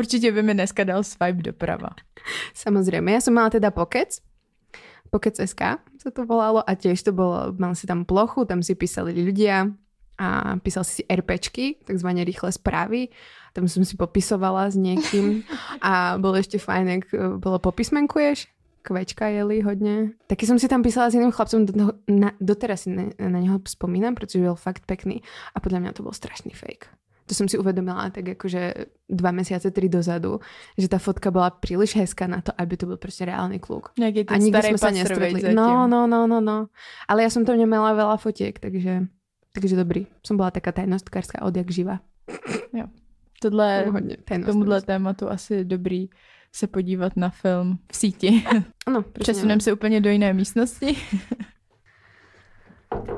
Určitě 0.00 0.32
by 0.32 0.42
mi 0.42 0.54
dneska 0.54 0.84
dal 0.84 1.04
swipe 1.04 1.42
doprava. 1.44 1.92
Samozrejme, 2.56 3.12
ja 3.12 3.20
som 3.20 3.36
mala 3.36 3.52
teda 3.52 3.68
Pokec, 3.68 4.16
Pokec.sk 5.12 5.60
sa 6.00 6.08
to 6.08 6.24
volalo 6.24 6.64
a 6.64 6.72
tiež 6.72 7.04
to 7.04 7.12
bolo, 7.12 7.52
mal 7.60 7.76
si 7.76 7.84
tam 7.84 8.08
plochu, 8.08 8.48
tam 8.48 8.64
si 8.64 8.72
písali 8.72 9.12
ľudia 9.12 9.68
a 10.16 10.56
písal 10.56 10.88
si 10.88 11.00
si 11.00 11.02
RPčky, 11.04 11.84
takzvané 11.84 12.24
rýchle 12.24 12.48
správy. 12.48 13.12
Tam 13.52 13.68
som 13.68 13.84
si 13.84 14.00
popisovala 14.00 14.72
s 14.72 14.80
niekým 14.80 15.44
a 15.84 16.16
bolo 16.16 16.40
ešte 16.40 16.56
fajn, 16.56 16.84
jak 16.88 17.04
e, 17.12 17.36
bolo 17.36 17.60
popismenkuješ, 17.60 18.48
kvečka 18.82 19.26
jeli 19.28 19.60
hodně. 19.60 20.16
Taky 20.26 20.46
jsem 20.46 20.58
si 20.58 20.68
tam 20.68 20.82
písala 20.82 21.10
s 21.10 21.14
jiným 21.14 21.30
chlapcem, 21.30 21.66
do, 21.66 21.72
toho- 21.72 21.92
na, 22.08 22.32
doteraz 22.40 22.80
si 22.80 22.90
na, 22.90 23.02
na 23.28 23.38
něho 23.38 23.60
vzpomínám, 23.68 24.14
protože 24.14 24.38
byl 24.38 24.54
fakt 24.54 24.82
pekný 24.86 25.20
a 25.54 25.60
podle 25.60 25.80
mě 25.80 25.92
to 25.92 26.02
byl 26.02 26.12
strašný 26.12 26.50
fake. 26.50 26.99
To 27.30 27.34
jsem 27.34 27.48
si 27.48 27.58
uvedomila 27.58 28.10
tak 28.10 28.28
jakože 28.28 28.74
dva 29.08 29.30
mesiace, 29.30 29.70
tři 29.70 29.88
dozadu, 29.88 30.40
že 30.78 30.88
ta 30.88 30.98
fotka 30.98 31.30
byla 31.30 31.50
příliš 31.50 31.96
hezká 31.96 32.26
na 32.26 32.40
to, 32.40 32.52
aby 32.58 32.76
to 32.76 32.86
byl 32.86 32.96
prostě 32.96 33.24
reálný 33.24 33.58
kluk. 33.58 33.94
Nějaký 33.98 34.26
A 34.26 34.36
nikdy 34.36 34.62
jsme 34.62 34.78
se 34.78 34.90
nestretli. 34.90 35.54
No, 35.54 35.86
no, 35.86 36.06
no, 36.06 36.26
no, 36.26 36.40
no. 36.40 36.66
Ale 37.08 37.22
já 37.22 37.30
jsem 37.30 37.44
tam 37.44 37.54
nemala 37.54 37.94
veľa 37.94 38.18
fotiek, 38.18 38.58
takže, 38.58 39.06
takže 39.54 39.76
dobrý. 39.76 40.06
Som 40.26 40.36
byla 40.36 40.50
taká 40.50 40.72
tajnostkárská 40.72 41.42
od 41.42 41.56
jak 41.56 41.70
živa. 41.70 42.00
Tohle, 43.42 43.84
Hodně 43.86 44.16
tomuhle 44.46 44.82
tématu 44.82 45.30
asi 45.30 45.64
dobrý 45.64 46.10
se 46.52 46.66
podívat 46.66 47.16
na 47.16 47.30
film 47.30 47.78
v 47.92 47.96
síti. 47.96 48.44
Ano. 48.86 49.02
Přesuneme 49.12 49.60
se 49.60 49.72
úplně 49.72 50.00
do 50.00 50.10
jiné 50.10 50.32
místnosti. 50.32 50.96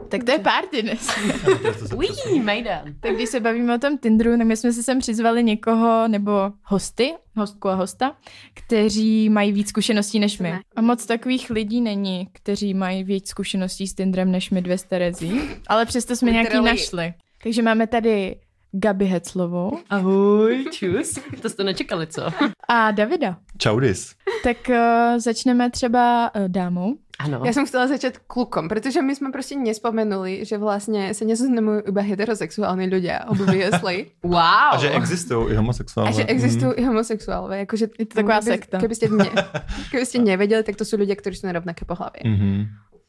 tak 0.09 0.25
to 0.25 0.31
je 0.31 0.39
party 0.39 0.83
dnes. 0.83 1.09
Ují, 1.97 2.41
Majdan. 2.41 2.95
tak 3.01 3.15
když 3.15 3.29
se 3.29 3.41
bavíme 3.41 3.75
o 3.75 3.79
tom 3.79 3.99
Tinderu, 3.99 4.39
tak 4.39 4.47
my 4.47 4.57
jsme 4.57 4.73
si 4.73 4.83
sem 4.83 4.99
přizvali 4.99 5.45
někoho, 5.45 6.09
nebo 6.09 6.33
hosty, 6.63 7.15
hostku 7.37 7.69
a 7.69 7.75
hosta, 7.75 8.17
kteří 8.55 9.29
mají 9.29 9.53
víc 9.53 9.69
zkušeností 9.69 10.19
než 10.19 10.39
my. 10.39 10.55
A 10.77 10.81
moc 10.81 11.07
takových 11.07 11.51
lidí 11.51 11.81
není, 11.81 12.29
kteří 12.33 12.75
mají 12.75 13.05
víc 13.05 13.29
zkušeností 13.29 13.87
s 13.87 13.95
Tinderem 13.95 14.31
než 14.33 14.51
my 14.51 14.63
dvě 14.63 14.79
s 14.79 14.83
Terezí, 14.83 15.41
ale 15.67 15.87
přesto 15.87 16.17
jsme 16.17 16.31
nějaký 16.31 16.61
našli. 16.61 17.15
Takže 17.43 17.63
máme 17.63 17.87
tady 17.87 18.37
Gabi 18.73 19.05
Heclovou 19.05 19.79
Ahoj, 19.91 20.65
čus. 20.73 21.19
To 21.43 21.49
jste 21.49 21.65
nečekali, 21.65 22.07
co? 22.07 22.23
a 22.69 22.91
Davida. 22.91 23.37
Čaudis. 23.59 24.15
Tak 24.45 24.57
uh, 24.69 24.75
začneme 25.19 25.71
třeba 25.71 26.31
uh, 26.35 26.49
dámou. 26.49 26.97
Ano. 27.25 27.41
Já 27.45 27.53
jsem 27.53 27.67
chtěla 27.67 27.87
začít 27.87 28.19
klukom, 28.19 28.69
protože 28.69 29.03
my 29.03 29.17
jsme 29.17 29.33
prostě 29.33 29.57
nespomenuli, 29.57 30.45
že 30.45 30.59
vlastně 30.59 31.15
se 31.15 31.25
nezoznamují 31.25 31.83
iba 31.89 32.03
heterosexuální 32.03 32.87
lidé, 32.87 33.19
obviously. 33.29 34.07
Wow. 34.23 34.35
A 34.73 34.77
že 34.81 34.91
existují 34.91 35.53
i 35.53 35.55
homosexuálové. 35.55 36.15
A 36.15 36.17
že 36.17 36.25
existují 36.25 36.65
Mm. 36.65 36.73
i 36.77 36.83
homosexuálové. 36.85 37.59
Jakože, 37.59 37.87
Je 37.99 38.07
to 38.07 38.15
taková 38.15 38.39
keby- 38.41 38.45
sekta. 38.51 38.79
Kdybyste, 38.79 39.09
mě, 39.09 39.31
kdybyste 39.91 40.19
nevěděli, 40.19 40.63
tak 40.63 40.77
to 40.77 40.85
jsou 40.85 40.97
lidé, 40.97 41.17
kteří 41.17 41.37
jsou 41.37 41.47
nerovnaké 41.47 41.85
pohlavě. 41.85 42.21
Mhm. 42.25 42.65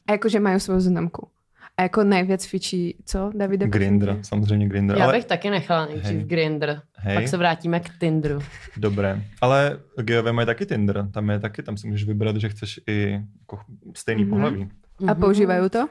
A 0.07 0.11
jakože 0.11 0.39
mají 0.39 0.59
svou 0.59 0.79
známku. 0.79 1.27
A 1.77 1.81
jako 1.81 2.03
nejvíc 2.03 2.45
fičí, 2.45 2.97
co, 3.05 3.31
Davide? 3.35 3.67
Grindr, 3.67 4.19
samozřejmě 4.21 4.67
Grindr. 4.67 4.97
Já 4.97 5.03
Ale 5.03 5.13
bych 5.13 5.25
taky 5.25 5.49
nechala 5.49 5.85
nejdřív. 5.85 6.17
Grindr. 6.23 6.79
Hej. 7.05 7.15
Pak 7.17 7.27
se 7.27 7.37
vrátíme 7.37 7.79
k 7.79 7.89
Tinderu. 7.99 8.39
Dobré. 8.77 9.21
Ale 9.41 9.79
geové 10.01 10.31
mají 10.33 10.45
taky 10.45 10.65
Tinder. 10.65 11.07
Tam 11.11 11.29
je 11.29 11.39
taky, 11.39 11.63
tam 11.63 11.77
si 11.77 11.87
můžeš 11.87 12.03
vybrat, 12.07 12.35
že 12.35 12.49
chceš 12.49 12.79
i 12.87 13.21
jako 13.39 13.59
stejný 13.95 14.21
Mhm. 14.23 14.29
pohlaví. 14.29 14.69
A 15.07 15.15
používají 15.15 15.69
to? 15.69 15.87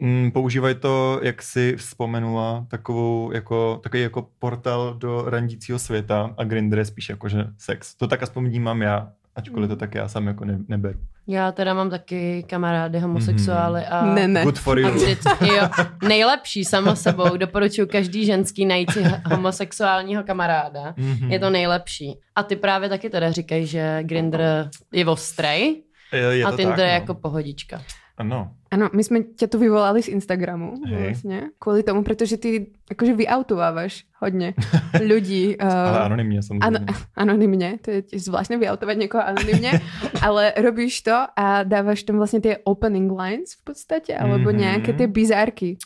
Mm, 0.00 0.30
používají 0.30 0.74
to, 0.74 1.20
jak 1.22 1.42
si 1.42 1.76
vzpomenula, 1.76 2.66
takovou 2.70 3.32
jako, 3.32 3.80
takový 3.82 4.02
jako 4.02 4.28
portál 4.38 4.94
do 4.94 5.22
randícího 5.26 5.78
světa 5.78 6.34
a 6.38 6.44
Grindr 6.44 6.78
je 6.78 6.84
spíš 6.84 7.08
jako, 7.08 7.28
že 7.28 7.44
sex. 7.58 7.94
To 7.94 8.08
tak 8.08 8.22
aspoň 8.22 8.44
vnímám 8.44 8.82
já, 8.82 9.12
ačkoliv 9.36 9.68
to 9.70 9.76
tak 9.76 9.94
já 9.94 10.08
sám 10.08 10.26
jako 10.26 10.44
ne, 10.44 10.58
neberu. 10.68 10.98
Já 11.26 11.52
teda 11.52 11.74
mám 11.74 11.90
taky 11.90 12.44
kamarády 12.48 12.98
homosexuály 12.98 13.84
a... 13.86 14.04
Ne, 14.04 14.28
ne. 14.28 14.44
Good 14.44 14.58
for 14.58 14.78
A 14.78 14.80
you. 14.80 14.90
vždycky, 14.90 15.48
jo, 15.48 15.68
nejlepší 16.08 16.64
samo 16.64 16.96
sebou, 16.96 17.36
doporučuji 17.36 17.86
každý 17.86 18.26
ženský 18.26 18.66
najít 18.66 18.90
si 18.90 19.04
homosexuálního 19.24 20.22
kamaráda. 20.22 20.94
Mhm. 20.96 21.32
Je 21.32 21.38
to 21.38 21.50
nejlepší. 21.50 22.18
A 22.36 22.42
ty 22.42 22.56
právě 22.56 22.88
taky 22.88 23.10
teda 23.10 23.32
říkají, 23.32 23.66
že 23.66 23.98
Grindr 24.02 24.70
je 24.92 25.06
ostrej 25.06 25.82
je, 26.12 26.36
je 26.38 26.44
a 26.44 26.50
to 26.50 26.56
Tinder 26.56 26.76
tak, 26.76 26.84
je 26.84 26.92
no. 26.92 26.94
jako 26.94 27.14
pohodička. 27.14 27.82
Ano. 28.18 28.50
Ano, 28.70 28.90
my 28.94 29.04
jsme 29.04 29.20
tě 29.20 29.46
tu 29.46 29.58
vyvolali 29.58 30.02
z 30.02 30.08
Instagramu 30.08 30.74
Hej. 30.86 31.04
vlastně, 31.04 31.42
kvůli 31.58 31.82
tomu, 31.82 32.02
protože 32.02 32.36
ty 32.36 32.66
jakože 32.90 33.14
vyautováváš 33.14 34.04
hodně 34.18 34.54
lidí. 35.00 35.56
Uh, 35.62 35.68
Ale 35.68 36.00
anonymně 36.00 36.42
samozřejmě. 36.42 36.78
Ano, 36.78 36.78
anonymně, 37.16 37.78
to 37.82 37.90
je 37.90 38.02
tiež 38.02 38.24
zvláštne 38.24 38.56
vyautovať 38.58 38.96
niekoho 38.98 39.22
anonymně, 39.26 39.80
ale 40.22 40.52
robíš 40.56 41.00
to 41.02 41.14
a 41.36 41.62
dávaš 41.62 42.02
tam 42.02 42.16
vlastně 42.16 42.40
ty 42.40 42.56
opening 42.64 43.12
lines 43.20 43.52
v 43.54 43.64
podstatě, 43.64 44.16
alebo 44.16 44.48
Mhm. 44.50 44.58
nějaké 44.58 44.92
ty 44.92 45.06
bizárky. 45.06 45.76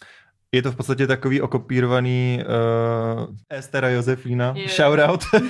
Je 0.55 0.63
to 0.63 0.73
v 0.73 0.77
podstatě 0.77 1.07
takový 1.07 1.41
okopírovaný 1.41 2.43
uh, 3.29 3.35
Estera 3.51 3.89
Josefína, 3.89 4.55
Jo. 4.57 4.69
shoutout. 4.69 5.25
uh, 5.35 5.41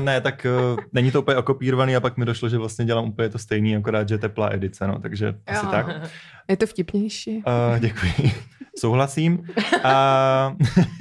ne, 0.00 0.20
tak 0.20 0.46
uh, 0.72 0.78
není 0.92 1.10
to 1.10 1.22
úplně 1.22 1.36
okopírovaný 1.36 1.96
a 1.96 2.00
pak 2.00 2.16
mi 2.16 2.24
došlo, 2.24 2.48
že 2.48 2.58
vlastně 2.58 2.84
dělám 2.84 3.08
úplně 3.08 3.28
to 3.28 3.38
stejný, 3.38 3.76
akorát, 3.76 4.08
že 4.08 4.18
teplá 4.18 4.48
edice, 4.52 4.86
no, 4.86 4.98
takže 4.98 5.34
asi 5.46 5.66
Jo. 5.66 5.70
tak. 5.70 5.86
Je 6.48 6.56
to 6.56 6.66
vtipnější. 6.66 7.36
Uh, 7.36 7.78
děkuji. 7.78 8.32
Souhlasím. 8.78 9.46
A 9.84 10.56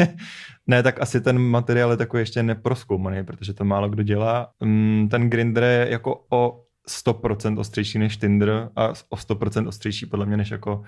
ne, 0.67 0.83
tak 0.83 1.01
asi 1.01 1.21
ten 1.21 1.39
materiál 1.39 1.91
je 1.91 1.97
takový 1.97 2.21
ještě 2.21 2.43
neproskoumaný, 2.43 3.23
protože 3.23 3.53
to 3.53 3.65
málo 3.65 3.89
kdo 3.89 4.03
dělá. 4.03 4.49
Mm, 4.63 5.07
ten 5.11 5.29
Grindr 5.29 5.63
je 5.63 5.87
jako 5.89 6.25
o 6.29 6.59
100% 7.05 7.59
ostřejší 7.59 7.99
než 7.99 8.17
Tinder 8.17 8.69
a 8.75 8.87
o 9.09 9.15
100% 9.15 9.67
ostřejší 9.67 10.05
podle 10.05 10.25
mě 10.25 10.37
než 10.37 10.51
jako 10.51 10.83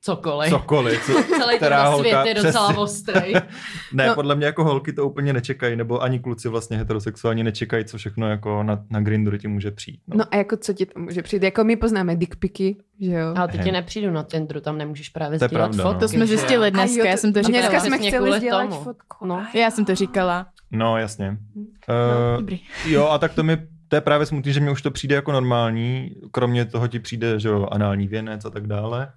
Cokoliv. 0.00 0.50
cokoliv. 0.50 1.06
Co, 1.06 1.12
Celý 1.38 1.56
která 1.56 1.84
ten 1.84 1.92
holka- 1.92 1.98
svět 2.00 2.26
je 2.26 2.34
docela 2.34 2.64
přesně. 2.66 2.82
ostrej. 2.82 3.34
Ne, 3.92 4.04
No. 4.04 4.08
no. 4.08 4.14
podle 4.14 4.34
mě 4.34 4.46
jako 4.46 4.64
holky 4.64 4.92
to 4.92 5.06
úplně 5.08 5.32
nečekají, 5.32 5.76
nebo 5.76 6.02
ani 6.02 6.18
kluci 6.18 6.48
vlastně 6.48 6.76
heterosexuálně 6.76 7.44
nečekají, 7.44 7.84
co 7.84 7.98
všechno 7.98 8.30
jako 8.30 8.62
na, 8.62 8.84
na 8.90 9.00
Grindru 9.00 9.38
ti 9.38 9.48
může 9.48 9.70
přijít. 9.70 10.00
No. 10.06 10.16
No 10.16 10.24
a 10.30 10.36
jako 10.36 10.56
co 10.56 10.72
ti 10.72 10.86
tam 10.86 11.02
může 11.02 11.22
přijít? 11.22 11.42
Jako 11.42 11.64
my 11.64 11.76
poznáme 11.76 12.16
dickpiky, 12.16 12.76
že 13.00 13.12
jo? 13.12 13.34
Ale 13.36 13.48
ti 13.64 13.72
nepřijdu 13.72 14.10
na 14.10 14.22
Tinderu, 14.22 14.60
tam 14.60 14.78
nemůžeš 14.78 15.08
právě 15.08 15.38
To 15.38 15.44
je 15.44 15.48
sdílet 15.48 15.60
pravda, 15.68 15.82
fotky. 15.82 15.94
no. 15.94 16.00
To 16.00 16.08
jsme 16.08 16.26
zjistili 16.26 16.70
dneska, 16.70 16.98
jo, 16.98 17.04
já 17.04 17.16
jsem 17.16 17.32
to 17.32 17.40
Dneska 17.40 17.62
říkala. 17.62 17.80
jsme 17.80 17.90
Přesně 17.90 18.08
chtěli 18.10 18.38
sdělat 18.38 18.68
tomu. 18.70 18.82
fotku. 18.82 19.26
No. 19.26 19.46
Já 19.54 19.70
jsem 19.70 19.84
to 19.84 19.94
říkala. 19.94 20.46
no 20.70 20.98
jasně. 20.98 21.36
No, 21.56 21.62
Uh, 21.88 22.36
Dobrý. 22.40 22.60
jo, 22.86 23.08
a 23.08 23.18
tak 23.18 23.34
to 23.34 23.42
mi 23.42 23.56
to 23.88 23.96
je 23.96 24.00
právě 24.00 24.26
smutný, 24.26 24.52
že 24.52 24.60
mi 24.60 24.70
už 24.70 24.82
to 24.82 24.90
přijde 24.90 25.14
jako 25.14 25.32
normální, 25.32 26.10
kromě 26.30 26.64
toho 26.64 26.88
ti 26.88 26.98
přijde, 27.00 27.40
že 27.40 27.48
jo, 27.48 27.68
anální 27.72 28.08
věnec 28.08 28.44
a 28.44 28.50
tak 28.50 28.66
dále. 28.66 29.08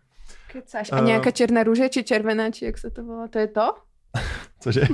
Kecáš. 0.51 0.91
A 0.91 0.97
Eh. 0.97 1.01
nějaká 1.01 1.31
černá 1.31 1.63
růže, 1.63 1.89
či 1.89 2.03
červená, 2.03 2.51
či 2.51 2.65
jak 2.65 2.77
se 2.77 2.89
to 2.91 3.03
volá? 3.03 3.27
To 3.27 3.39
je 3.39 3.47
to? 3.47 3.73
Cože? 4.63 4.81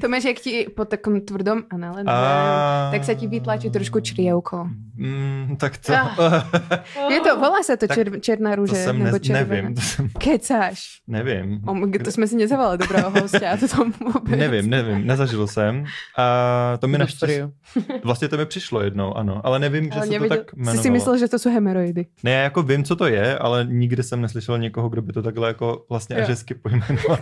To 0.00 0.08
máš, 0.08 0.24
jak 0.24 0.36
ti 0.40 0.66
po 0.76 0.84
takom 0.84 1.20
tvrdom 1.20 1.62
anále, 1.70 2.02
A- 2.06 2.88
tak 2.92 3.04
se 3.04 3.14
ti 3.14 3.26
vytlačí 3.26 3.70
trošku 3.70 4.00
črievko. 4.00 4.68
Mm, 4.96 5.56
tak 5.60 5.76
to... 5.78 5.92
Je 7.12 7.20
to, 7.20 7.36
volá 7.36 7.62
se 7.62 7.76
to 7.76 7.86
čer, 7.86 8.20
černá 8.20 8.50
to 8.50 8.56
růže, 8.56 8.74
jsem 8.74 8.98
nebo 8.98 9.18
ne, 9.28 9.44
nevím, 9.44 9.74
to 9.74 9.80
jsem, 9.80 10.08
Kecáš. 10.18 11.00
nevím. 11.06 11.58
God, 11.58 12.02
to 12.04 12.10
jsme 12.12 12.26
si 12.26 12.36
nezavolali 12.36 12.78
dobrého 12.78 13.10
hosta, 13.10 13.56
to 13.56 13.68
tam 13.68 13.92
vůbec. 14.00 14.38
Nevím, 14.38 14.70
nevím, 14.70 15.06
nezažil 15.06 15.46
jsem. 15.46 15.84
A 16.18 16.76
to 16.80 16.88
mi 16.88 16.98
naštěstí, 16.98 17.40
vlastně 18.04 18.28
to 18.28 18.36
mi 18.36 18.46
přišlo 18.46 18.80
jednou, 18.82 19.14
ano, 19.16 19.40
ale 19.44 19.58
nevím, 19.58 19.84
že 19.84 19.90
Ale 19.98 20.06
se 20.06 20.18
to 20.18 20.28
tak 20.28 20.40
jsi 20.50 20.56
jmenovalo. 20.56 20.82
si 20.82 20.90
myslel, 20.90 21.18
že 21.18 21.28
to 21.28 21.38
jsou 21.38 21.50
hemeroidy. 21.50 22.06
Ne, 22.22 22.30
já 22.30 22.42
jako 22.42 22.62
vím, 22.62 22.84
co 22.84 22.96
to 22.96 23.06
je, 23.06 23.38
ale 23.38 23.64
nikdy 23.68 24.02
jsem 24.02 24.20
neslyšel 24.20 24.58
někoho, 24.58 24.88
kdo 24.88 25.02
by 25.02 25.12
to 25.12 25.22
takhle 25.22 25.48
jako 25.48 25.84
vlastně 25.90 26.16
Jo. 26.16 26.22
až 26.22 26.28
hezky 26.28 26.54
pojmenoval. 26.54 27.18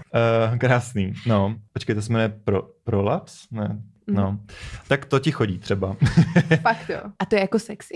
Uh, 0.51 0.57
krásný. 0.66 1.12
No, 1.27 1.57
počkej, 1.72 1.94
to 1.94 2.03
se 2.03 2.12
jmenuje 2.12 2.29
pro, 2.44 2.62
Prolaps? 2.85 3.51
Ne, 3.51 3.68
Mhm. 4.07 4.16
no. 4.16 4.38
Tak 4.88 5.05
to 5.05 5.18
ti 5.18 5.31
chodí 5.33 5.59
třeba. 5.59 5.96
Fakt 6.62 6.88
jo. 6.90 7.01
A 7.18 7.25
to 7.27 7.35
je 7.37 7.40
jako 7.40 7.59
sexy? 7.59 7.94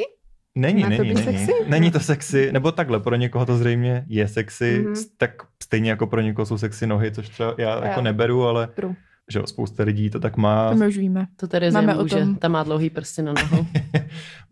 Není, 0.54 0.82
Má 0.82 0.88
to 0.88 1.02
není, 1.02 1.14
není. 1.14 1.24
sexy? 1.24 1.52
Není 1.68 1.90
to 1.90 2.00
sexy, 2.00 2.52
nebo 2.52 2.72
takhle, 2.72 3.00
pro 3.00 3.16
někoho 3.16 3.46
to 3.46 3.56
zřejmě 3.56 4.04
je 4.08 4.28
sexy, 4.28 4.78
Mhm. 4.84 4.94
tak 5.16 5.30
stejně 5.62 5.90
jako 5.90 6.06
pro 6.06 6.20
někoho 6.20 6.46
jsou 6.46 6.58
sexy 6.58 6.86
nohy, 6.86 7.10
což 7.12 7.28
třeba 7.28 7.54
já 7.58 7.74
Jo. 7.74 7.80
jako 7.84 8.00
neberu, 8.00 8.44
ale 8.46 8.66
True. 8.66 8.94
Že 9.30 9.38
jo, 9.38 9.46
spousta 9.46 9.82
lidí 9.82 10.10
to 10.10 10.20
tak 10.20 10.36
má. 10.36 10.70
To 10.70 10.76
my 10.76 10.86
už 10.86 10.98
víme. 10.98 11.26
To 11.36 11.46
tady 11.46 11.70
Máme 11.70 11.86
Máme 11.86 11.98
o 11.98 12.04
tom. 12.06 12.36
Tam 12.36 12.52
má 12.52 12.62
dlouhý 12.62 12.90
prsty 12.90 13.22
na 13.22 13.32
nohu. 13.32 13.66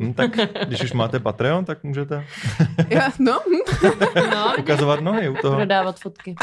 Hm, 0.03 0.15
tak 0.15 0.31
když 0.67 0.83
už 0.85 0.93
máte 0.93 1.21
Patreon, 1.21 1.65
tak 1.65 1.85
můžete 1.85 2.25
Ja, 2.91 3.09
no, 3.19 3.39
No, 4.35 4.53
ukazovat 4.59 5.01
nohy 5.01 5.29
u 5.29 5.35
toho. 5.43 5.57
prodávat 5.57 6.01
fotky. 6.01 6.35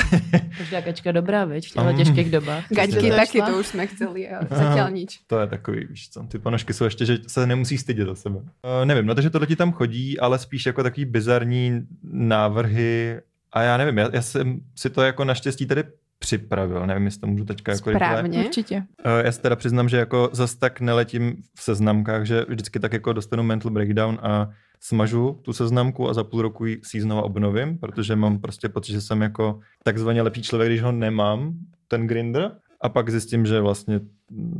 Každá 0.58 0.82
kačka 0.82 1.12
dobrá, 1.12 1.46
viď? 1.46 1.68
V 1.68 1.74
těchto 1.74 1.90
Mm. 1.92 1.98
těžkých 1.98 2.32
dobách. 2.32 2.64
gaťky 2.70 3.10
to 3.10 3.16
taky, 3.16 3.38
šla? 3.38 3.50
to 3.50 3.60
už 3.60 3.68
jsme 3.68 3.88
chceli, 3.88 4.30
a 4.30 4.40
zatiaľ 4.48 4.90
nič. 4.92 5.20
To 5.28 5.40
je 5.40 5.48
takový, 5.48 5.86
víš 5.86 6.10
co, 6.10 6.24
ty 6.24 6.40
ponožky 6.40 6.74
jsou 6.74 6.84
ještě, 6.84 7.06
že 7.06 7.18
se 7.28 7.48
nemusí 7.48 7.78
stydět 7.78 8.08
za 8.08 8.16
sebe. 8.16 8.40
Uh, 8.40 8.86
nevím, 8.86 9.06
no 9.06 9.16
takže 9.16 9.30
tohle 9.30 9.48
ti 9.48 9.56
tam 9.56 9.72
chodí, 9.72 10.20
ale 10.20 10.40
spíš 10.40 10.66
jako 10.66 10.84
takový 10.84 11.06
bizarní 11.06 11.82
návrhy 12.04 13.20
a 13.54 13.62
já 13.62 13.78
nevím, 13.78 13.98
já, 13.98 14.10
já 14.14 14.22
jsem 14.22 14.60
si 14.76 14.90
to 14.90 15.02
jako 15.02 15.26
naštěstí 15.26 15.66
tady 15.66 15.84
připravil, 16.22 16.88
nevím, 16.88 17.06
jestli 17.06 17.22
to 17.22 17.28
můžu 17.28 17.46
teďka 17.46 17.72
jako 17.72 17.90
rychle. 17.90 18.08
Správně. 18.08 18.46
Určitě. 18.46 18.76
Uh, 19.06 19.26
já 19.26 19.32
si 19.32 19.42
teda 19.42 19.56
přiznám, 19.56 19.90
že 19.90 19.98
jako 19.98 20.30
zas 20.34 20.56
tak 20.56 20.82
neletím 20.82 21.36
v 21.56 21.62
seznamkách, 21.64 22.26
že 22.26 22.46
vždycky 22.50 22.80
tak 22.80 22.94
jako 22.94 23.14
dostanu 23.14 23.44
mental 23.44 23.72
breakdown 23.72 24.20
a 24.22 24.50
smažu 24.80 25.40
tu 25.42 25.54
seznamku 25.54 26.10
a 26.10 26.14
za 26.14 26.24
půl 26.24 26.42
roku 26.42 26.66
ji 26.66 26.80
si 26.84 26.98
ji 26.98 27.02
znova 27.02 27.22
obnovím, 27.22 27.78
protože 27.78 28.16
mám 28.16 28.40
prostě 28.40 28.70
pocit, 28.70 28.92
že 28.92 29.02
jsem 29.02 29.22
jako 29.22 29.60
takzvaně 29.84 30.22
lepší 30.22 30.44
člověk, 30.44 30.70
když 30.72 30.82
ho 30.82 30.92
nemám, 30.92 31.54
ten 31.88 32.08
grinder, 32.08 32.52
a 32.84 32.90
pak 32.90 33.10
zjistím, 33.10 33.46
že 33.46 33.62
vlastně 33.62 34.00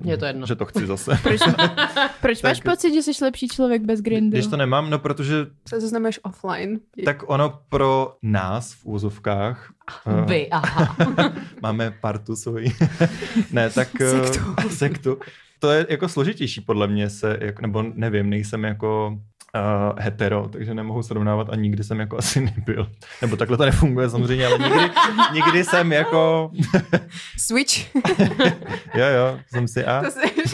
Je 0.06 0.18
to 0.18 0.26
jedno. 0.26 0.48
že 0.48 0.56
to 0.56 0.66
chci 0.66 0.88
zase. 0.88 1.20
Proč, 1.24 1.42
proč 2.22 2.42
máš 2.42 2.60
Tak- 2.60 2.72
pocit, 2.76 2.94
že 2.94 3.02
jsi 3.02 3.24
lepší 3.26 3.48
člověk 3.48 3.82
bez 3.82 4.02
Grindu? 4.02 4.34
Když 4.36 4.48
to 4.48 4.58
nemám, 4.58 4.90
no 4.90 5.00
protože 5.00 5.36
Se 5.70 5.82
zoznamuješ 5.82 6.20
offline. 6.24 6.80
tak 7.06 7.24
ono 7.30 7.60
pro 7.70 8.16
nás 8.24 8.74
v 8.74 8.86
úzovkách 8.86 9.74
eh, 10.08 10.26
Vy, 10.26 10.50
aha. 10.50 10.96
máme 11.62 11.92
partu 12.02 12.36
svoji. 12.36 12.72
ne, 13.52 13.70
tak... 13.70 14.02
eh, 14.02 14.10
Sektu. 14.28 14.70
sektu. 14.70 15.18
To 15.60 15.72
je 15.72 15.86
jako 15.90 16.10
složitější 16.10 16.62
podle 16.62 16.88
mě 16.88 17.10
se, 17.10 17.38
jako, 17.42 17.62
nebo 17.62 17.84
nevím, 17.94 18.30
nejsem 18.30 18.64
jako 18.64 19.20
uh, 19.56 20.00
hetero, 20.00 20.50
takže 20.50 20.74
nemohu 20.74 21.04
srovnávat 21.04 21.50
a 21.50 21.56
nikdy 21.56 21.84
jsem 21.84 22.00
jako 22.00 22.18
asi 22.18 22.42
nebyl. 22.42 22.92
Nebo 23.22 23.36
takhle 23.38 23.58
to 23.58 23.66
nefunguje 23.66 24.10
samozřejmě, 24.10 24.46
ale 24.48 24.58
nikdy, 24.58 24.90
nikdy 25.34 25.64
jsem 25.64 25.92
jako, 25.92 26.52
Switch. 27.38 27.96
jo 28.96 29.06
jo, 29.16 29.40
jsem 29.48 29.68
si 29.68 29.86
a 29.86 30.02
to 30.02 30.10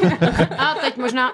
A 0.58 0.76
teď 0.76 0.98
možná... 0.98 1.32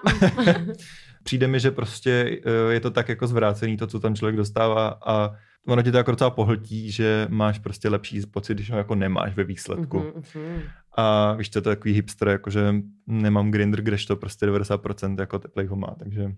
přijde 1.24 1.48
mi, 1.48 1.60
že 1.60 1.72
prostě 1.72 2.42
eh, 2.46 2.74
je 2.74 2.80
to 2.80 2.92
tak 2.92 3.10
jako 3.10 3.28
zvrácený 3.28 3.78
to, 3.78 3.88
co 3.88 4.00
tam 4.00 4.16
člověk 4.16 4.36
dostává 4.36 5.00
a 5.06 5.32
ono 5.68 5.82
tě 5.82 5.92
to 5.92 5.98
jako 5.98 6.12
docela 6.12 6.30
pohltí, 6.30 6.92
že 6.92 7.28
máš 7.30 7.60
prostě 7.60 7.90
lepší 7.90 8.22
pocit, 8.32 8.54
když 8.54 8.72
ho 8.72 8.78
jako 8.78 8.96
nemáš 8.96 9.36
ve 9.36 9.44
výsledku. 9.44 10.00
Mhm, 10.00 10.24
mhm. 10.36 10.62
A 10.98 11.34
víš, 11.34 11.50
to 11.50 11.58
je 11.58 11.64
takový 11.64 11.94
hipster, 11.94 12.28
jakože 12.28 12.76
nemám 13.08 13.52
grinder, 13.52 13.82
kdežto 13.82 14.16
prostě 14.16 14.46
90% 14.46 15.20
jako 15.20 15.40
teplej 15.40 15.66
ho 15.68 15.76
má, 15.76 15.96
takže 16.00 16.32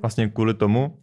vlastně 0.00 0.28
kvůli 0.28 0.54
tomu. 0.54 0.98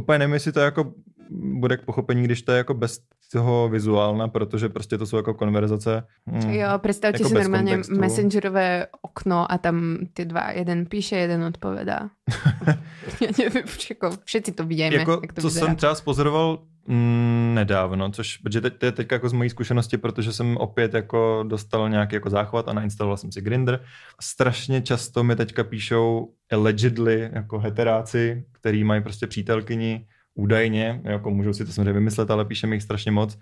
Úplně 0.00 0.18
nevím, 0.18 0.34
jestli 0.34 0.52
to 0.52 0.60
jako 0.60 0.94
bude 1.30 1.76
k 1.76 1.84
pochopení, 1.84 2.22
když 2.22 2.42
to 2.42 2.52
je 2.52 2.58
jako 2.58 2.74
bez 2.74 2.98
toho 3.32 3.68
vizuálna, 3.68 4.28
protože 4.28 4.68
prostě 4.68 4.98
to 4.98 5.06
jsou 5.06 5.16
jako 5.16 5.34
konverzace. 5.34 6.06
mm, 6.26 6.50
Jo, 6.50 6.68
představte 6.78 7.18
Jako 7.22 7.28
si 7.28 7.34
normálně 7.34 7.70
kontextu. 7.72 8.00
messengerové 8.00 8.86
okno 9.02 9.52
a 9.52 9.58
tam 9.58 9.98
ty 10.12 10.24
dva, 10.24 10.50
jeden 10.50 10.86
píše, 10.86 11.16
jeden 11.16 11.44
odpovedá. 11.44 12.10
Já 13.20 13.28
nevím, 13.38 13.62
jako 13.90 14.10
všetci 14.24 14.52
to 14.52 14.64
vidíme, 14.64 14.94
Jako, 14.96 15.18
jak 15.22 15.32
to 15.32 15.40
co 15.40 15.46
vyzerá. 15.48 15.66
jsem 15.66 15.76
třeba 15.76 15.94
spozoroval 15.94 16.58
mm, 16.88 17.52
nedávno, 17.54 18.10
což, 18.10 18.36
protože 18.36 18.60
teď, 18.60 18.74
to 18.78 18.86
je 18.86 18.92
teď 18.92 19.12
jako 19.12 19.28
z 19.28 19.32
mojí 19.32 19.50
zkušenosti, 19.50 19.98
protože 19.98 20.32
jsem 20.32 20.56
opět 20.56 20.94
jako 20.94 21.44
dostal 21.48 21.88
nějaký 21.90 22.14
jako 22.14 22.30
záchvat 22.30 22.68
a 22.68 22.72
nainstaloval 22.72 23.16
jsem 23.16 23.32
si 23.32 23.40
Grindr. 23.40 23.80
Strašně 24.20 24.82
často 24.82 25.24
mi 25.24 25.36
teďka 25.36 25.64
píšou 25.64 26.32
allegedly 26.52 27.30
jako 27.32 27.58
heteráci, 27.58 28.44
který 28.52 28.84
mají 28.84 29.02
prostě 29.02 29.26
přítelkyni, 29.26 30.06
údajně, 30.34 31.00
jako 31.04 31.30
můžou 31.30 31.52
si 31.52 31.64
to 31.64 31.72
samozřejmě 31.72 31.92
vymyslet, 31.92 32.30
ale 32.30 32.44
píše 32.44 32.66
mi 32.66 32.76
jich 32.76 32.82
strašně 32.82 33.10
moc, 33.10 33.38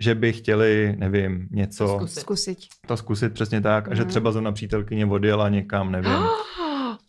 že 0.00 0.14
by 0.14 0.32
chtěli, 0.32 0.94
nevím, 0.98 1.48
něco, 1.50 1.88
Zkusit. 1.88 2.20
Zkusit. 2.20 2.58
to 2.86 2.96
zkusit 2.96 3.32
přesně 3.32 3.60
tak, 3.60 3.88
a 3.88 3.94
že 3.94 4.02
Mhm. 4.02 4.08
třeba 4.10 4.32
zrovna 4.32 4.52
přítelkyně 4.52 5.06
odjela 5.06 5.48
někam, 5.48 5.92
nevím. 5.92 6.12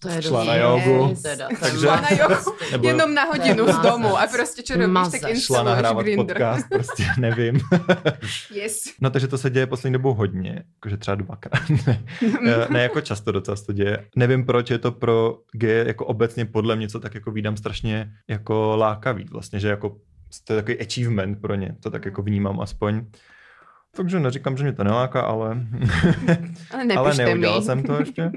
To 0.05 0.11
je 0.11 0.21
Šla 0.21 0.43
na 0.43 0.55
jogu. 0.55 1.15
Teda, 1.23 1.47
Takže-. 1.59 1.85
Na 1.87 2.09
jogu. 2.19 2.51
Nebo 2.71 2.87
Jenom 2.87 3.13
na 3.13 3.23
hodinu 3.23 3.67
z 3.73 3.77
domu 3.77 4.17
a 4.17 4.27
prostě 4.27 4.63
čo 4.63 4.73
robíš, 4.77 5.21
tak 5.21 5.37
šla 5.37 5.63
nahrávat 5.63 6.03
Grindr. 6.05 6.33
podcast, 6.33 6.69
prostě 6.69 7.03
nevím. 7.19 7.59
Yes. 8.53 8.83
No 9.01 9.09
takže 9.09 9.27
to 9.27 9.37
se 9.37 9.49
děje 9.49 9.67
poslední 9.67 9.93
dobou 9.93 10.13
hodně, 10.13 10.63
jakože 10.75 10.97
třeba 10.97 11.15
dvakrát. 11.15 11.69
ne, 11.87 12.03
Eh, 12.47 12.67
ne 12.73 12.83
jako 12.83 13.01
často 13.01 13.31
docela 13.31 13.57
se 13.57 13.65
to 13.65 13.73
děje. 13.73 14.05
Nevím 14.15 14.45
proč 14.45 14.69
je 14.69 14.77
to 14.77 14.91
pro 14.91 15.37
geje 15.51 15.87
jako 15.87 16.05
obecně 16.05 16.45
podle 16.45 16.75
mě, 16.75 16.87
co 16.87 16.99
tak 16.99 17.15
jako 17.15 17.31
vídám 17.31 17.57
strašně 17.57 18.11
jako 18.27 18.75
lákavý 18.77 19.25
vlastně, 19.31 19.59
že 19.59 19.67
jako 19.69 19.97
to 20.47 20.53
je 20.53 20.61
takový 20.61 20.79
achievement 20.79 21.41
pro 21.41 21.55
ně, 21.55 21.75
to 21.83 21.91
tak 21.91 22.05
jako 22.05 22.21
vnímám 22.21 22.59
aspoň. 22.61 23.05
Takže 23.95 24.19
neříkám, 24.19 24.57
že 24.57 24.63
mě 24.63 24.73
to 24.73 24.83
neláká, 24.83 25.21
ale, 25.21 25.57
Ale 26.71 26.85
ale 26.97 27.15
neudělal 27.15 27.59
mi. 27.59 27.65
jsem 27.65 27.83
to 27.83 27.99
ještě. 27.99 28.31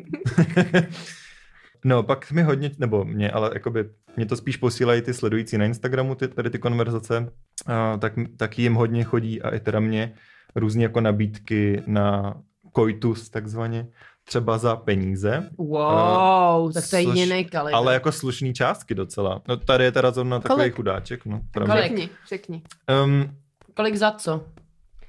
No, 1.85 2.03
pak 2.03 2.33
mi 2.33 2.43
hodně, 2.43 2.71
nebo 2.79 3.05
mě, 3.05 3.31
ale 3.31 3.51
jakoby, 3.55 3.91
mě 4.17 4.27
to 4.27 4.37
spíš 4.37 4.57
posílají 4.57 5.03
ty 5.03 5.15
sledující 5.15 5.59
na 5.59 5.65
Instagramu, 5.65 6.15
ty, 6.15 6.29
tady 6.29 6.51
ty 6.51 6.59
konverzace, 6.59 7.33
a, 7.67 7.97
tak, 7.97 8.13
tak 8.37 8.59
jim 8.59 8.75
hodně 8.75 9.05
chodí 9.05 9.43
a 9.43 9.51
i 9.55 9.61
teda 9.61 9.81
mě 9.81 10.15
různé 10.55 10.83
jako 10.83 11.01
nabídky 11.01 11.83
na 11.87 12.35
koitus 12.73 13.31
takzvaně, 13.31 13.87
třeba 14.25 14.59
za 14.59 14.77
peníze, 14.77 15.51
Wow, 15.59 16.73
tak 16.73 16.85
to 16.91 16.97
je 16.97 17.03
Což- 17.05 17.17
jiný 17.17 17.45
kaliber. 17.45 17.75
ale 17.75 17.95
jako 17.95 18.13
slušný 18.13 18.55
částky 18.55 18.95
docela. 18.95 19.43
No 19.49 19.57
tady 19.57 19.85
je 19.85 19.93
teda 19.93 20.11
zrovna 20.11 20.39
takový 20.41 20.57
Kolik? 20.59 20.75
chudáček. 20.75 21.27
No. 21.27 21.41
Kolik? 21.55 21.83
Řekni, 21.83 22.09
řekni. 22.29 22.63
Um, 23.05 23.31
Kolik 23.75 23.95
za 23.97 24.11
co? 24.11 24.45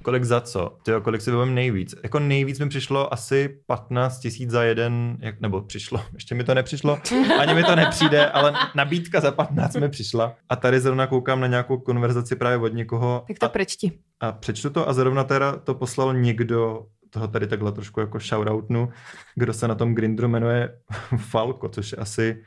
Kolik 0.04 0.24
za 0.24 0.42
co? 0.42 0.78
Tyjo, 0.84 1.02
kolik 1.02 1.22
si 1.22 1.32
vybavím 1.32 1.56
nejvíc? 1.56 1.96
Jako 2.04 2.20
nejvíc 2.20 2.60
mi 2.60 2.70
přišlo 2.70 3.14
asi 3.14 3.60
15 3.66 4.20
tisíc 4.20 4.50
za 4.50 4.64
jeden, 4.64 5.18
jak, 5.20 5.42
nebo 5.42 5.62
přišlo, 5.62 6.02
ještě 6.14 6.36
mi 6.36 6.44
to 6.44 6.54
nepřišlo, 6.54 7.00
ani 7.40 7.54
mi 7.54 7.64
to 7.64 7.76
nepřijde, 7.76 8.30
ale 8.30 8.54
nabídka 8.76 9.20
za 9.22 9.32
15 9.32 9.76
mi 9.76 9.90
přišla. 9.90 10.36
A 10.50 10.56
tady 10.56 10.80
zrovna 10.80 11.08
koukám 11.08 11.40
na 11.40 11.48
nějakou 11.48 11.78
konverzaci 11.78 12.36
právě 12.36 12.58
od 12.58 12.74
někoho 12.74 13.24
Tak 13.28 13.40
to 13.40 13.46
a, 13.46 13.50
prečti. 13.50 13.92
a 14.20 14.32
přečtu 14.32 14.70
to 14.70 14.90
a 14.90 14.94
zrovna 14.94 15.24
teda 15.24 15.56
to 15.56 15.76
poslal 15.76 16.14
někdo, 16.14 16.86
toho 17.10 17.28
tady 17.28 17.48
takhle 17.48 17.72
trošku 17.72 18.00
jako 18.00 18.20
shoutoutnu, 18.20 18.90
kdo 19.36 19.54
se 19.54 19.68
na 19.68 19.76
tom 19.76 19.96
Grindru 19.96 20.28
jmenuje 20.28 20.70
Falko, 21.18 21.70
což 21.70 21.96
asi 21.98 22.44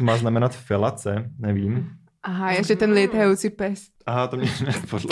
má 0.00 0.16
znamenat 0.16 0.56
filace, 0.56 1.30
nevím. 1.38 1.90
Aha, 2.22 2.50
je, 2.52 2.64
že 2.64 2.76
ten 2.76 2.92
létající 2.92 3.50
pes. 3.50 3.82
Aha, 4.06 4.26
to 4.26 4.36
mě 4.36 4.50
nenapadlo. 4.66 5.10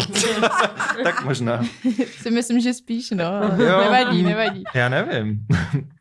tak 1.03 1.25
možná. 1.25 1.61
Si 2.07 2.31
myslím, 2.31 2.61
že 2.61 2.75
spíš, 2.75 3.11
no. 3.11 3.27
ale 3.27 3.64
Jo. 3.64 3.79
Nevadí, 3.90 4.23
nevadí. 4.23 4.64
Já 4.75 4.88
nevím. 4.88 5.47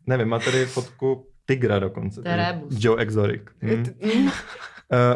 nevím, 0.08 0.28
má 0.28 0.40
tady 0.40 0.66
fotku 0.66 1.28
tygra 1.46 1.80
dokonce. 1.80 2.22
Rébus. 2.26 2.84
Joe 2.84 3.02
Exotic. 3.02 3.42
Hmm. 3.62 3.84
Uh, 4.26 4.32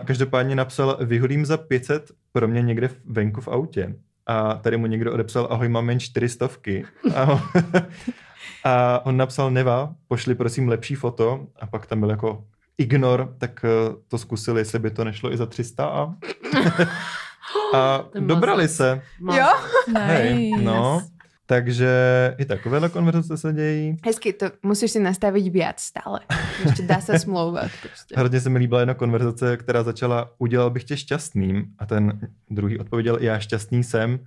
každopádně 0.05 0.55
napsal, 0.55 0.97
vyhodím 1.01 1.45
za 1.45 1.57
500 1.57 2.11
pro 2.31 2.47
mě 2.47 2.61
někde 2.61 2.87
v- 2.87 2.95
venku 3.05 3.41
v 3.41 3.47
autě. 3.47 3.95
A 4.27 4.53
tady 4.53 4.77
mu 4.77 4.85
někdo 4.87 5.13
odepsal, 5.13 5.47
ahoj, 5.51 5.69
mám 5.69 5.89
jen 5.89 5.99
čtyři 5.99 6.29
stovky. 6.29 6.85
A, 7.15 7.43
a 8.63 9.05
on 9.05 9.17
napsal, 9.17 9.51
neva, 9.51 9.93
pošli 10.07 10.35
prosím 10.35 10.69
lepší 10.69 10.95
foto. 10.95 11.47
A 11.61 11.67
pak 11.67 11.85
tam 11.85 11.99
byl 11.99 12.09
jako 12.09 12.43
ignor, 12.79 13.35
tak 13.37 13.65
eh, 13.65 13.69
to 14.07 14.17
zkusil, 14.17 14.57
jestli 14.57 14.79
by 14.79 14.91
to 14.91 15.03
nešlo 15.03 15.33
i 15.33 15.37
za 15.37 15.45
300 15.45 15.85
a, 15.85 16.13
a 17.73 18.03
dobrali 18.19 18.63
mazec. 18.63 18.77
se. 18.77 19.01
Jo? 19.37 19.47
Hej, 19.97 20.51
Nice. 20.51 20.63
no. 20.63 21.01
Takže 21.45 21.89
i 22.37 22.45
takovéhle 22.45 22.89
konverzace 22.89 23.37
se 23.37 23.53
dějí. 23.53 23.97
Hezky, 24.05 24.33
to 24.33 24.45
musíš 24.63 24.91
si 24.91 24.99
nastavit 24.99 25.53
viac 25.53 25.79
stále. 25.79 26.19
Ještě 26.65 26.81
dá 26.83 27.01
se 27.01 27.19
smlouvat. 27.19 27.71
Prostě. 27.81 28.15
Hrozně 28.17 28.41
se 28.41 28.49
mi 28.49 28.59
líbila 28.59 28.79
jedna 28.81 28.93
konverzace, 28.93 29.57
která 29.57 29.83
začala 29.83 30.29
udělal 30.37 30.69
bych 30.69 30.83
tě 30.83 30.97
šťastným 30.97 31.65
a 31.79 31.85
ten 31.85 32.19
druhý 32.49 32.79
odpověděl 32.79 33.17
já 33.21 33.39
šťastný 33.39 33.83
jsem 33.83 34.19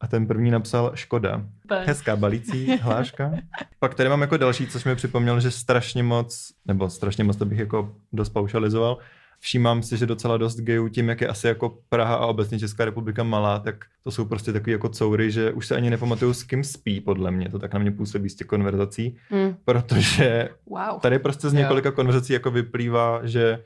a 0.00 0.06
ten 0.06 0.26
první 0.26 0.50
napsal 0.50 0.90
škoda. 0.94 1.42
Hezká 1.86 2.16
balící 2.16 2.76
hláška. 2.76 3.32
Pak 3.78 3.94
tady 3.94 4.08
mám 4.08 4.20
jako 4.20 4.36
další, 4.36 4.66
což 4.66 4.84
mi 4.84 4.96
připomněl, 4.96 5.40
že 5.40 5.50
strašně 5.50 6.02
moc, 6.02 6.52
nebo 6.66 6.90
strašně 6.90 7.24
moc 7.24 7.36
to 7.36 7.44
bych 7.44 7.58
jako 7.58 7.92
dost 8.12 8.28
paušalizoval, 8.28 8.98
všímám 9.40 9.82
si, 9.82 9.96
že 9.96 10.06
docela 10.06 10.36
dost 10.36 10.60
gejů 10.60 10.88
tím, 10.88 11.08
jak 11.08 11.20
je 11.20 11.28
asi 11.28 11.46
jako 11.46 11.78
Praha 11.88 12.14
a 12.14 12.26
obecně 12.26 12.58
Česká 12.58 12.84
republika 12.84 13.22
malá, 13.22 13.58
tak 13.58 13.84
to 14.04 14.10
jsou 14.10 14.24
prostě 14.24 14.52
takový 14.52 14.72
jako 14.72 14.88
coury, 14.88 15.30
že 15.30 15.52
už 15.52 15.66
se 15.66 15.76
ani 15.76 15.90
nepamatuju, 15.90 16.32
s 16.34 16.42
kým 16.42 16.64
spí, 16.64 17.00
podle 17.00 17.30
mě. 17.30 17.48
To 17.48 17.58
tak 17.58 17.72
na 17.74 17.78
mě 17.80 17.90
působí 17.90 18.28
z 18.30 18.34
těch 18.34 18.46
konverzací, 18.46 19.16
Hmm. 19.30 19.56
protože 19.64 20.48
Wow. 20.66 21.00
Tady 21.00 21.18
prostě 21.18 21.48
z 21.48 21.52
několika 21.52 21.90
konverzací 21.90 22.32
jako 22.32 22.50
vyplývá, 22.50 23.20
že 23.24 23.62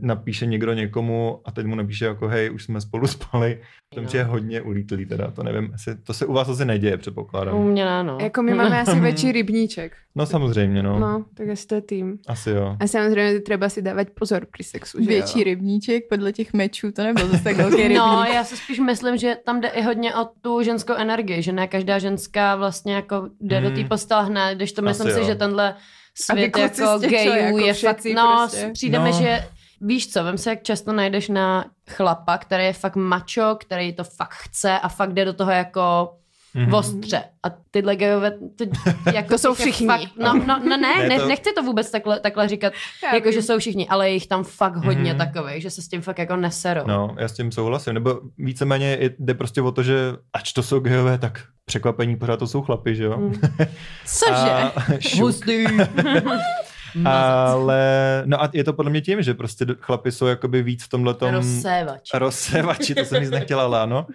napíše 0.00 0.46
někdo 0.46 0.72
někomu 0.72 1.40
a 1.44 1.50
teď 1.50 1.66
mu 1.66 1.74
napíše 1.74 2.04
jako 2.04 2.28
hej, 2.28 2.50
už 2.54 2.64
jsme 2.64 2.80
spolu 2.80 3.06
spali. 3.06 3.60
To 3.94 4.00
No. 4.00 4.08
je 4.14 4.24
hodně 4.24 4.60
ulítlý 4.62 5.06
teda, 5.06 5.30
to 5.30 5.42
nevím, 5.42 5.70
asi, 5.74 5.96
to 5.96 6.12
se 6.14 6.26
u 6.26 6.32
vás 6.32 6.48
asi 6.48 6.64
neděje, 6.64 6.96
předpokládám. 6.96 7.54
U 7.56 7.62
mě 7.64 7.84
ne, 7.84 8.04
no. 8.04 8.18
Jako 8.20 8.42
my 8.42 8.54
máme 8.54 8.80
asi 8.80 9.00
větší 9.00 9.32
rybníček. 9.32 9.92
No 10.14 10.26
samozřejmě, 10.26 10.82
no. 10.82 10.98
No, 10.98 11.24
tak 11.34 11.48
asi 11.48 11.66
to 11.66 11.74
je 11.74 11.80
tým. 11.80 12.18
Asi 12.26 12.50
jo. 12.50 12.76
A 12.80 12.86
samozřejmě 12.86 13.40
třeba 13.40 13.68
si 13.68 13.82
dávat 13.82 14.06
pozor 14.10 14.46
při 14.52 14.64
sexu, 14.64 14.98
že 15.02 15.08
Větší 15.08 15.38
jo? 15.38 15.44
rybníček 15.44 16.04
podle 16.08 16.32
těch 16.32 16.52
mečů, 16.52 16.92
to 16.92 17.02
nebyl 17.02 17.26
zase 17.28 17.44
tak 17.44 17.56
velký 17.56 17.76
rybník. 17.82 17.98
No, 17.98 18.24
já 18.34 18.44
si 18.44 18.56
spíš 18.56 18.78
myslím, 18.78 19.16
že 19.16 19.36
tam 19.44 19.60
jde 19.60 19.68
i 19.68 19.82
hodně 19.82 20.14
o 20.14 20.28
tu 20.40 20.62
ženskou 20.62 20.94
energii, 20.94 21.42
že 21.42 21.52
ne 21.52 21.66
každá 21.68 21.98
ženská 21.98 22.56
vlastně 22.56 22.94
jako 22.94 23.28
jde 23.40 23.60
do 23.60 23.70
té 23.70 23.76
Hmm. 23.76 23.88
postele 23.88 24.24
hned, 24.24 24.54
když 24.54 24.72
to 24.72 24.82
myslím 24.82 25.06
Asi 25.06 25.14
si, 25.14 25.20
jo. 25.20 25.26
že 25.26 25.34
tenhle 25.34 25.74
svět 26.14 26.58
jako 26.58 26.98
gayů 26.98 27.32
jako 27.32 27.58
je 27.58 27.74
fakt, 27.74 28.04
no, 28.14 28.36
prostě? 28.38 28.70
přijde 28.72 28.98
mi, 28.98 29.10
No. 29.10 29.18
že 29.18 29.48
víš 29.80 30.12
co, 30.12 30.24
vem 30.24 30.38
se, 30.38 30.50
jak 30.50 30.62
často 30.62 30.92
najdeš 30.92 31.28
na 31.28 31.64
chlapa, 31.90 32.38
který 32.38 32.64
je 32.64 32.72
fakt 32.72 32.96
macho, 32.96 33.56
který 33.60 33.92
to 33.92 34.04
fakt 34.04 34.34
chce 34.34 34.78
a 34.78 34.88
fakt 34.88 35.12
jde 35.12 35.24
do 35.24 35.32
toho 35.32 35.50
jako 35.50 36.14
Mhm. 36.54 36.74
ostře. 36.74 37.22
A 37.42 37.50
tyhle 37.70 37.96
gejové, 37.96 38.30
ty, 38.56 38.70
jako 39.14 39.28
To 39.28 39.38
jsou 39.38 39.54
všichni. 39.54 39.86
Fakt, 39.86 40.08
no, 40.18 40.34
no, 40.34 40.58
no, 40.58 40.76
ne, 40.76 40.76
Ne, 40.76 41.08
ne, 41.08 41.18
to- 41.20 41.26
nechci 41.28 41.50
to 41.56 41.62
vůbec 41.62 41.90
takhle, 41.90 42.20
takhle 42.20 42.48
říkat, 42.48 42.72
Já 43.02 43.14
jako 43.14 43.28
vím. 43.28 43.32
že 43.32 43.42
jsou 43.42 43.58
všichni, 43.58 43.88
ale 43.88 44.08
je 44.08 44.14
jich 44.14 44.26
tam 44.26 44.44
fakt 44.44 44.76
hodně 44.76 45.14
Mhm. 45.14 45.18
takových, 45.18 45.62
že 45.62 45.70
se 45.70 45.82
s 45.82 45.88
tím 45.88 46.00
fakt 46.02 46.18
jako 46.18 46.36
neserou. 46.36 46.82
No, 46.86 47.16
já 47.18 47.28
s 47.28 47.32
tím 47.32 47.52
souhlasím. 47.52 47.94
Nebo 47.94 48.20
víceméně 48.38 48.86
je- 49.00 49.10
jde 49.18 49.34
prostě 49.34 49.62
o 49.62 49.72
to, 49.72 49.82
že 49.82 49.98
ač 50.32 50.52
to 50.52 50.62
jsou 50.62 50.80
gejové, 50.80 51.18
tak 51.18 51.40
překvapení 51.64 52.16
pořád 52.16 52.36
to 52.36 52.46
jsou 52.46 52.62
chlapy, 52.62 52.94
že 52.96 53.04
jo? 53.04 53.16
Mm. 53.16 53.34
Cože? 54.06 55.20
Hustý. 55.20 55.64
Ale, 57.04 58.22
no 58.26 58.42
a 58.42 58.50
je 58.52 58.64
to 58.64 58.72
podle 58.72 58.90
mě 58.90 59.00
tím, 59.00 59.22
že 59.22 59.34
prostě 59.34 59.66
chlapi 59.80 60.12
jsou 60.12 60.26
jakoby 60.26 60.62
víc 60.62 60.84
v 60.84 60.88
tomhle 60.88 61.14
tom... 61.14 61.34
Rozsévač. 61.34 62.10
rozsevači, 62.14 62.94
to 62.94 63.04
jsem 63.04 63.22
nic 63.22 63.30
nechtěla, 63.30 63.82
ano. 63.82 64.06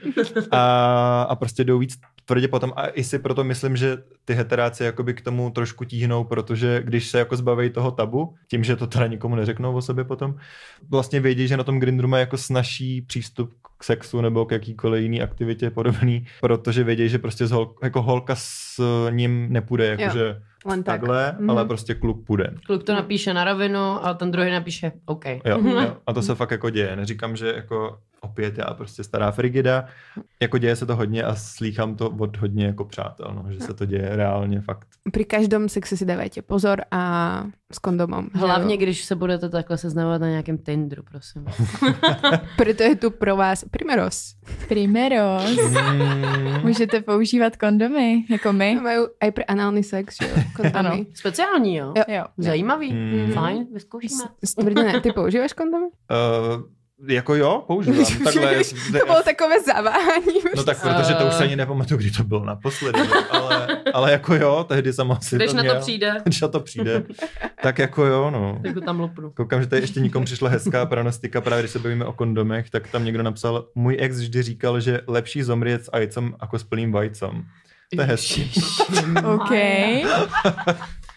A, 0.51 1.21
a 1.29 1.35
prostě 1.35 1.63
jdou 1.63 1.77
víc 1.79 1.93
tvrdě 2.27 2.47
potom 2.47 2.73
a 2.75 2.87
i 2.87 3.03
si 3.03 3.19
proto 3.19 3.43
myslím, 3.43 3.77
že 3.77 3.97
ty 4.25 4.33
heteráci 4.33 4.83
jakoby 4.83 5.13
k 5.13 5.21
tomu 5.21 5.49
trošku 5.49 5.85
tíhnou, 5.85 6.23
protože 6.23 6.81
když 6.85 7.07
se 7.07 7.19
jako 7.19 7.35
zbaví 7.37 7.69
toho 7.69 7.91
tabu, 7.91 8.35
tím, 8.47 8.63
že 8.63 8.75
to 8.75 8.87
teda 8.87 9.07
nikomu 9.07 9.35
neřeknou 9.35 9.73
o 9.75 9.81
sobě 9.81 10.03
potom, 10.03 10.35
vlastně 10.89 11.19
vědí, 11.19 11.47
že 11.47 11.57
na 11.57 11.63
tom 11.63 11.79
Grindru 11.79 12.07
má 12.07 12.17
jako 12.19 12.37
snažší 12.37 13.01
přístup 13.01 13.53
k 13.77 13.83
sexu 13.83 14.21
nebo 14.21 14.45
k 14.45 14.51
jakýkoliv 14.51 15.01
jiný 15.03 15.21
aktivitě 15.21 15.69
podobný, 15.69 16.25
protože 16.41 16.83
vědí, 16.83 17.09
že 17.09 17.17
prostě 17.19 17.47
z 17.47 17.51
hol, 17.51 17.75
jako 17.83 18.01
holka 18.01 18.35
s 18.37 18.81
ním 19.09 19.47
nepůjde, 19.53 19.85
jakože 19.97 20.41
Len 20.65 20.83
tak. 20.83 20.99
takhle, 20.99 21.35
Mhm. 21.39 21.49
ale 21.49 21.65
prostě 21.65 21.93
kluk 21.95 22.25
půjde. 22.25 22.53
Kluk 22.65 22.83
to 22.83 22.93
napíše 22.93 23.33
na 23.33 23.43
rovinu 23.43 24.05
a 24.05 24.13
ten 24.13 24.31
druhý 24.31 24.51
napíše 24.51 24.91
OK. 25.05 25.25
Jo, 25.25 25.39
jo. 25.45 25.97
A 26.07 26.13
to 26.13 26.21
se 26.21 26.35
fakt 26.35 26.51
jako 26.51 26.69
děje. 26.69 26.95
Neříkám, 26.95 27.35
že 27.35 27.53
jako 27.55 27.97
opět 28.21 28.57
já 28.57 28.73
prostě 28.73 29.03
stará 29.03 29.31
frigida. 29.31 29.85
Jako 30.41 30.57
děje 30.57 30.75
se 30.75 30.85
to 30.85 30.95
hodně 30.95 31.23
a 31.23 31.35
slýchám 31.35 31.95
to 31.95 32.09
od 32.09 32.37
hodně 32.37 32.65
jako 32.65 32.85
přátel, 32.85 33.31
no, 33.35 33.51
že 33.53 33.59
se 33.59 33.73
to 33.73 33.85
děje 33.85 34.09
reálně 34.15 34.61
fakt. 34.61 34.87
Pri 35.13 35.25
každom 35.25 35.69
sexe 35.69 35.97
si 35.97 36.05
dávajte 36.05 36.41
pozor 36.41 36.81
a 36.91 37.01
s 37.71 37.79
kondomom. 37.79 38.27
že 38.33 38.39
Hlavně, 38.45 38.75
jo? 38.75 38.81
když 38.81 39.03
se 39.05 39.15
budete 39.15 39.49
takhle 39.49 39.77
seznamovat 39.77 40.21
na 40.21 40.29
nějakém 40.29 40.57
Tinderu, 40.57 41.03
prosím. 41.03 41.45
Preto 42.57 42.83
je 42.83 42.95
tu 42.95 43.11
pro 43.11 43.35
vás 43.35 43.63
Primeros. 43.71 44.35
Primeros. 44.67 45.57
Mm, 45.91 46.61
Můžete 46.63 47.01
používat 47.01 47.57
kondomy, 47.57 48.23
jako 48.29 48.53
my. 48.53 48.79
Majú 48.81 49.07
aj 49.21 49.31
pre 49.31 49.43
análny 49.43 49.83
sex, 49.83 50.15
že 50.21 50.27
jo? 50.29 50.35
Kondomy. 50.55 50.79
Ano. 50.79 51.05
Speciální, 51.13 51.75
jo? 51.75 51.93
Jo. 51.97 52.03
Jo. 52.07 52.23
Zajímavý. 52.37 52.93
Mm. 52.93 53.31
Fajn, 53.33 53.67
vyzkoušíme. 53.73 54.23
Stvrdené, 54.45 55.01
ty 55.01 55.11
používáš 55.11 55.53
kondomy? 55.53 55.85
uh, 55.85 56.61
jako 57.07 57.35
jo, 57.35 57.63
používám. 57.67 58.05
Takhle, 58.23 58.63
To 58.99 59.05
bylo 59.05 59.23
takové 59.23 59.61
zaváhání. 59.63 60.33
No 60.55 60.63
tak 60.63 60.81
protože 60.81 61.13
to 61.13 61.27
už 61.27 61.33
se 61.33 61.43
ani 61.43 61.55
nepamatuju, 61.55 61.97
kdy 61.99 62.11
to 62.11 62.23
bylo 62.23 62.45
naposledy, 62.45 62.99
ale, 63.29 63.67
ale 63.93 64.11
jako 64.11 64.35
jo, 64.35 64.65
tehdy 64.67 64.93
jsem 64.93 65.11
asi 65.11 65.35
Když 65.35 65.51
to 65.51 65.57
na 65.57 65.63
to 65.63 65.69
měl. 65.69 65.79
přijde, 65.81 66.13
Když 66.23 66.41
na 66.41 66.47
to 66.47 66.59
přijde, 66.59 67.03
tak 67.61 67.79
jako 67.79 68.05
jo, 68.05 68.31
no. 68.31 68.59
tak 68.63 68.73
to 68.73 68.81
tam 68.81 68.99
lopnu. 68.99 69.31
Koukám, 69.31 69.61
že 69.61 69.67
tady 69.67 69.81
ještě 69.81 69.99
někomu 69.99 70.25
přišla 70.25 70.49
hezká 70.49 70.85
pranostika, 70.85 71.41
právě 71.41 71.61
když 71.61 71.71
se 71.71 71.79
bavíme 71.79 72.05
o 72.05 72.13
kondomech, 72.13 72.69
tak 72.69 72.87
tam 72.87 73.05
někdo 73.05 73.23
napsal, 73.23 73.67
můj 73.75 73.97
ex 73.99 74.17
vždy 74.19 74.41
říkal, 74.43 74.79
že 74.79 75.01
lepší 75.07 75.43
zomriet 75.43 75.85
s 75.85 75.89
ajcem 75.93 76.35
jako 76.41 76.59
s 76.59 76.63
plným 76.63 76.91
vajcem. 76.91 77.43
To 77.95 78.01
je 78.01 78.07
hezký. 78.07 78.51
OK. 79.35 79.51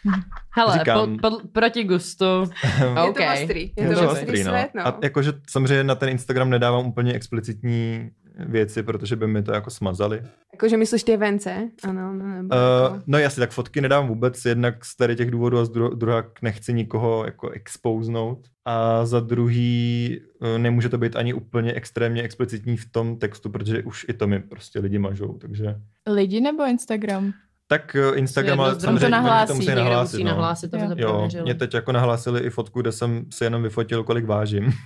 Hele, 0.56 0.78
Říkám. 0.78 1.18
po, 1.18 1.30
po, 1.30 1.48
proti 1.52 1.84
gustu. 1.84 2.24
Je 2.80 3.02
OK. 3.08 3.16
to 3.16 3.24
ostrý. 3.34 3.72
Je 3.76 3.84
Je 3.84 3.88
to 3.88 3.94
to 4.00 4.10
ostrý 4.10 4.22
ostrý, 4.26 4.44
no. 4.44 4.50
svět, 4.50 4.70
no. 4.74 4.86
A 4.86 4.98
jakože 5.02 5.32
samozřejmě 5.50 5.84
na 5.84 5.94
ten 5.94 6.08
Instagram 6.08 6.50
nedávám 6.50 6.86
úplně 6.86 7.12
explicitní 7.12 8.10
věci, 8.46 8.82
protože 8.82 9.16
by 9.16 9.26
mi 9.26 9.42
to 9.42 9.52
jako 9.52 9.70
smazali. 9.70 10.22
Jakože 10.52 10.76
myslíš 10.76 11.02
ty 11.04 11.16
vence? 11.16 11.68
Ano, 11.84 12.12
no, 12.14 12.26
nebo 12.34 12.54
Uh, 12.54 12.84
jako... 12.84 13.02
no 13.06 13.18
jasně, 13.18 13.40
tak 13.40 13.50
fotky 13.50 13.80
nedám 13.80 14.08
vůbec, 14.08 14.44
jednak 14.44 14.84
z 14.84 14.96
tady 14.96 15.16
těch 15.16 15.30
důvodů 15.30 15.58
a 15.58 15.64
z 15.64 15.70
dru- 15.70 15.96
druhá 15.96 16.24
nechci 16.42 16.72
nikoho 16.72 17.24
jako 17.24 17.48
expouznout. 17.50 18.48
A 18.64 19.06
za 19.06 19.20
druhý 19.20 20.20
uh, 20.40 20.58
nemůže 20.58 20.88
to 20.88 20.98
být 20.98 21.16
ani 21.16 21.34
úplně 21.34 21.72
extrémně 21.72 22.22
explicitní 22.22 22.76
v 22.76 22.92
tom 22.92 23.18
textu, 23.18 23.50
protože 23.50 23.82
už 23.82 24.06
i 24.08 24.12
to 24.12 24.26
mi 24.26 24.40
prostě 24.40 24.80
lidi 24.80 24.98
mažou, 24.98 25.38
takže... 25.38 25.74
Lidi 26.08 26.40
nebo 26.40 26.66
Instagram? 26.66 27.32
Tak 27.70 27.96
uh, 28.11 28.18
Instagram, 28.18 28.61
ale 28.61 28.80
samozřejmě 28.80 29.00
To 29.00 29.09
nahlásí, 29.09 29.46
to 29.48 29.54
musí 29.54 29.74
nahlásit. 29.74 30.14
musí 30.14 30.24
no. 30.24 30.30
nahlásit, 30.30 30.74
aby 30.74 30.87
to 30.87 30.94
Jo, 30.96 31.09
prověřili. 31.09 31.42
mě 31.42 31.54
teď 31.54 31.74
jako 31.74 31.92
nahlásili 31.92 32.40
i 32.40 32.50
fotku, 32.50 32.80
kde 32.80 32.92
jsem 32.92 33.24
si 33.30 33.44
jenom 33.44 33.62
vyfotil, 33.62 34.04
kolik 34.04 34.26
vážím. 34.26 34.72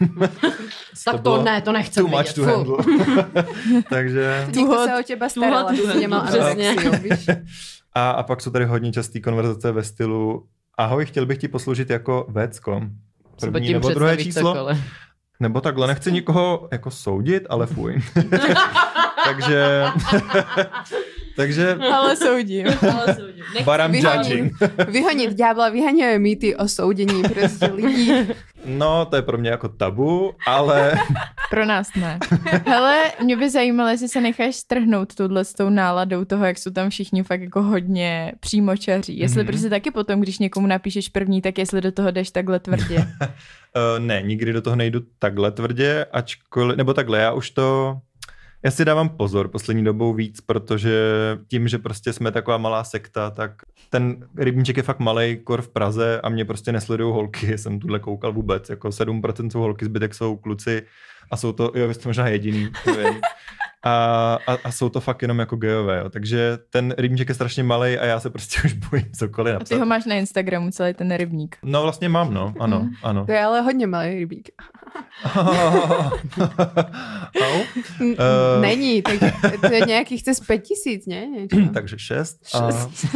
Tak 1.04 1.16
to 1.16 1.22
bylo 1.22 1.42
ne, 1.42 1.60
to 1.62 1.72
nechci 1.72 2.00
Too 2.00 2.08
much 2.08 2.18
vidět. 2.18 2.34
to 2.34 2.42
handle. 2.44 2.76
Takže... 3.90 4.46
Někdo 4.56 4.84
se 4.84 4.98
o 5.00 5.02
těba 5.02 5.28
staral, 5.28 5.68
aby 5.68 5.78
tuhot, 5.78 5.92
si 5.92 6.00
nemal 6.00 6.26
přesně. 6.26 6.76
A, 7.92 8.10
a 8.10 8.22
pak 8.22 8.40
jsou 8.40 8.50
tady 8.50 8.64
hodně 8.64 8.92
časté 8.92 9.20
konverzace 9.20 9.72
ve 9.72 9.82
stylu 9.84 10.46
Ahoj, 10.78 11.06
chtěl 11.06 11.26
bych 11.26 11.38
ti 11.38 11.48
posloužit 11.48 11.90
jako 11.90 12.26
pod 13.40 13.50
První 13.50 13.72
nebo 13.72 13.88
druhé 13.88 14.16
číslo. 14.16 14.54
cokoliv. 14.54 14.78
Nebo 15.40 15.60
takhle, 15.60 15.86
nechci 15.86 16.12
nikoho 16.12 16.68
jako 16.72 16.90
soudit, 16.90 17.46
ale 17.48 17.66
fuj. 17.66 18.02
takže, 19.24 19.84
takže 21.36 21.74
Ale 21.92 22.16
soudím. 22.16 22.66
Ale 22.94 23.14
soudím. 23.14 23.44
Nechci. 23.54 23.64
but 23.64 23.80
I'm 23.84 23.92
Vyhoním. 23.92 24.44
judging. 24.44 24.52
Vyhonit 24.88 25.32
ďábla, 25.32 25.68
vyhaňuje 25.68 26.18
mýty 26.18 26.56
o 26.56 26.68
soudění 26.68 27.22
prostě 27.22 27.66
lidí. 27.66 28.12
No, 28.64 29.04
to 29.06 29.16
je 29.16 29.22
pro 29.22 29.38
mě 29.38 29.50
jako 29.50 29.68
tabu, 29.68 30.32
ale 30.46 30.92
Pro 31.50 31.64
nás 31.66 31.88
ne. 31.96 32.18
Hele, 32.66 33.02
mě 33.22 33.36
by 33.36 33.50
zajímalo, 33.50 33.88
jestli 33.90 34.08
se 34.08 34.20
necháš 34.20 34.56
strhnout 34.56 35.14
tohle 35.14 35.44
s 35.44 35.52
tou 35.54 35.68
náladou 35.70 36.24
toho, 36.24 36.44
jak 36.44 36.58
jsou 36.58 36.70
tam 36.70 36.90
všichni 36.90 37.22
fakt 37.22 37.40
jako 37.40 37.62
hodně 37.62 38.32
přímočaří. 38.40 39.18
Jestli 39.18 39.38
Mhm. 39.42 39.46
prostě 39.46 39.70
taky 39.70 39.90
potom, 39.90 40.20
když 40.20 40.38
někomu 40.38 40.66
napíšeš 40.66 41.08
první, 41.08 41.42
tak 41.42 41.58
jestli 41.58 41.80
do 41.80 41.92
toho 41.92 42.10
jdeš 42.10 42.30
takhle 42.30 42.60
tvrdě. 42.60 42.96
uh, 42.96 43.98
ne, 43.98 44.22
nikdy 44.22 44.52
do 44.52 44.62
toho 44.62 44.76
nejdu 44.76 45.00
takhle 45.18 45.50
tvrdě, 45.50 46.06
ačkoliv, 46.12 46.76
nebo 46.76 46.94
takhle, 46.94 47.18
já 47.18 47.32
už 47.32 47.50
to, 47.50 47.98
já 48.64 48.70
si 48.70 48.84
dávám 48.84 49.08
pozor 49.08 49.48
poslední 49.48 49.84
dobou 49.84 50.14
víc, 50.14 50.40
protože 50.40 51.00
tím, 51.48 51.68
že 51.68 51.78
prostě 51.78 52.12
jsme 52.12 52.32
taková 52.32 52.58
malá 52.58 52.84
sekta, 52.84 53.30
tak 53.30 53.62
ten 53.90 54.28
rybníček 54.36 54.76
je 54.76 54.82
fakt 54.82 54.98
malý, 54.98 55.36
kor 55.44 55.62
v 55.62 55.68
Praze 55.68 56.20
a 56.20 56.28
mě 56.28 56.44
prostě 56.44 56.72
nesledují 56.72 57.12
holky, 57.12 57.58
jsem 57.58 57.80
tuhle 57.80 57.98
koukal 57.98 58.32
vůbec, 58.32 58.70
jako 58.70 58.88
7% 58.88 59.50
jsou 59.50 59.60
holky, 59.60 59.84
zbytek 59.84 60.14
jsou 60.14 60.36
kluci 60.36 60.82
a 61.30 61.36
jsou 61.36 61.52
to, 61.52 61.72
jo, 61.74 61.88
vy 61.88 61.94
jste 61.94 62.08
možná 62.08 62.28
jediný, 62.28 62.70
nevím. 62.86 63.20
A, 63.84 64.38
a, 64.46 64.56
a, 64.64 64.70
jsou 64.72 64.88
to 64.88 65.00
fakt 65.00 65.22
jenom 65.22 65.38
jako 65.38 65.56
gejové, 65.56 65.98
jo. 65.98 66.10
takže 66.10 66.58
ten 66.70 66.94
rybníček 66.98 67.28
je 67.28 67.34
strašně 67.34 67.62
malý 67.62 67.98
a 67.98 68.04
já 68.04 68.20
se 68.20 68.30
prostě 68.30 68.60
už 68.64 68.72
bojím 68.72 69.06
cokoliv 69.18 69.54
A 69.54 69.58
napsat. 69.58 69.74
ty 69.74 69.78
ho 69.80 69.86
máš 69.86 70.04
na 70.04 70.14
Instagramu, 70.14 70.70
celý 70.70 70.94
ten 70.94 71.14
rybník. 71.16 71.56
No 71.62 71.82
vlastně 71.82 72.08
mám, 72.08 72.34
no, 72.34 72.54
ano, 72.60 72.78
Mhm. 72.80 72.90
ano. 73.02 73.26
To 73.26 73.32
je 73.32 73.44
ale 73.44 73.60
hodně 73.60 73.86
malý 73.86 74.14
rybík. 74.14 74.48
Au. 77.42 77.62
Eh. 78.00 78.60
Není, 78.60 79.02
tak 79.02 79.14
to 79.60 79.72
je 79.74 79.80
nějakých 79.86 80.22
cez 80.22 80.40
5 80.40 80.58
tisíc, 80.58 81.06
ne? 81.06 81.26
Něčo. 81.26 81.56
Takže 81.74 81.96
šest. 81.98 82.36
A, 82.54 82.68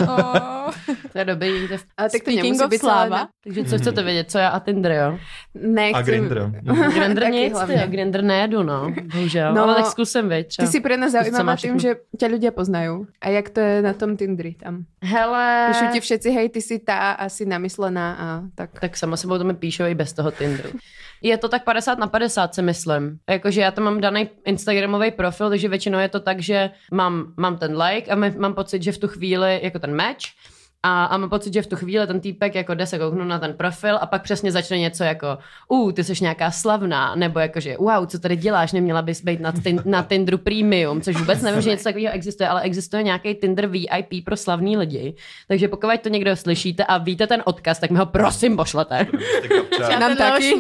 Oh. 0.03 0.73
To 1.13 1.19
je 1.19 1.25
dobrý, 1.25 1.53
vidíte. 1.53 1.77
Ale 1.97 2.11
tak 2.11 2.21
to 2.21 2.31
Speaking 2.31 2.43
nemusí 2.43 2.69
být 2.71 2.79
sláva. 2.79 3.07
sláva. 3.07 3.29
Takže 3.45 3.65
co 3.65 3.79
chcete 3.79 4.03
vědět, 4.03 4.31
co 4.31 4.39
já 4.39 4.49
a 4.49 4.59
Tinder, 4.59 4.93
jo? 4.93 5.19
Ne, 5.55 5.91
a 5.95 6.03
Grindr. 6.03 6.53
Grindr 6.95 7.25
nic, 7.31 7.53
hlavně. 7.53 7.87
Grindr 7.89 8.23
nejedu, 8.23 8.63
no, 8.63 8.93
bohužel. 9.15 9.55
No, 9.55 9.63
ale 9.63 9.75
tak 9.75 9.87
zkusím, 9.87 10.29
Ty 10.59 10.67
si 10.67 10.83
pre 10.83 10.99
nás 10.99 11.15
zaujímavá 11.15 11.55
tým, 11.55 11.79
že 11.79 12.03
ťa 12.19 12.27
ľudia 12.27 12.51
poznajú. 12.51 13.07
A 13.23 13.31
jak 13.31 13.55
to 13.55 13.63
je 13.63 13.79
na 13.79 13.95
tom 13.95 14.19
Tindri 14.19 14.59
tam? 14.59 14.91
Hele, 14.99 15.71
Píšu 15.71 15.87
ti 15.95 16.01
všetci, 16.03 16.29
hej, 16.35 16.47
ty 16.51 16.61
si 16.61 16.83
tá 16.83 17.15
asi 17.15 17.47
namyslená 17.47 18.07
a 18.19 18.27
tak. 18.59 18.75
tak 18.83 18.99
sama 18.99 19.15
sebou 19.15 19.39
to 19.39 19.47
mi 19.47 19.55
píšou 19.55 19.87
i 19.87 19.95
bez 19.95 20.11
toho 20.13 20.35
Tinderu. 20.35 20.75
Je 21.23 21.35
to 21.39 21.49
tak 21.49 21.65
50 21.65 21.99
na 21.99 22.07
50, 22.07 22.55
si 22.55 22.63
myslím. 22.63 23.19
Jakože 23.31 23.61
já 23.61 23.71
tam 23.71 23.85
mám 23.85 24.01
daný 24.01 24.31
Instagramový 24.45 25.11
profil, 25.11 25.51
takže 25.51 25.69
většinou 25.69 25.99
je 25.99 26.09
to 26.09 26.21
tak, 26.21 26.41
že 26.41 26.71
mám, 26.93 27.35
mám 27.37 27.59
ten 27.59 27.79
like 27.79 28.11
a 28.11 28.15
mám 28.15 28.55
pocit, 28.55 28.83
že 28.83 28.93
v 28.93 28.99
tu 28.99 29.09
chvíli, 29.09 29.61
jako 29.63 29.79
ten 29.79 29.97
match, 29.97 30.35
a, 30.83 31.05
a 31.05 31.17
mám 31.17 31.31
pocit, 31.31 31.53
že 31.53 31.63
v 31.63 31.67
tu 31.67 31.77
chvíli 31.77 32.07
ten 32.07 32.21
týpek 32.21 32.55
jako 32.55 32.75
jde 32.75 32.87
se 32.87 32.99
kouknout 32.99 33.29
na 33.29 33.39
ten 33.39 33.55
profil 33.55 33.99
a 34.01 34.07
pak 34.07 34.23
přesně 34.23 34.53
začne 34.53 34.79
něco 34.79 35.05
jako 35.05 35.39
uh, 35.69 35.93
ty 35.93 36.05
jsi 36.05 36.13
nějaká 36.21 36.51
slavná, 36.51 37.15
nebo 37.15 37.41
jakože 37.41 37.77
wow, 37.79 38.07
co 38.07 38.19
tady 38.19 38.37
děláš, 38.37 38.73
neměla 38.73 39.03
bys 39.03 39.23
být 39.23 39.41
na, 39.41 39.53
tin, 39.53 39.83
na 39.85 40.03
Tinderu 40.03 40.39
Premium, 40.39 41.01
což 41.01 41.17
vůbec 41.17 41.43
nevím, 41.43 41.61
že 41.63 41.71
něco 41.71 41.85
takového 41.85 42.15
existuje, 42.15 42.49
ale 42.49 42.63
existuje 42.63 43.03
nějaký 43.03 43.35
Tinder 43.35 43.67
VIP 43.67 44.25
pro 44.25 44.37
slavný 44.37 44.77
lidi. 44.77 45.15
Takže 45.49 45.69
pokud 45.69 46.01
to 46.01 46.09
někdo 46.09 46.37
slyšíte 46.37 46.85
a 46.85 46.99
víte 46.99 47.27
ten 47.27 47.43
odkaz, 47.45 47.79
tak 47.79 47.91
mi 47.91 47.99
ho 47.99 48.07
prosím 48.07 48.57
pošlete. 48.57 49.07
Gabča, 49.49 49.99
Nám 49.99 50.17
taky. 50.17 50.55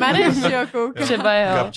Třeba 0.94 1.34
jo. 1.34 1.70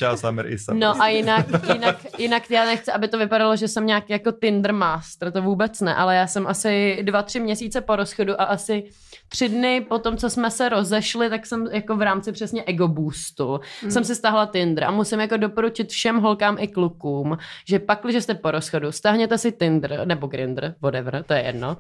Isa. 0.48 0.74
No 0.74 1.02
a 1.02 1.08
jinak, 1.08 1.46
jinak, 1.74 1.96
jinak 2.18 2.52
já 2.52 2.66
nechci, 2.66 2.92
aby 2.92 3.08
to 3.08 3.18
vypadalo, 3.18 3.56
že 3.56 3.68
jsem 3.68 3.86
nějaký 3.86 4.14
jako 4.14 4.32
Tinder 4.32 4.74
master, 4.74 5.32
to 5.32 5.42
vůbec 5.42 5.82
ne, 5.82 5.96
ale 5.96 6.16
já 6.16 6.28
jsem 6.28 6.48
asi 6.48 7.00
dva, 7.02 7.24
tři 7.24 7.40
měsíce 7.40 7.82
po 7.82 7.96
rozchodu 7.96 8.31
a 8.38 8.44
asi 8.44 8.89
tři 9.30 9.50
dny 9.50 9.82
po 9.82 10.00
tom, 10.00 10.17
co 10.17 10.30
jsme 10.30 10.52
se 10.52 10.70
rozešli, 10.70 11.30
tak 11.30 11.46
jsem 11.46 11.67
jako 11.72 11.96
v 11.96 12.02
rámci 12.02 12.32
přesně 12.32 12.63
ego 12.63 12.88
boostu, 12.88 13.60
mm. 13.84 13.91
jsem 13.91 14.04
si 14.04 14.15
stáhla 14.15 14.46
Tinder 14.46 14.84
a 14.84 14.91
musím 14.91 15.20
jako 15.20 15.38
doporučit 15.38 15.89
všem 15.89 16.20
holkám 16.20 16.58
i 16.60 16.67
klukům, 16.67 17.38
že 17.67 17.80
pak, 17.80 18.00
když 18.04 18.24
jste 18.24 18.34
po 18.34 18.52
rozchodu, 18.52 18.91
stáhněte 18.91 19.38
si 19.38 19.52
Tinder 19.52 20.02
nebo 20.06 20.28
Grindr, 20.28 20.76
whatever, 20.82 21.24
to 21.28 21.34
je 21.34 21.44
jedno, 21.44 21.78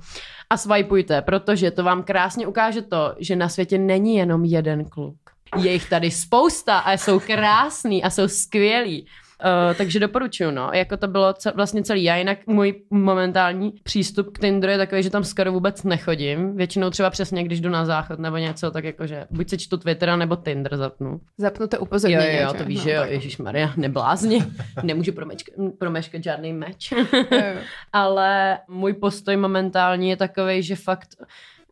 a 0.49 0.57
swipujte, 0.57 1.21
protože 1.21 1.71
to 1.71 1.83
vám 1.83 2.03
krásně 2.03 2.47
ukáže 2.47 2.81
to, 2.81 3.15
že 3.19 3.35
na 3.35 3.49
světě 3.49 3.77
není 3.77 4.15
jenom 4.15 4.45
jeden 4.45 4.85
kluk. 4.85 5.15
Je 5.57 5.73
jich 5.73 5.89
tady 5.89 6.11
spousta 6.11 6.79
a 6.79 6.91
jsou 6.91 7.19
krásný 7.19 8.03
a 8.03 8.09
jsou 8.09 8.27
skvělí. 8.27 9.07
Uh, 9.45 9.75
takže 9.77 9.99
doporučuju, 9.99 10.51
no. 10.51 10.69
Jako 10.73 10.97
to 10.97 11.07
bylo 11.07 11.33
ce- 11.33 11.51
vlastně 11.55 11.83
celý. 11.83 12.03
Já 12.03 12.15
jinak 12.15 12.37
můj 12.47 12.81
momentální 12.89 13.71
přístup 13.83 14.37
k 14.37 14.39
Tinderu 14.39 14.71
je 14.71 14.77
takový, 14.77 15.03
že 15.03 15.09
tam 15.09 15.23
skoro 15.23 15.51
vůbec 15.51 15.83
nechodím. 15.83 16.55
Většinou 16.55 16.89
třeba 16.89 17.09
přesně, 17.09 17.43
když 17.43 17.61
jdu 17.61 17.69
na 17.69 17.85
záchod 17.85 18.19
nebo 18.19 18.37
něco, 18.37 18.71
tak 18.71 18.83
jakože 18.83 19.25
buď 19.31 19.49
si 19.49 19.57
čtu 19.57 19.77
Twittera 19.77 20.15
nebo 20.15 20.35
Tinder 20.35 20.77
zapnu. 20.77 21.21
Zapnuté 21.37 21.77
Jo, 21.77 21.81
upozornění. 21.81 22.35
jo, 22.37 22.41
jo, 22.47 22.53
to 22.53 22.63
víš, 22.65 22.81
že 22.81 22.91
jo, 22.91 23.03
Ježíš 23.05 23.37
Maria, 23.37 23.73
neblázni. 23.77 24.43
Nemůžu 24.83 25.11
promečkat, 25.11 25.55
promeškat 25.79 26.23
žádný 26.23 26.53
meč. 26.53 26.93
Ale 27.93 28.57
můj 28.69 28.93
postoj 28.93 29.37
momentální 29.37 30.09
je 30.09 30.17
takový, 30.17 30.63
že 30.63 30.75
fakt 30.75 31.07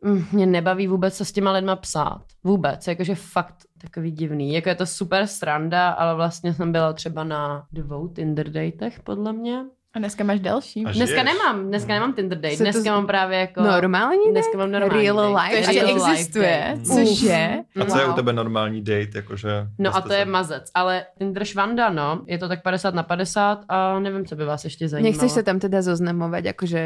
mm, 0.01 0.25
mě 0.32 0.45
nebaví 0.45 0.88
vůbec 0.88 1.13
se 1.15 1.25
s 1.25 1.32
těma 1.32 1.51
lidma 1.51 1.75
psát. 1.75 2.21
Vůbec, 2.43 2.88
jakože 2.88 3.15
fakt 3.15 3.55
takový 3.81 4.11
divný. 4.11 4.53
Jako 4.53 4.69
je 4.69 4.75
to 4.75 4.85
super 4.85 5.27
sranda, 5.27 5.89
ale 5.89 6.15
vlastně 6.15 6.53
jsem 6.53 6.71
byla 6.71 6.93
třeba 6.93 7.23
na 7.23 7.63
dvou 7.71 8.07
Tinder 8.07 8.49
datech, 8.49 8.99
podle 9.03 9.33
mě. 9.33 9.59
A 9.95 9.99
dneska 9.99 10.23
máš 10.23 10.39
další. 10.39 10.85
A 10.85 10.91
Dneska 10.91 11.06
žiješ. 11.06 11.23
nemám, 11.25 11.67
dneska 11.67 11.93
nemám 11.93 12.13
Tinder 12.13 12.37
date, 12.37 12.51
Se 12.51 12.58
to 12.58 12.63
dneska 12.63 12.81
z- 12.81 12.85
mám 12.85 13.08
právě 13.08 13.39
jako... 13.39 13.62
Normální 13.62 14.31
Dneska 14.31 14.58
mám 14.58 14.71
normální 14.71 15.04
Real 15.04 15.15
date. 15.17 15.29
life 15.43 15.49
To 15.49 15.56
ještě 15.58 15.73
date. 15.81 15.85
Real 15.93 15.95
life 16.06 16.12
existuje, 16.12 16.63
date. 16.75 16.85
což 16.85 17.21
je... 17.21 17.63
A 17.81 17.85
co 17.85 17.99
je 17.99 18.06
u 18.06 18.13
tebe 18.13 18.33
normální 18.33 18.81
date? 18.81 19.10
Jakože 19.15 19.49
No 19.79 19.95
a 19.95 20.01
to 20.01 20.13
je 20.13 20.19
se- 20.19 20.25
mazec, 20.31 20.63
ale 20.75 21.06
Tinder 21.17 21.45
švanda, 21.45 21.89
no, 21.89 22.21
je 22.27 22.37
to 22.37 22.47
tak 22.47 22.62
50 22.63 22.93
na 22.93 23.04
50 23.04 23.60
a 23.69 23.99
nevím, 23.99 24.25
co 24.25 24.35
by 24.35 24.45
vás 24.45 24.63
ještě 24.63 24.87
zajímalo. 24.89 25.12
Nechceš 25.12 25.31
sa 25.31 25.41
tam 25.43 25.60
teda 25.60 25.81
zoznamovať, 25.81 26.43
akože 26.54 26.81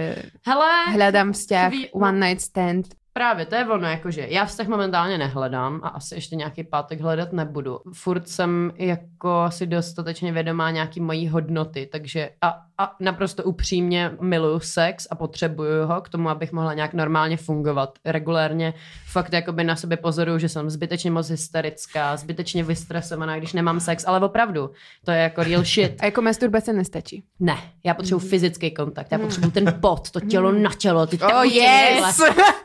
Hele, 0.47 0.71
hľadám 0.95 1.31
vzťah, 1.35 1.69
Chví- 1.73 1.89
one 1.91 2.19
night 2.19 2.41
stand. 2.41 2.85
Právě, 3.13 3.45
to 3.45 3.55
je 3.55 3.67
ono, 3.67 3.87
jakože 3.87 4.27
já 4.29 4.45
vztah 4.45 4.67
momentálně 4.67 5.17
nehledám 5.17 5.79
a 5.83 5.87
asi 5.87 6.15
ještě 6.15 6.35
nějaký 6.35 6.63
pátek 6.63 7.01
hledat 7.01 7.33
nebudu. 7.33 7.79
Furt 7.93 8.27
jsem 8.29 8.71
jako 8.75 9.31
asi 9.31 9.67
dostatečně 9.67 10.31
vědomá 10.31 10.71
nějaký 10.71 10.99
mojí 10.99 11.27
hodnoty, 11.27 11.89
takže 11.91 12.29
a, 12.41 12.65
a 12.83 12.95
naprosto 12.99 13.43
upřímně 13.43 14.11
miluju 14.21 14.59
sex 14.59 15.07
a 15.11 15.15
potřebuju 15.15 15.85
ho 15.85 16.01
k 16.01 16.09
tomu, 16.09 16.29
abych 16.29 16.51
mohla 16.51 16.73
nějak 16.73 16.93
normálně 16.93 17.37
fungovat. 17.37 17.99
Regulérně 18.05 18.73
fakt 19.05 19.33
jakoby 19.33 19.63
na 19.63 19.75
sobě 19.75 19.97
pozoruju, 19.97 20.39
že 20.39 20.49
jsem 20.49 20.69
zbytečně 20.69 21.11
moc 21.11 21.29
hysterická, 21.29 22.17
zbytečně 22.17 22.63
vystresovaná, 22.63 23.37
když 23.37 23.53
nemám 23.53 23.79
sex, 23.79 24.03
ale 24.07 24.19
opravdu, 24.19 24.69
to 25.05 25.11
je 25.11 25.17
jako 25.17 25.43
real 25.43 25.63
shit. 25.63 25.95
A 26.01 26.05
jako 26.05 26.21
masturbace 26.21 26.73
nestačí. 26.73 27.23
Ne, 27.39 27.57
já 27.83 27.93
potřebuji 27.93 28.19
fyzický 28.19 28.71
kontakt, 28.71 29.11
já 29.11 29.19
potřebuji 29.19 29.51
ten 29.51 29.77
pot, 29.81 30.11
to 30.11 30.19
tělo 30.19 30.51
na 30.51 30.69
tělo, 30.77 31.07
ty 31.07 31.19
Oh 31.19 31.43
yes! 31.43 32.21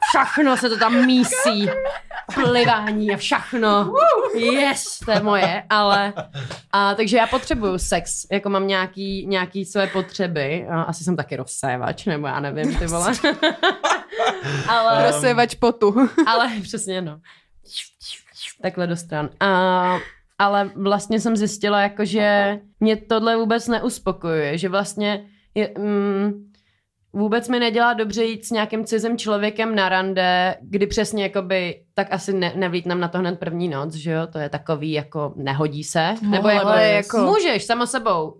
všechno 0.08 0.56
se 0.56 0.68
to 0.68 0.78
tam 0.78 1.06
mísí, 1.06 1.70
plivání 2.34 3.14
a 3.14 3.16
všechno. 3.16 3.94
Yes, 4.34 4.98
to 5.04 5.10
je 5.10 5.20
moje, 5.20 5.62
ale 5.70 6.12
a, 6.72 6.94
takže 6.94 7.16
já 7.16 7.26
potřebuju 7.26 7.78
sex, 7.78 8.26
jako 8.32 8.48
mám 8.48 8.66
nějaký, 8.66 9.26
nějaký 9.26 9.64
své 9.64 9.86
potřeby, 10.08 10.66
asi 10.68 11.04
jsem 11.04 11.16
taky 11.16 11.36
rozsévač, 11.36 12.06
nebo 12.06 12.26
já 12.26 12.40
nevím, 12.40 12.76
ty 12.78 12.86
vole. 12.86 13.12
ale, 14.68 15.06
Rozsévač 15.06 15.54
potu. 15.54 16.08
ale 16.26 16.50
přesně 16.62 17.02
no. 17.02 17.20
Takhle 18.62 18.86
do 18.86 18.96
stran. 18.96 19.28
A, 19.40 19.98
ale 20.38 20.70
vlastně 20.74 21.20
jsem 21.20 21.36
zjistila, 21.36 21.80
jako, 21.80 22.04
že 22.04 22.58
mě 22.80 22.96
tohle 22.96 23.36
vůbec 23.36 23.68
neuspokojuje, 23.68 24.58
že 24.58 24.68
vlastně 24.68 25.24
je, 25.54 25.74
mm, 25.78 26.32
vůbec 27.12 27.48
mi 27.48 27.60
nedělá 27.60 27.92
dobře 27.92 28.24
jít 28.24 28.44
s 28.44 28.50
nějakým 28.50 28.84
cizím 28.84 29.18
člověkem 29.18 29.74
na 29.74 29.88
rande, 29.88 30.56
kdy 30.60 30.86
přesně 30.86 31.22
jakoby, 31.22 31.82
tak 31.94 32.06
asi 32.10 32.32
ne, 32.32 32.52
nevlítnem 32.56 33.00
na 33.00 33.08
to 33.08 33.18
hned 33.18 33.38
první 33.38 33.68
noc, 33.68 33.94
že 33.94 34.10
jo, 34.10 34.26
to 34.26 34.38
je 34.38 34.48
takový 34.48 34.92
jako 34.92 35.32
nehodí 35.36 35.84
se, 35.84 36.14
nebo 36.22 36.48
Mohla 36.48 36.80
jako, 36.80 37.16
jako 37.16 37.32
můžeš, 37.32 37.64
samo 37.64 37.86
sebou, 37.86 38.34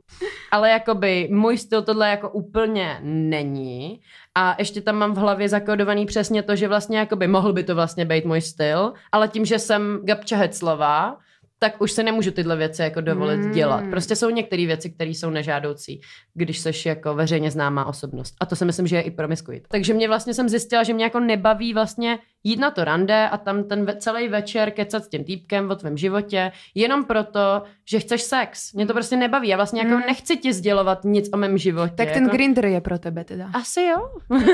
ale 0.51 0.71
jakoby 0.71 1.29
můj 1.33 1.59
styl 1.59 1.83
tohle 1.83 2.11
jako 2.11 2.29
úplně 2.29 2.99
není. 3.03 4.01
A 4.35 4.57
ještě 4.59 4.81
tam 4.81 4.97
mám 4.97 5.15
v 5.15 5.19
hlavě 5.19 5.49
zakódovaný 5.49 6.07
přesně 6.07 6.43
to, 6.43 6.57
že 6.57 6.69
vlastně 6.69 6.99
jakoby 6.99 7.27
mohl 7.27 7.53
by 7.53 7.65
to 7.65 7.75
vlastně 7.75 8.05
být 8.05 8.25
můj 8.25 8.41
styl, 8.41 8.93
ale 9.13 9.29
tím, 9.29 9.45
že 9.45 9.59
jsem 9.59 10.01
Gabča 10.05 10.37
Heclová, 10.37 11.17
tak 11.59 11.81
už 11.81 11.93
se 11.93 12.03
nemůžu 12.03 12.31
tyhle 12.31 12.57
věci 12.57 12.83
jako 12.83 13.01
dovolit 13.01 13.37
Mm. 13.41 13.51
dělat. 13.51 13.85
Prostě 13.91 14.17
jsou 14.17 14.31
některé 14.31 14.67
věci, 14.67 14.91
které 14.91 15.11
jsou 15.11 15.31
nežádoucí, 15.31 16.01
když 16.35 16.59
seš 16.59 16.87
jako 16.87 17.15
veřejně 17.15 17.51
známá 17.51 17.85
osobnost. 17.85 18.35
A 18.41 18.47
to 18.47 18.57
si 18.57 18.65
myslím, 18.65 18.87
že 18.87 18.97
je 18.97 19.03
i 19.03 19.11
promiskuit. 19.11 19.69
Takže 19.69 19.95
mě 19.95 20.09
vlastně 20.09 20.35
jsem 20.35 20.49
zjistila, 20.49 20.83
že 20.83 20.95
mě 20.95 21.05
jako 21.05 21.21
nebaví 21.21 21.75
vlastně 21.75 22.19
jít 22.45 22.59
na 22.61 22.71
to 22.71 22.85
rande 22.85 23.29
a 23.29 23.37
tam 23.37 23.65
ten 23.65 23.85
ve- 23.85 23.97
celý 23.97 24.29
večer 24.29 24.71
kecat 24.71 25.05
s 25.05 25.09
tím 25.09 25.25
týpkem 25.25 25.71
o 25.71 25.77
tvém 25.77 25.97
životě, 25.97 26.53
jenom 26.75 27.05
proto, 27.05 27.63
že 27.89 28.01
chceš 28.01 28.23
sex. 28.23 28.73
Mě 28.73 28.87
to 28.87 28.93
prostě 28.93 29.17
nebaví. 29.17 29.49
Já 29.49 29.57
vlastně 29.57 29.81
jako 29.81 29.95
Mm. 29.95 30.01
nechci 30.07 30.37
ti 30.37 30.53
sdělovat 30.53 31.05
nic 31.05 31.29
o 31.33 31.37
mém 31.37 31.59
životě. 31.59 31.95
Tak 31.97 32.11
ten 32.13 32.23
jako... 32.23 32.37
Grindr 32.37 32.65
je 32.67 32.81
pro 32.81 32.99
tebe 32.99 33.25
teda. 33.25 33.51
Asi 33.55 33.83
jo. 33.83 34.09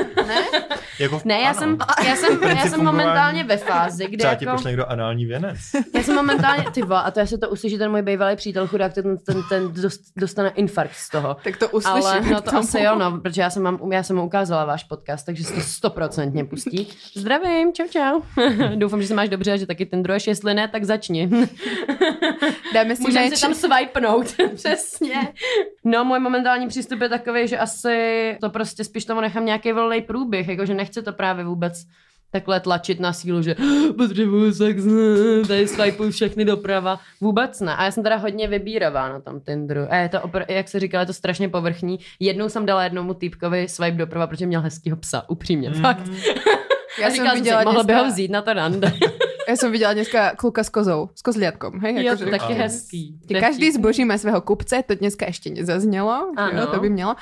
Jako, 0.99 1.21
Ne, 1.25 1.41
já 1.41 1.49
ano. 1.49 1.59
jsem, 1.59 1.77
já 2.07 2.15
jsem, 2.15 2.43
já 2.43 2.67
jsem 2.67 2.83
momentálně 2.83 3.43
ve 3.43 3.57
fázi, 3.57 4.07
kde 4.07 4.17
Třeba 4.17 4.35
ti 4.35 4.45
jako... 4.45 4.57
pošle 4.57 4.71
někdo 4.71 4.85
anální 4.91 5.25
věnec. 5.25 5.57
Já 5.95 6.03
jsem 6.03 6.15
momentálně, 6.15 6.63
ty 6.71 6.81
vole, 6.81 7.01
a 7.03 7.11
to 7.11 7.19
já 7.19 7.25
se 7.25 7.37
to 7.37 7.49
uslyší 7.49 7.77
ten 7.77 7.91
můj 7.91 8.01
bývalý 8.01 8.35
přítel 8.35 8.67
chudák, 8.67 8.93
ten, 8.93 9.17
ten, 9.17 9.41
ten 9.49 9.67
dost- 9.67 10.11
dostane 10.17 10.49
infarkt 10.49 10.95
z 10.95 11.09
toho. 11.09 11.37
Tak 11.43 11.57
to 11.57 11.69
uslyším. 11.69 12.05
Ale 12.07 12.21
no 12.21 12.41
to 12.41 12.55
asi 12.57 12.79
jo, 12.81 12.95
no, 12.95 13.19
protože 13.19 13.41
já 13.41 13.49
jsem, 13.49 13.63
vám, 13.63 13.79
já 13.91 14.03
jsem 14.03 14.15
mu 14.15 14.25
ukázala 14.25 14.65
váš 14.65 14.83
podcast, 14.83 15.25
takže 15.25 15.43
si 15.43 15.53
to 15.53 15.61
stoprocentně 15.61 16.45
pustí. 16.45 16.87
Zdravím, 17.15 17.73
čau 17.75 17.87
čau. 17.89 18.21
Doufám, 18.75 19.01
že 19.01 19.07
se 19.07 19.13
máš 19.13 19.29
dobře 19.29 19.51
a 19.53 19.57
že 19.57 19.65
taky 19.65 19.85
ten 19.85 20.03
druhý, 20.03 20.19
jestli 20.27 20.53
ne, 20.53 20.67
tak 20.67 20.83
začni. 20.83 21.29
Dáme 22.73 22.95
si 22.95 23.01
Můžeme 23.01 23.35
si 23.35 23.41
tam 23.41 23.53
swipenout, 23.53 24.25
přesně. 24.55 25.15
No, 25.83 26.05
můj 26.05 26.19
momentální 26.19 26.67
přístup 26.67 27.01
je 27.01 27.09
takový, 27.09 27.47
že 27.47 27.57
asi 27.57 28.37
to 28.41 28.49
prostě 28.49 28.83
spíš 28.83 29.05
tomu 29.05 29.21
nechám 29.21 29.45
nějaký 29.45 29.71
volný 29.71 30.01
průběh, 30.01 30.47
jakože 30.47 30.73
nechci 30.73 31.03
to 31.03 31.13
právě 31.13 31.45
vůbec 31.45 31.83
takhle 32.31 32.59
tlačit 32.59 32.99
na 32.99 33.13
sílu, 33.13 33.41
že 33.41 33.55
potřebuju 33.97 34.53
sex, 34.53 34.83
tady 35.47 35.67
swipeuju 35.67 36.11
všechny 36.11 36.45
doprava. 36.45 36.99
Vůbec 37.21 37.59
ne. 37.59 37.75
A 37.75 37.83
já 37.83 37.91
jsem 37.91 38.03
teda 38.03 38.15
hodně 38.15 38.47
vybíravá 38.47 39.09
na 39.09 39.19
tom 39.21 39.39
Tinderu. 39.41 39.81
A 39.89 39.95
je 39.95 40.09
to, 40.09 40.17
opr- 40.17 40.45
jak 40.49 40.67
se 40.67 40.79
říkala, 40.79 40.99
je 41.01 41.05
to 41.07 41.13
strašně 41.13 41.49
povrchní. 41.49 41.99
Jednou 42.19 42.49
jsem 42.49 42.65
dala 42.65 42.83
jednomu 42.83 43.13
týpkovi 43.13 43.67
swipe 43.69 43.97
doprava, 43.97 44.27
protože 44.27 44.45
měl 44.45 44.61
hezkýho 44.61 44.97
psa, 44.97 45.29
upřímně, 45.29 45.69
Mhm. 45.69 45.81
fakt. 45.81 46.09
Já 46.99 47.07
a 47.07 47.09
jsem 47.09 47.15
říkala 47.15 47.33
viděla 47.33 47.59
si, 47.61 47.65
mohla 47.65 47.83
by 47.83 47.93
ho 47.93 48.05
vzít 48.05 48.31
na 48.31 48.41
to 48.41 48.53
rande. 48.53 48.91
Ja 49.45 49.53
som 49.53 49.69
videla 49.69 49.93
dneska 49.93 50.33
kluka 50.41 50.65
s 50.65 50.73
kozou, 50.73 51.13
s 51.13 51.21
kozliatkom. 51.21 51.77
Hej? 51.77 52.01
jo, 52.01 52.17
Akože- 52.17 52.25
to 52.25 52.31
taky 52.33 52.53
hezký. 52.53 53.01
Každý 53.39 53.71
zboží 53.77 54.01
má 54.05 54.17
svého 54.17 54.41
kupce, 54.41 54.81
to 54.83 54.95
dneska 54.97 55.25
ještě 55.29 55.49
nezaznělo, 55.53 56.33
Ano. 56.37 56.59
jo, 56.61 56.67
to 56.67 56.79
by 56.81 56.89
mělo. 56.89 57.15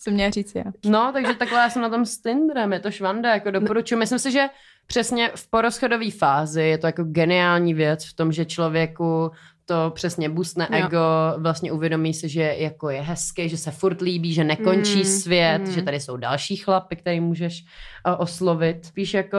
Co 0.00 0.10
měla 0.10 0.30
říct 0.30 0.54
já. 0.54 0.64
No, 0.88 1.10
takže 1.12 1.34
takhle 1.34 1.58
já 1.60 1.70
jsem 1.70 1.82
na 1.82 1.88
tom 1.92 2.06
s 2.06 2.18
Tinderem, 2.18 2.72
je 2.72 2.80
to 2.80 2.90
švanda, 2.90 3.30
jako 3.34 3.50
doporučuji. 3.50 3.96
Myslím 3.96 4.18
si, 4.18 4.32
že 4.32 4.48
přesně 4.86 5.30
v 5.34 5.50
porozchodové 5.50 6.10
fázi 6.10 6.62
je 6.62 6.78
to 6.78 6.86
jako 6.86 7.04
geniální 7.04 7.74
věc 7.74 8.04
v 8.04 8.14
tom, 8.16 8.32
že 8.32 8.44
člověku 8.44 9.30
to 9.66 9.90
přesně 9.94 10.28
boostne 10.28 10.68
Jo. 10.70 10.86
ego, 10.86 10.98
vlastně 11.38 11.72
uvědomí 11.72 12.14
si, 12.14 12.28
že 12.28 12.54
jako 12.58 12.90
je 12.90 13.00
hezký, 13.00 13.48
že 13.48 13.56
se 13.56 13.70
furt 13.70 14.00
líbí, 14.00 14.32
že 14.32 14.44
nekončí 14.44 14.98
Mm, 14.98 15.04
svět, 15.04 15.58
mm. 15.58 15.72
že 15.72 15.82
tady 15.82 16.00
jsou 16.00 16.16
další 16.16 16.56
chlapy, 16.56 16.96
který 16.96 17.20
můžeš 17.20 17.64
uh, 18.06 18.14
oslovit. 18.18 18.86
Spíš 18.86 19.14
jako 19.14 19.38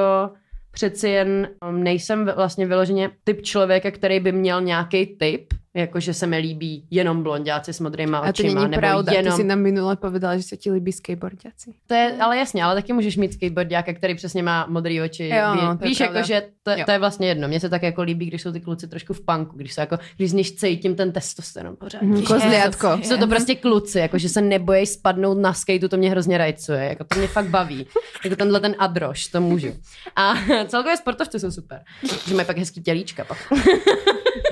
přeci 0.71 1.09
jen 1.09 1.49
um, 1.69 1.83
nejsem 1.83 2.31
vlastně 2.35 2.65
vyloženě 2.65 3.09
typ 3.23 3.41
člověka, 3.41 3.91
který 3.91 4.19
by 4.19 4.31
měl 4.31 4.61
nějaký 4.61 5.05
typ, 5.05 5.53
jako 5.77 5.99
že 5.99 6.13
se 6.13 6.27
mi 6.27 6.37
líbí 6.37 6.83
jenom 6.91 7.23
blondiáci 7.23 7.73
s 7.73 7.79
modrýma 7.79 8.17
A 8.17 8.23
to 8.23 8.29
očima, 8.29 8.53
není 8.61 8.71
nebo 8.71 8.81
pravda, 8.81 9.13
jenom... 9.13 9.33
ty 9.33 9.37
si 9.37 9.43
nám 9.43 9.59
minule 9.59 9.95
povedala, 9.95 10.37
že 10.37 10.43
se 10.43 10.57
ti 10.57 10.71
líbí 10.71 10.91
skateboardiaci. 10.91 11.73
To 11.87 11.93
je, 11.93 12.15
ale 12.19 12.37
jasně, 12.37 12.63
ale 12.63 12.75
taky 12.75 12.93
můžeš 12.93 13.17
mít 13.17 13.33
skateboardiáka, 13.33 13.93
který 13.93 14.15
přesně 14.15 14.43
má 14.43 14.65
modré 14.69 15.03
oči. 15.03 15.27
Jo, 15.27 15.55
no, 15.55 15.77
to 15.77 15.85
Víš, 15.85 15.99
jako, 15.99 16.23
že 16.23 16.41
to, 16.63 16.71
Jo. 16.71 16.85
to, 16.85 16.91
je 16.91 16.99
vlastně 16.99 17.27
jedno. 17.27 17.47
Mně 17.47 17.59
se 17.59 17.69
tak 17.69 17.83
jako 17.83 18.01
líbí, 18.01 18.25
když 18.25 18.41
jsou 18.41 18.51
ty 18.51 18.59
kluci 18.59 18.87
trošku 18.87 19.13
v 19.13 19.21
punku, 19.21 19.57
když 19.57 19.73
jsou 19.73 19.81
jako, 19.81 19.97
když 20.17 20.29
z 20.29 20.33
nich 20.33 20.51
cítím 20.51 20.95
ten 20.95 21.11
testosteron 21.11 21.75
pořád. 21.75 22.01
Mhm, 22.01 22.23
kozliatko. 22.23 22.99
Jsou 23.03 23.17
to 23.17 23.27
prostě 23.27 23.55
kluci, 23.55 23.99
jako, 23.99 24.17
že 24.17 24.29
se 24.29 24.41
nebojí 24.41 24.85
spadnout 24.85 25.37
na 25.37 25.53
skateu, 25.53 25.87
to 25.87 25.97
mě 25.97 26.09
hrozně 26.09 26.37
rajcuje, 26.37 26.83
jako 26.83 27.03
to 27.03 27.19
mě 27.19 27.27
fakt 27.27 27.47
baví. 27.49 27.87
Jako 28.23 28.35
tenhle 28.35 28.59
ten 28.59 28.75
adroš, 28.79 29.27
to 29.27 29.41
můžu. 29.41 29.67
A 30.15 30.33
celkově 30.67 30.97
sportovci 30.97 31.39
jsou 31.39 31.51
super, 31.51 31.81
že 32.27 32.35
mají 32.35 32.45
pak 32.45 32.57
hezký 32.57 32.81
tělíčka 32.81 33.23
pak. 33.25 33.37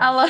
ale, 0.00 0.26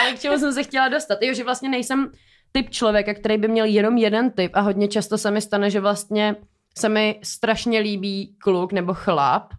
ale 0.00 0.12
k 0.14 0.20
čemu 0.20 0.38
jsem 0.38 0.52
se 0.52 0.62
chtěla 0.62 0.88
dostat? 0.88 1.18
Jo, 1.22 1.34
že 1.34 1.44
vlastně 1.44 1.68
nejsem 1.68 2.12
typ 2.52 2.70
člověka, 2.70 3.14
který 3.14 3.38
by 3.38 3.48
měl 3.48 3.66
jenom 3.66 3.96
jeden 3.96 4.30
typ 4.30 4.50
a 4.54 4.60
hodně 4.60 4.88
často 4.88 5.18
se 5.18 5.30
mi 5.30 5.40
stane, 5.40 5.70
že 5.70 5.80
vlastně 5.80 6.36
se 6.78 6.88
mi 6.88 7.20
strašně 7.22 7.80
líbí 7.80 8.36
kluk 8.38 8.72
nebo 8.72 8.94
chlap, 8.94 9.52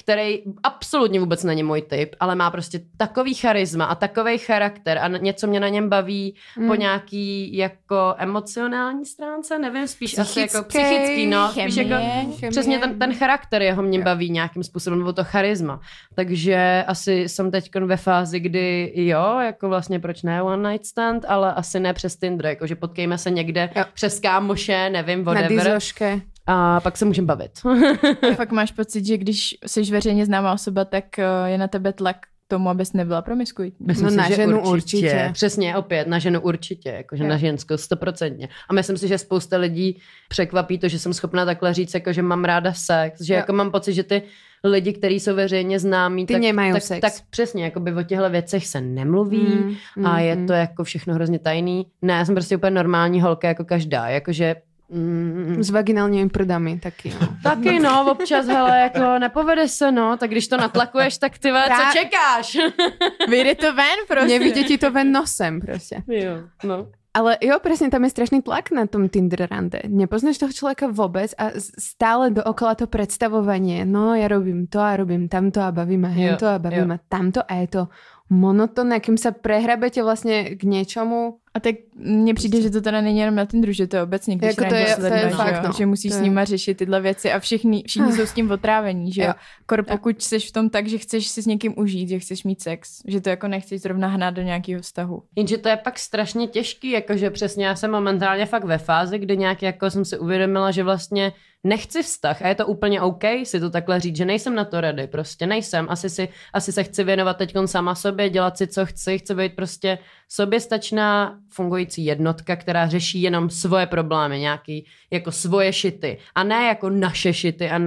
který 0.00 0.42
absolutně 0.62 1.20
vůbec 1.20 1.44
není 1.44 1.62
můj 1.62 1.82
typ, 1.82 2.14
ale 2.20 2.34
má 2.34 2.50
prostě 2.50 2.80
takový 2.96 3.34
charisma 3.34 3.84
a 3.84 3.94
takový 3.94 4.38
charakter 4.38 4.98
a 4.98 5.08
něco 5.08 5.46
mě 5.46 5.60
na 5.60 5.68
něm 5.68 5.88
baví 5.88 6.34
Mm. 6.56 6.68
po 6.68 6.74
nějaký 6.74 7.56
jako 7.56 8.14
emocionální 8.18 9.06
stránce, 9.06 9.58
nevím, 9.58 9.88
spíš 9.88 10.18
asi 10.18 10.40
jako 10.40 10.62
Psychický, 10.62 10.94
psychický, 10.94 11.26
no, 11.26 11.48
spíš 11.48 11.76
jako 11.76 11.90
Chemie. 11.90 12.50
Přesně 12.50 12.78
ten, 12.78 12.98
ten 12.98 13.14
charakter 13.14 13.62
jeho 13.62 13.82
mě 13.82 14.00
baví 14.02 14.30
nějakým 14.30 14.62
způsobem, 14.62 14.98
nebo 14.98 15.12
to 15.12 15.24
charisma. 15.24 15.80
Takže 16.14 16.84
asi 16.86 17.28
jsem 17.28 17.50
teď 17.50 17.70
ve 17.80 17.96
fázi, 17.96 18.40
kdy 18.40 18.92
jo, 18.94 19.38
jako 19.40 19.68
vlastně 19.68 20.00
proč 20.00 20.22
ne 20.22 20.42
one 20.42 20.70
night 20.72 20.86
stand, 20.86 21.24
ale 21.28 21.54
asi 21.54 21.80
ne 21.80 21.92
přes 21.94 22.16
Tinder, 22.16 22.46
jako 22.46 22.66
že 22.66 22.76
potkejme 22.76 23.18
se 23.18 23.30
někde 23.30 23.70
Jo. 23.76 23.84
přes 23.94 24.20
kámoše, 24.20 24.90
nevím, 24.90 25.24
Na 25.24 25.32
whatever. 25.32 25.64
dizoške. 25.66 26.20
A 26.52 26.80
pak 26.80 26.96
se 26.96 27.04
můžeme 27.04 27.26
bavit. 27.26 27.50
A 28.32 28.34
fakt 28.34 28.52
máš 28.52 28.72
pocit, 28.72 29.06
že 29.06 29.18
když 29.18 29.56
jsi 29.66 29.82
veřejně 29.82 30.26
známá 30.26 30.52
osoba, 30.52 30.84
tak 30.84 31.18
eh, 31.18 31.24
je 31.46 31.58
na 31.58 31.68
tebe 31.68 31.92
tlak 31.92 32.16
k 32.16 32.48
tomu, 32.48 32.68
abys 32.70 32.92
nebyla 32.92 33.22
promiskuitní. 33.22 33.86
Myslím 33.86 34.04
No 34.04 34.10
si, 34.10 34.16
na 34.16 34.28
že 34.28 34.34
ženu 34.34 34.62
určitě. 34.62 35.30
Přesně, 35.32 35.76
opět, 35.76 36.08
na 36.08 36.18
ženu 36.18 36.40
určitě, 36.40 36.88
jakože 36.88 37.24
na 37.24 37.36
ženskou 37.36 37.76
stoprocentně. 37.76 38.48
A 38.68 38.72
myslím 38.72 38.96
si, 38.96 39.08
že 39.08 39.18
spousta 39.18 39.56
lidí 39.56 39.98
překvapí 40.28 40.78
to, 40.78 40.88
že 40.88 40.98
jsem 40.98 41.12
schopná 41.12 41.44
takhle 41.44 41.74
říct, 41.74 41.94
jako 41.94 42.12
že 42.12 42.22
mám 42.22 42.44
ráda 42.44 42.72
sex, 42.72 43.20
že 43.22 43.34
Jo. 43.34 43.36
jako 43.36 43.52
mám 43.52 43.70
pocit, 43.70 43.92
že 43.92 44.02
ty 44.02 44.22
lidi, 44.64 44.92
kteří 44.92 45.20
jsou 45.20 45.34
veřejně 45.34 45.78
známí, 45.78 46.26
Ty 46.26 46.32
tak, 46.34 46.42
nemají 46.42 46.72
tak, 46.72 46.82
sex. 46.82 47.00
tak 47.00 47.12
přesně, 47.30 47.64
jakoby 47.64 47.94
o 47.94 48.02
těchto 48.02 48.30
věcech 48.30 48.66
se 48.66 48.80
nemluví 48.80 49.40
Mm, 49.40 49.74
mm, 49.96 50.06
a 50.06 50.20
je 50.20 50.36
mm. 50.36 50.46
to 50.46 50.52
jako 50.52 50.84
všechno 50.84 51.14
hrozně 51.14 51.38
tajný. 51.38 51.86
Ne, 52.02 52.12
já 52.14 52.24
jsem 52.24 52.34
prostě 52.34 52.56
úplně 52.56 52.70
normální 52.70 53.20
holka 53.20 53.48
jako 53.48 53.64
každá, 53.64 54.08
jakože 54.08 54.56
mm, 54.90 55.56
S 55.62 55.70
vaginálními 55.70 56.28
prdami 56.28 56.78
taky, 56.80 57.14
no. 57.20 57.28
Taky 57.42 57.80
no, 57.80 58.10
občas, 58.10 58.46
hele, 58.46 58.78
jako 58.80 59.18
nepovede 59.18 59.68
se, 59.68 59.92
no, 59.92 60.16
tak 60.16 60.30
když 60.30 60.48
to 60.48 60.56
natlakuješ, 60.56 61.18
tak 61.18 61.38
ty 61.38 61.48
Prá- 61.48 61.76
co 61.76 61.98
čekáš? 61.98 62.56
Vyjde 63.28 63.54
to 63.54 63.74
ven, 63.74 63.98
prostě. 64.08 64.38
Nevidie 64.38 64.64
ti 64.64 64.78
to 64.78 64.90
ven 64.90 65.12
nosem 65.12 65.60
prostě. 65.60 66.02
jo, 66.06 66.42
no. 66.64 66.86
Ale 67.10 67.42
jo, 67.42 67.58
presne, 67.58 67.90
tam 67.90 68.06
je 68.06 68.14
strašný 68.14 68.38
tlak 68.38 68.70
na 68.70 68.86
tom 68.86 69.10
Tinder 69.10 69.50
rande. 69.50 69.82
Nepoznáš 69.90 70.38
toho 70.38 70.54
človeka 70.54 70.86
vôbec 70.86 71.34
a 71.34 71.58
stále 71.58 72.30
dookola 72.30 72.78
to 72.78 72.86
predstavovanie. 72.86 73.82
No, 73.82 74.14
ja 74.14 74.30
robím 74.30 74.70
to 74.70 74.78
a 74.78 74.94
robím 74.94 75.26
tamto 75.26 75.58
a 75.58 75.74
baví 75.74 75.98
ma 75.98 76.06
hento 76.06 76.46
a 76.46 76.62
baví 76.62 76.86
ma 76.86 77.02
tamto 77.10 77.42
a 77.42 77.66
je 77.66 77.66
to 77.66 77.82
monotónne, 78.30 79.02
kým 79.02 79.18
sa 79.18 79.34
prehrabete 79.34 80.06
vlastne 80.06 80.54
k 80.54 80.62
niečomu. 80.62 81.39
A 81.54 81.60
tak 81.60 81.74
mně 81.94 82.34
přijde, 82.34 82.60
že 82.62 82.70
to 82.70 82.80
teda 82.80 83.00
není 83.00 83.18
jenom 83.18 83.34
na 83.34 83.44
Tinderu, 83.44 83.72
že 83.72 83.86
to 83.86 83.96
je 83.96 84.02
obecně, 84.02 84.36
když 84.36 84.48
Jako 84.56 84.64
to 84.68 84.74
je- 84.74 84.96
to 84.96 85.04
je 85.04 85.30
fakt, 85.30 85.54
že, 85.54 85.68
no. 85.68 85.72
že 85.78 85.86
musíš 85.86 86.10
To 86.10 86.14
s 86.16 86.18
je- 86.20 86.22
nima 86.24 86.44
řešit 86.44 86.74
tyhle 86.76 87.00
věci 87.00 87.32
a 87.32 87.38
všichni, 87.38 87.82
všichni 87.86 88.12
jsou 88.12 88.22
s 88.26 88.32
tím 88.32 88.50
otrávení, 88.50 89.12
že 89.12 89.22
jo. 89.22 89.32
Kor 89.66 89.82
pokud 89.84 90.22
jsi 90.22 90.38
v 90.40 90.52
tom 90.52 90.70
tak, 90.70 90.86
že 90.88 90.98
chceš 90.98 91.28
si 91.28 91.42
s 91.42 91.46
někým 91.46 91.74
užít, 91.76 92.08
že 92.08 92.18
chceš 92.18 92.44
mít 92.44 92.62
sex, 92.62 93.02
že 93.06 93.20
to 93.20 93.28
jako 93.28 93.48
nechceš 93.48 93.80
zrovna 93.80 94.08
hnát 94.08 94.30
do 94.34 94.42
nějakého 94.42 94.80
vztahu. 94.82 95.22
Jenže 95.36 95.58
to 95.58 95.68
je 95.68 95.76
pak 95.76 95.98
strašně 95.98 96.46
těžký, 96.46 96.90
jakože 96.90 97.30
přesně 97.30 97.66
já 97.66 97.74
jsem 97.76 97.90
momentálně 97.90 98.46
fakt 98.46 98.64
ve 98.64 98.78
fázi, 98.78 99.18
kdy 99.18 99.36
nějak 99.36 99.62
jako 99.62 99.90
jsem 99.90 100.04
si 100.04 100.18
uvědomila, 100.18 100.70
že 100.70 100.82
vlastně 100.82 101.32
nechci 101.64 102.02
vztah 102.02 102.42
a 102.42 102.48
je 102.48 102.54
to 102.54 102.66
úplně 102.66 103.00
OK 103.00 103.24
si 103.44 103.60
to 103.60 103.70
takhle 103.70 104.00
říct, 104.00 104.16
že 104.16 104.24
nejsem 104.24 104.54
na 104.54 104.64
to 104.64 104.80
ready, 104.80 105.06
prostě 105.06 105.46
nejsem, 105.46 105.86
asi, 105.90 106.10
si, 106.10 106.28
asi 106.52 106.72
se 106.72 106.84
chci 106.84 107.04
věnovat 107.04 107.36
teď 107.36 107.54
sama 107.66 107.94
sobě, 107.94 108.30
dělat 108.30 108.58
si, 108.58 108.66
co 108.66 108.86
chci, 108.86 109.18
chci 109.18 109.34
být 109.34 109.56
prostě 109.56 109.98
soběstačná 110.28 111.38
fungující 111.48 112.04
jednotka, 112.04 112.56
která 112.56 112.88
řeší 112.88 113.22
jenom 113.22 113.50
svoje 113.50 113.86
problémy, 113.86 114.40
nějaký 114.40 114.86
jako 115.10 115.32
svoje 115.32 115.72
šity. 115.72 116.18
A 116.34 116.44
ne 116.44 116.66
jako 116.66 116.90
naše 116.90 117.32
šity 117.32 117.70
a, 117.70 117.80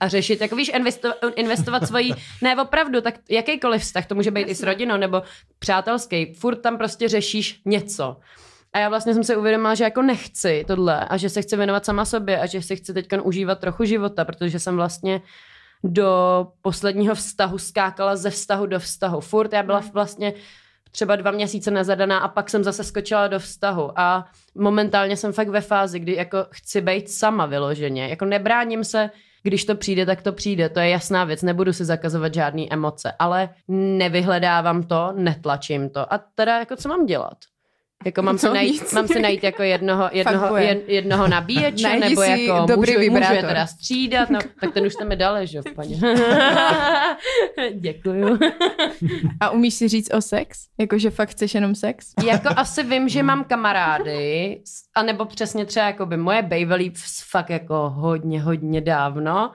a 0.00 0.08
řešit, 0.08 0.40
jako 0.40 0.56
víš, 0.56 0.70
investo, 0.74 1.12
investovat 1.36 1.86
svoji, 1.86 2.12
ne 2.42 2.62
opravdu, 2.62 3.00
tak 3.00 3.14
jakýkoliv 3.30 3.82
vztah, 3.82 4.06
to 4.06 4.14
může 4.14 4.30
být 4.30 4.48
i 4.48 4.54
s 4.54 4.62
rodinou 4.62 4.96
nebo 4.96 5.22
přátelský, 5.58 6.34
furt 6.34 6.56
tam 6.56 6.78
prostě 6.78 7.08
řešíš 7.08 7.60
něco. 7.64 8.16
A 8.72 8.78
já 8.78 8.88
vlastně 8.88 9.14
jsem 9.14 9.24
se 9.24 9.36
uvědomila, 9.36 9.74
že 9.74 9.84
jako 9.84 10.02
nechci 10.02 10.64
tohle 10.66 11.04
a 11.04 11.16
že 11.16 11.28
se 11.28 11.42
chci 11.42 11.56
věnovat 11.56 11.84
sama 11.84 12.04
sobě 12.04 12.40
a 12.40 12.46
že 12.46 12.62
si 12.62 12.76
chci 12.76 12.94
teď 12.94 13.06
užívat 13.22 13.58
trochu 13.58 13.84
života, 13.84 14.24
protože 14.24 14.58
jsem 14.58 14.76
vlastně 14.76 15.22
do 15.84 16.46
posledního 16.62 17.14
vztahu 17.14 17.58
skákala 17.58 18.16
ze 18.16 18.30
vztahu 18.30 18.66
do 18.66 18.80
vztahu. 18.80 19.20
Furt 19.20 19.52
já 19.52 19.62
byla 19.62 19.82
vlastně 19.92 20.34
třeba 20.90 21.16
dva 21.16 21.30
měsíce 21.30 21.70
nezadaná 21.70 22.18
a 22.18 22.28
pak 22.28 22.50
jsem 22.50 22.64
zase 22.64 22.84
skočila 22.84 23.28
do 23.28 23.38
vztahu 23.38 24.00
a 24.00 24.28
momentálně 24.54 25.16
jsem 25.16 25.32
fakt 25.32 25.48
ve 25.48 25.60
fázi, 25.60 25.98
kdy 25.98 26.14
jako 26.14 26.46
chci 26.50 26.80
být 26.80 27.10
sama 27.10 27.46
vyloženě. 27.46 28.08
Jako 28.08 28.24
nebráním 28.24 28.84
se, 28.84 29.10
když 29.42 29.64
to 29.64 29.74
přijde, 29.74 30.06
tak 30.06 30.22
to 30.22 30.32
přijde. 30.32 30.68
To 30.68 30.80
je 30.80 30.88
jasná 30.88 31.24
věc, 31.24 31.42
nebudu 31.42 31.72
si 31.72 31.84
zakazovat 31.84 32.34
žádné 32.34 32.66
emoce, 32.70 33.12
ale 33.18 33.48
nevyhledávám 33.68 34.82
to, 34.82 35.12
netlačím 35.16 35.90
to. 35.90 36.12
A 36.12 36.18
teda 36.34 36.58
jako 36.58 36.76
co 36.76 36.88
mám 36.88 37.06
dělat? 37.06 37.38
Jako 38.06 38.22
mám 38.22 38.38
si, 38.38 38.46
No 38.46 38.54
najít, 38.54 38.82
nic. 38.82 38.92
mám 38.92 39.08
si 39.08 39.20
najít 39.20 39.44
jako 39.44 39.62
jednoho, 39.62 40.08
jednoho, 40.12 40.56
jen, 40.56 40.78
jednoho 40.86 41.28
nabíječe, 41.28 41.82
Najdi 41.88 42.08
nebo 42.08 42.22
jako 42.22 42.66
dobrý 42.66 42.92
můžu, 42.92 42.98
můžu 42.98 43.04
je 43.04 43.10
vibrátor. 43.10 43.48
teda 43.48 43.66
střídat, 43.66 44.30
no, 44.30 44.38
tak 44.60 44.74
ten 44.74 44.86
už 44.86 44.92
jste 44.92 45.04
mi 45.04 45.16
dali, 45.16 45.46
že 45.46 45.58
jo, 45.58 45.62
paní. 45.74 46.00
Děkuju. 47.74 48.38
A 49.40 49.50
umíš 49.50 49.74
si 49.74 49.88
říct 49.88 50.14
o 50.14 50.20
sex? 50.20 50.66
Jako, 50.78 50.98
že 50.98 51.10
fakt 51.10 51.28
chceš 51.28 51.54
jenom 51.54 51.74
sex? 51.74 52.12
jako 52.26 52.48
asi 52.56 52.82
vím, 52.82 53.08
že 53.08 53.22
mám 53.22 53.44
kamarády, 53.44 54.60
anebo 54.94 55.24
přesně 55.24 55.64
třeba 55.64 55.86
jako 55.86 56.06
by 56.06 56.16
moje 56.16 56.42
bejvelí 56.42 56.92
fakt 57.30 57.50
jako 57.50 57.90
hodně, 57.90 58.42
hodně 58.42 58.80
dávno, 58.80 59.52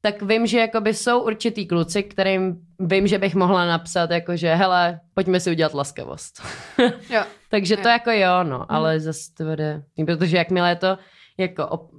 tak 0.00 0.22
vím, 0.22 0.46
že 0.46 0.58
jakoby 0.58 0.94
jsou 0.94 1.22
určitý 1.22 1.66
kluci, 1.66 2.02
kterým 2.02 2.56
vím, 2.80 3.06
že 3.06 3.18
bych 3.18 3.34
mohla 3.34 3.66
napsat, 3.66 4.10
jako 4.10 4.36
že 4.36 4.54
hele, 4.54 5.00
pojďme 5.14 5.40
si 5.40 5.50
udělat 5.50 5.74
laskavost. 5.74 6.42
Jo. 7.10 7.22
Takže 7.50 7.76
to 7.76 7.88
Jo. 7.88 7.92
jako 7.92 8.10
jo, 8.10 8.42
no, 8.44 8.72
ale 8.72 9.00
zase 9.00 9.34
to 9.36 9.44
vede, 9.44 9.82
protože 10.06 10.36
jakmile 10.36 10.68
je 10.68 10.76
to 10.76 10.98
jako 11.38 11.62
op- 11.62 11.90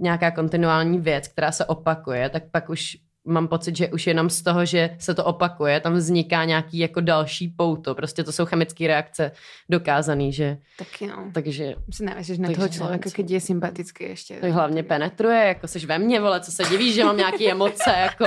nějaká 0.00 0.30
kontinuální 0.30 0.98
věc, 1.00 1.28
která 1.28 1.52
se 1.52 1.64
opakuje, 1.64 2.28
tak 2.28 2.42
pak 2.50 2.68
už 2.68 2.96
mám 3.24 3.48
pocit, 3.48 3.76
že 3.76 3.88
už 3.88 4.06
jenom 4.06 4.30
z 4.30 4.42
toho, 4.42 4.64
že 4.64 4.90
se 4.98 5.14
to 5.14 5.24
opakuje, 5.24 5.80
tam 5.80 5.92
vzniká 5.94 6.44
nějaký 6.44 6.78
jako 6.78 7.00
další 7.00 7.48
pouto. 7.48 7.94
Prostě 7.94 8.24
to 8.24 8.32
jsou 8.32 8.44
chemické 8.46 8.86
reakce 8.86 9.32
dokázaný, 9.70 10.32
že 10.32 10.56
Taky 10.78 11.06
no. 11.06 11.30
takže 11.32 11.74
Si 11.90 12.04
navážeš 12.04 12.38
na 12.38 12.46
Takže 12.48 12.56
toho 12.56 12.68
člověka, 12.68 13.10
keď 13.10 13.30
je 13.30 13.40
sympatický 13.40 14.04
ještě. 14.04 14.34
to 14.40 14.52
hlavně 14.52 14.82
penetruje, 14.82 15.44
jako 15.44 15.68
seš 15.68 15.84
ve 15.84 15.98
mně, 15.98 16.20
vole, 16.20 16.40
co 16.40 16.52
se 16.52 16.62
divíš, 16.64 16.94
že 16.94 17.04
mám 17.04 17.16
nějaký 17.16 17.50
emoce, 17.50 17.90
jako 17.90 18.26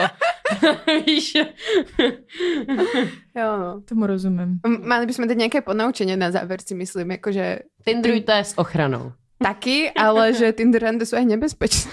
víš. 1.06 1.34
Jo, 3.36 3.58
no. 3.58 3.82
Tomu 3.86 4.08
rozumím. 4.08 4.60
M- 4.66 4.82
Mali 4.88 5.06
by 5.06 5.14
sme 5.14 5.28
dať 5.30 5.38
nejaké 5.38 5.60
ponaučenie 5.62 6.18
na 6.18 6.32
záver, 6.34 6.58
si 6.64 6.74
myslím, 6.74 7.12
akože 7.22 7.70
Tindrujte 7.86 8.34
s 8.44 8.58
ochranou. 8.58 9.14
Taky, 9.44 9.92
ale 9.92 10.34
že 10.34 10.54
Tinder 10.54 10.82
rande 10.82 11.06
sú 11.06 11.16
aj 11.16 11.26
nebezpečné. 11.26 11.92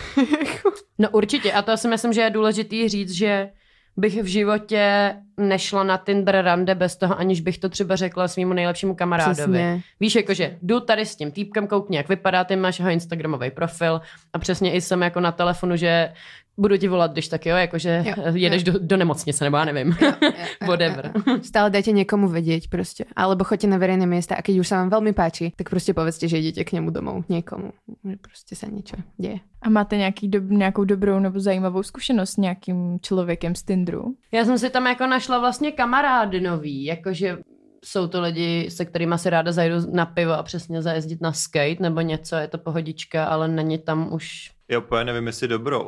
No 0.98 1.10
určitě. 1.10 1.52
A 1.52 1.62
to 1.62 1.76
si 1.76 1.88
myslím, 1.88 2.12
že 2.12 2.20
je 2.20 2.30
důležitý 2.30 2.88
říct, 2.88 3.12
že 3.12 3.50
bych 3.96 4.22
v 4.22 4.26
životě 4.26 5.14
nešla 5.36 5.84
na 5.84 5.96
Tinder 5.98 6.44
rande 6.44 6.74
bez 6.74 6.96
toho, 6.96 7.18
aniž 7.18 7.40
bych 7.40 7.58
to 7.58 7.68
třeba 7.68 7.96
řekla 7.96 8.28
svýmu 8.28 8.52
nejlepšímu 8.52 8.94
kamarádovi. 8.94 9.34
Přesně. 9.34 9.82
Víš, 10.00 10.14
jakože 10.14 10.58
jdu 10.62 10.80
tady 10.80 11.06
s 11.06 11.16
tím 11.16 11.30
týpkem, 11.30 11.66
koukni, 11.66 11.96
jak 11.96 12.08
vypadá, 12.08 12.44
ty 12.44 12.56
máš 12.56 12.78
jeho 12.78 12.90
Instagramový 12.90 13.50
profil 13.50 14.00
a 14.32 14.38
přesně 14.38 14.72
i 14.72 14.80
jsem 14.80 15.02
jako 15.02 15.20
na 15.20 15.32
telefonu, 15.32 15.76
že 15.76 16.12
budu 16.58 16.76
ti 16.76 16.88
volat, 16.88 17.12
když 17.12 17.28
tak 17.28 17.46
jo, 17.46 17.56
jakože 17.56 18.04
Jo, 18.06 18.14
jedeš 18.34 18.62
Do, 18.62 18.72
do 18.78 18.96
nemocnice, 18.96 19.44
nebo 19.44 19.56
já 19.56 19.64
nevím. 19.64 19.96
Whatever. 20.66 21.12
Stále 21.42 21.70
dajte 21.70 21.92
niekomu 21.92 22.28
vedieť 22.28 22.68
proste. 22.68 23.04
Alebo 23.16 23.44
choďte 23.44 23.68
na 23.68 23.76
verejné 23.76 24.06
miesta 24.06 24.34
a 24.34 24.42
keď 24.42 24.60
už 24.60 24.68
sa 24.68 24.80
vám 24.80 24.90
veľmi 24.90 25.12
páči, 25.12 25.52
tak 25.56 25.70
proste 25.70 25.92
povedzte, 25.92 26.28
že 26.28 26.38
idete 26.38 26.64
k 26.64 26.80
nemu 26.80 26.90
domov, 26.90 27.24
niekomu. 27.28 27.72
Že 28.04 28.16
proste 28.22 28.54
sa 28.56 28.66
niečo 28.66 28.96
deje. 29.18 29.40
A 29.62 29.68
máte 29.68 29.96
nějaký 29.96 30.28
do, 30.28 30.40
nějakou 30.40 30.84
dobrou 30.84 31.18
nebo 31.18 31.40
zajímavou 31.40 31.82
zkušenost 31.82 32.30
s 32.30 32.36
nějakým 32.36 33.00
člověkem 33.00 33.54
z 33.54 33.62
Tinderu? 33.62 34.14
Já 34.32 34.44
jsem 34.44 34.58
si 34.58 34.70
tam 34.70 34.86
jako 34.86 35.06
našla 35.06 35.38
vlastně 35.38 35.72
kamarády 35.72 36.40
nový, 36.40 36.84
jakože 36.84 37.38
jsou 37.84 38.06
to 38.06 38.20
lidi, 38.20 38.70
se 38.70 38.84
kterými 38.84 39.14
si 39.18 39.30
ráda 39.30 39.52
zajdu 39.52 39.76
na 39.92 40.06
pivo 40.06 40.32
a 40.32 40.42
přesně 40.42 40.82
zajezdit 40.82 41.20
na 41.20 41.32
skate 41.32 41.76
nebo 41.80 42.00
něco, 42.00 42.36
je 42.36 42.48
to 42.48 42.58
pohodička, 42.58 43.24
ale 43.24 43.48
není 43.48 43.78
tam 43.78 44.12
už 44.12 44.53
Já 44.70 44.78
úplně 44.78 45.04
nevím, 45.04 45.26
jestli 45.26 45.48
dobrou. 45.48 45.86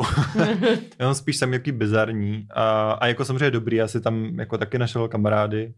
Jenom 0.99 1.14
spíš 1.14 1.37
jsem 1.37 1.53
jaký 1.53 1.72
bizarní. 1.72 2.47
A, 2.55 2.93
a 2.93 3.07
jako 3.07 3.24
samozřejmě 3.24 3.51
dobrý, 3.51 3.77
já 3.77 3.89
si 3.89 4.01
tam 4.01 4.39
jako 4.39 4.59
taky 4.59 4.79
našel 4.79 5.09
kamarády, 5.09 5.74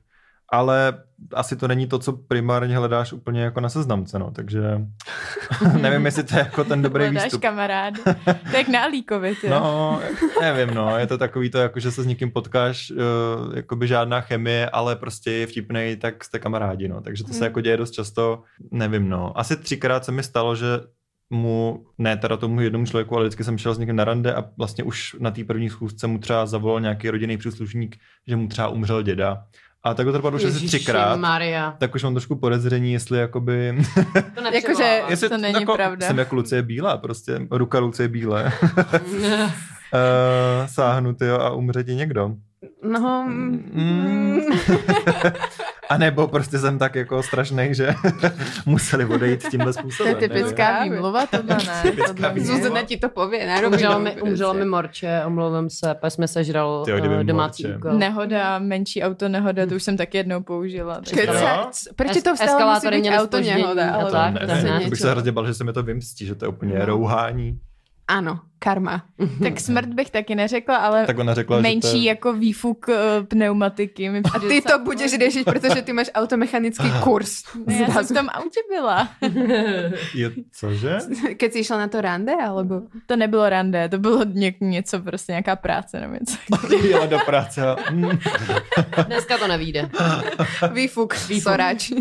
ale 0.53 1.03
asi 1.35 1.57
to 1.57 1.69
není 1.69 1.87
to, 1.87 1.99
co 1.99 2.13
primárně 2.13 2.77
hledáš 2.77 3.13
úplně 3.13 3.43
jako 3.43 3.61
na 3.61 3.69
seznamce, 3.69 4.19
no, 4.19 4.31
takže 4.31 4.61
nevím, 5.81 6.07
jestli 6.07 6.23
to 6.25 6.35
je 6.35 6.39
jako 6.39 6.65
ten 6.65 6.83
dobrý 6.83 7.05
Hledáš 7.05 7.25
výstup. 7.25 7.43
kamarád. 7.43 7.95
to 8.05 8.11
je 8.51 8.57
jak 8.57 8.69
na 8.69 8.83
Alíkovi. 8.83 9.37
No, 9.51 10.01
nevím, 10.41 10.75
no, 10.75 10.99
je 10.99 11.07
to 11.07 11.19
takový 11.19 11.51
to, 11.51 11.59
jako 11.59 11.81
že 11.81 11.91
se 11.91 12.03
s 12.03 12.07
někým 12.07 12.31
potkáš, 12.31 12.91
uh, 12.91 13.57
jakoby 13.57 13.87
žádná 13.89 14.21
chemie, 14.21 14.71
ale 14.71 14.97
prostě 14.97 15.31
je 15.33 15.47
vtipnej, 15.47 15.97
tak 15.97 16.25
jste 16.25 16.39
kamarádi, 16.39 16.89
no, 16.89 17.01
takže 17.01 17.25
to 17.25 17.33
se 17.33 17.39
Mm. 17.39 17.45
jako 17.45 17.61
děje 17.61 17.77
dost 17.77 17.91
často, 17.91 18.43
nevím, 18.71 19.09
no. 19.09 19.39
Asi 19.39 19.57
třikrát 19.57 20.05
se 20.05 20.13
mi 20.13 20.23
stalo, 20.23 20.57
že 20.57 20.67
mu, 21.31 21.85
ne 21.99 22.16
teda 22.16 22.37
tomu 22.37 22.61
jednomu 22.61 22.87
člověku, 22.87 23.14
ale 23.16 23.24
vždycky 23.24 23.45
jsem 23.45 23.59
šel 23.59 23.74
s 23.74 23.79
někým 23.79 23.97
na 23.97 24.05
rande 24.05 24.35
a 24.35 24.45
vlastně 24.59 24.85
už 24.85 25.16
na 25.20 25.31
té 25.31 25.45
první 25.45 25.70
schůzce 25.70 26.07
mu 26.07 26.18
třeba 26.18 26.47
zavolal 26.47 26.81
nějaký 26.81 27.11
rodinný 27.11 27.37
příslušník, 27.39 27.97
že 28.26 28.37
mu 28.37 28.49
třeba 28.49 28.68
umřel 28.68 29.03
děda. 29.03 29.43
A 29.85 29.95
tak 29.95 30.07
to 30.07 30.12
trvalo 30.12 30.37
už 30.37 30.45
asi 30.45 30.66
třikrát. 30.66 31.16
Maria. 31.16 31.74
Tak 31.79 31.95
už 31.95 32.03
mám 32.03 32.14
trošku 32.14 32.37
podezření, 32.37 32.93
jestli 32.93 33.18
jakoby... 33.18 33.79
To 34.35 34.41
Jakože- 34.55 35.03
jestli 35.09 35.29
To 35.29 35.39
není 35.39 35.61
jako, 35.61 35.74
pravda. 35.74 36.07
Jsem 36.07 36.18
jako 36.18 36.35
Lucie 36.35 36.62
Bílá, 36.62 36.97
prostě 36.97 37.41
ruka 37.51 37.79
Lucie 37.79 38.09
Bílé. 38.09 38.53
uh, 39.43 40.66
sáhnu 40.66 41.14
tyjo, 41.14 41.39
a 41.39 41.51
umře 41.53 41.85
ti 41.85 41.95
někdo. 41.95 42.31
No, 42.83 43.26
Mm. 43.29 44.41
A 45.89 45.99
nebo 45.99 46.28
prostě 46.28 46.59
jsem 46.59 46.78
tak 46.78 46.95
jako 46.95 47.22
strašný, 47.22 47.68
že 47.70 47.95
museli 48.66 49.05
odejít 49.05 49.49
tímhle 49.51 49.72
To 49.72 49.78
je 49.78 49.82
způsobem. 49.82 50.14
typická 50.14 50.72
nevím. 50.78 50.93
výmluva, 50.93 51.26
tohle 51.26 51.57
ne. 51.66 51.82
Typická 51.82 52.07
Tohle 52.12 52.32
výmluva. 52.32 52.55
ne. 52.57 52.62
Zuzana 52.62 52.82
ti 52.82 52.97
to 52.97 53.09
povie 53.09 53.47
na 53.47 53.68
Umřelo 53.68 53.99
mi, 54.01 54.22
umřelo 54.22 54.55
mi 54.55 54.64
morče, 54.64 55.22
omlouvám 55.26 55.70
se, 55.70 55.95
pak 56.01 56.12
jsme 56.12 56.28
sežral 56.28 56.84
uh, 56.93 57.22
domácí 57.24 57.62
morče. 57.62 57.76
úkol. 57.78 57.93
Nehoda, 57.93 58.59
menší 58.59 59.03
auto 59.03 59.28
nehoda, 59.28 59.66
to 59.66 59.74
už 59.74 59.82
jsem 59.82 59.97
taky 59.97 60.16
jednou 60.18 60.43
použila. 60.43 60.95
tak- 60.95 61.68
prečo 61.97 62.22
to 62.22 62.34
vstalo 62.34 62.74
musí 62.74 62.89
měly 63.01 63.18
auto 63.18 63.41
nehoda? 63.41 63.93
Ale 63.95 64.11
tak, 64.12 64.34
Ne, 64.34 64.41
to 64.41 64.47
ne, 64.47 64.62
ne. 64.62 64.80
to 64.80 64.91
bych 64.91 64.99
se 64.99 65.11
hrozně 65.11 65.32
bál, 65.32 65.47
že 65.47 65.55
se 65.55 65.64
mi 65.64 65.72
to 65.72 65.82
vymstí, 65.82 66.26
že 66.26 66.34
to 66.34 66.45
je 66.45 66.49
úplně 66.49 66.78
No. 66.78 66.84
rouhání. 66.86 67.59
Áno, 68.09 68.41
karma. 68.59 69.05
Tak 69.43 69.61
smrt 69.61 69.89
bych 69.93 70.11
taky 70.11 70.35
neřekla, 70.35 70.77
ale 70.77 71.07
Tak 71.07 71.19
ona 71.19 71.35
řekla, 71.35 71.61
menší 71.61 71.89
že 71.89 71.93
to 71.93 71.97
je... 71.97 72.05
jako 72.05 72.33
výfuk 72.33 72.89
eh, 72.89 73.23
pneumatiky. 73.29 74.09
Mi 74.09 74.23
A 74.35 74.39
ty 74.39 74.61
to 74.63 74.79
budeš 74.79 75.13
řešit, 75.19 75.45
protože 75.45 75.83
ty 75.83 75.93
máš 75.93 76.11
automechanický 76.15 76.89
kurz. 77.05 77.43
Ne, 77.67 77.81
Já 77.81 77.89
jsem 77.89 78.17
v 78.17 78.19
tom 78.19 78.29
autě 78.33 78.61
byla. 78.69 79.09
Je, 80.15 80.31
cože? 80.53 80.99
Keď 81.37 81.53
si 81.53 81.59
išla 81.59 81.79
na 81.79 81.89
to 81.89 82.01
rande, 82.01 82.33
alebo... 82.33 82.83
To 83.07 83.17
nebylo 83.17 83.49
rande, 83.49 83.89
to 83.89 83.99
bylo 83.99 84.25
ně, 84.25 84.55
něco, 84.61 85.01
prostě 85.01 85.33
nějaká 85.33 85.57
práce 85.57 86.01
nebo 86.01 86.15
něco. 86.15 86.37
Jela 86.89 87.07
do 87.07 87.19
práce. 87.27 87.61
Dneska 89.07 89.39
to 89.39 89.49
nevíde. 89.49 89.91
Výfuk, 90.73 91.15
soráč. 91.15 91.93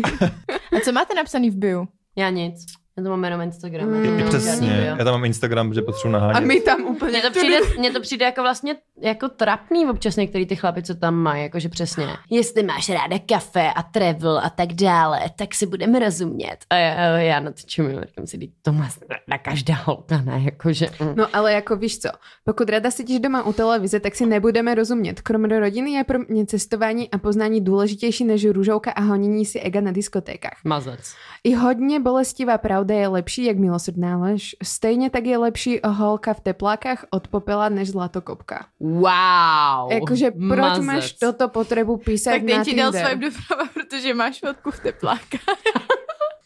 A 0.72 0.80
co 0.84 0.92
máte 0.92 1.14
napsaný 1.14 1.50
v 1.50 1.56
bio? 1.56 1.86
Já 2.16 2.30
nic. 2.30 2.64
Já 2.98 3.04
to 3.04 3.10
mám 3.10 3.24
jenom 3.24 3.40
Instagram. 3.40 3.88
Mm, 3.88 4.04
žádný 4.04 4.24
Přesně. 4.28 4.94
Já 4.98 5.04
tam 5.04 5.12
mám 5.14 5.24
Instagram, 5.24 5.74
že 5.74 5.82
potřebuji 5.82 6.16
A 6.16 6.18
nahánět. 6.20 6.48
my 6.48 6.60
tam 6.60 6.84
úplně... 6.84 7.10
Mně 7.12 7.22
to, 7.22 7.30
přijde, 7.30 7.58
mně 7.78 7.90
to 7.90 8.00
přijde 8.00 8.24
jako 8.24 8.42
vlastně 8.42 8.76
jako 9.00 9.28
trapný 9.28 9.86
občas 9.86 10.16
některý 10.16 10.46
ty 10.46 10.56
chlapy, 10.56 10.82
co 10.82 10.94
tam 10.94 11.14
mají, 11.14 11.42
jakože 11.42 11.68
přesně. 11.68 12.06
Jestli 12.30 12.62
máš 12.62 12.88
ráda 12.88 13.18
kafe 13.28 13.70
a 13.76 13.82
travel 13.82 14.38
a 14.38 14.50
tak 14.50 14.72
dále, 14.72 15.20
tak 15.36 15.54
si 15.54 15.66
budeme 15.66 15.98
rozumět. 15.98 16.56
A 16.70 16.74
já, 16.76 17.18
já 17.18 17.40
na 17.40 17.50
to 17.50 17.56
čumím, 17.66 18.00
říkám 18.08 18.26
si, 18.26 18.36
"Vždyť 18.36 18.50
to 18.62 18.72
má 18.72 18.88
na 19.28 19.38
každá 19.38 19.74
holka, 19.74 20.20
ne, 20.20 20.40
jakože. 20.44 20.86
mm. 21.00 21.12
No 21.16 21.26
ale 21.32 21.52
jako 21.52 21.76
víš 21.76 21.98
co, 21.98 22.08
pokud 22.44 22.68
rada 22.68 22.90
sedíš 22.90 23.20
doma 23.20 23.42
u 23.42 23.52
televize, 23.52 24.00
tak 24.00 24.14
si 24.14 24.26
nebudeme 24.26 24.74
rozumět. 24.74 25.20
Kromě 25.20 25.60
rodiny 25.60 25.90
je 25.90 26.04
pro 26.04 26.18
mě 26.28 26.46
cestování 26.46 27.10
a 27.10 27.18
poznání 27.18 27.60
důležitější 27.60 28.24
než 28.24 28.44
růžovka 28.46 28.90
a 28.92 29.00
honění 29.00 29.44
si 29.46 29.60
ega 29.60 29.80
na 29.80 29.92
diskotékách. 29.92 30.58
Mazec. 30.64 31.14
I 31.44 31.54
hodně 31.54 32.00
bolestivá 32.00 32.58
pravda 32.58 32.87
je 32.94 33.08
lepší, 33.08 33.44
jak 33.44 33.56
milosrdná 33.58 34.18
lež. 34.18 34.56
Stejně 34.62 35.10
tak 35.10 35.24
je 35.26 35.38
lepší 35.38 35.80
holka 35.84 36.34
v 36.34 36.40
teplákách 36.40 37.04
od 37.10 37.28
popela 37.28 37.68
než 37.68 37.88
zlatokopka. 37.90 38.66
Wow. 38.80 39.92
Jakože 39.92 40.30
proč 40.30 40.60
Mazec. 40.60 40.84
máš 40.84 41.12
toto 41.12 41.48
potřebu 41.48 41.96
písať 41.96 42.34
Tak 42.34 42.42
na 42.56 42.64
ti 42.64 42.76
dal 42.76 42.92
swipe 42.92 43.14
doprava, 43.30 43.68
protože 43.74 44.14
máš 44.14 44.40
fotku 44.40 44.70
v 44.70 44.80
tepláka. 44.80 45.38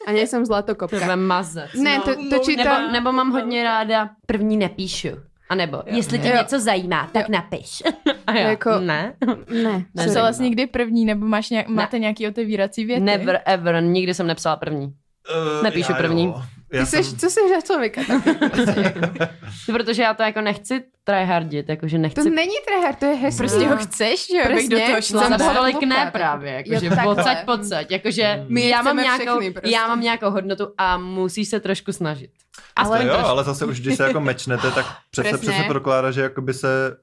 A 0.07 0.13
nejsem 0.13 0.41
To 0.43 0.47
zlatokopka. 0.47 1.11
je 1.11 1.17
mazec. 1.17 1.75
Ne, 1.75 2.01
to, 2.01 2.15
to 2.31 2.39
čítám... 2.39 2.81
Nebo, 2.83 2.93
nebo 2.93 3.13
mám 3.13 3.31
hodně 3.31 3.65
ráda 3.65 4.11
první 4.27 4.57
nepíšu. 4.57 5.09
A 5.49 5.55
nebo, 5.55 5.83
jestli 5.87 6.19
tě 6.19 6.29
Jo. 6.29 6.35
něco 6.37 6.61
zajímá, 6.61 7.09
tak 7.13 7.29
napiš. 7.29 7.83
A 8.27 8.33
já, 8.33 8.49
Jako- 8.51 8.79
ne. 8.79 9.15
Ne. 9.63 9.85
Ne. 9.95 10.07
Psala 10.07 10.33
jsi 10.33 10.43
někdy 10.43 10.67
první, 10.67 11.05
nebo 11.05 11.27
máš 11.27 11.51
nějak, 11.51 11.69
máte 11.69 11.99
nějaký 11.99 12.29
otevírací 12.29 12.85
věty? 12.85 13.01
Never 13.03 13.41
ever, 13.45 13.83
nikdy 13.83 14.15
jsem 14.15 14.27
nepsala 14.27 14.57
první. 14.57 14.95
Eh, 15.31 15.63
Nepíšu 15.63 15.93
já 15.93 15.99
první. 15.99 16.25
jo. 16.25 16.43
Já 16.73 16.81
Ty 16.85 16.87
jsem... 16.91 17.05
co 17.19 17.31
jsi 17.31 17.41
za 17.49 17.61
člověka? 17.61 18.01
Protože 19.73 20.03
já 20.03 20.15
to 20.15 20.23
jako 20.23 20.41
nechci 20.41 20.85
tryhardit, 21.05 21.69
jakože 21.69 21.97
To 21.97 22.03
nechci 22.03 22.31
není 22.31 22.53
tryhard, 22.67 22.99
to 22.99 23.05
je 23.05 23.15
hezký. 23.15 23.39
Prostě 23.39 23.69
ho 23.69 23.77
chceš, 23.77 24.27
že 24.27 24.37
jo, 24.39 24.45
abych 24.45 24.69
do 24.69 24.79
toho 24.81 25.01
šla. 25.03 25.29
jsem 25.39 25.55
tolik 25.55 25.83
ne 25.83 26.11
právě, 26.13 26.53
jakože 26.67 26.91
pocať, 27.05 27.45
pocať, 27.45 27.91
jakože 27.91 28.45
My 28.49 28.69
já 28.69 28.83
mám, 28.83 28.97
nějakou, 28.97 29.53
prostě. 29.53 29.71
já 29.71 29.89
mám 29.89 30.01
nějakou 30.01 30.31
hodnotu 30.31 30.69
a 30.79 30.99
musíš 30.99 31.49
se 31.49 31.61
trošku 31.61 31.93
snažit. 31.93 32.31
Ale 32.77 33.05
jo, 33.05 33.13
trošku. 33.13 33.29
ale 33.29 33.45
zase 33.45 33.65
už, 33.67 33.81
když 33.81 33.97
se 33.97 34.03
jako 34.07 34.21
mečnete, 34.21 34.71
tak 34.71 34.87
přece, 35.11 35.39
přesně 35.39 35.65
prokládá, 35.65 36.11
že 36.11 36.21
jakoby 36.23 36.55
se 36.55 36.97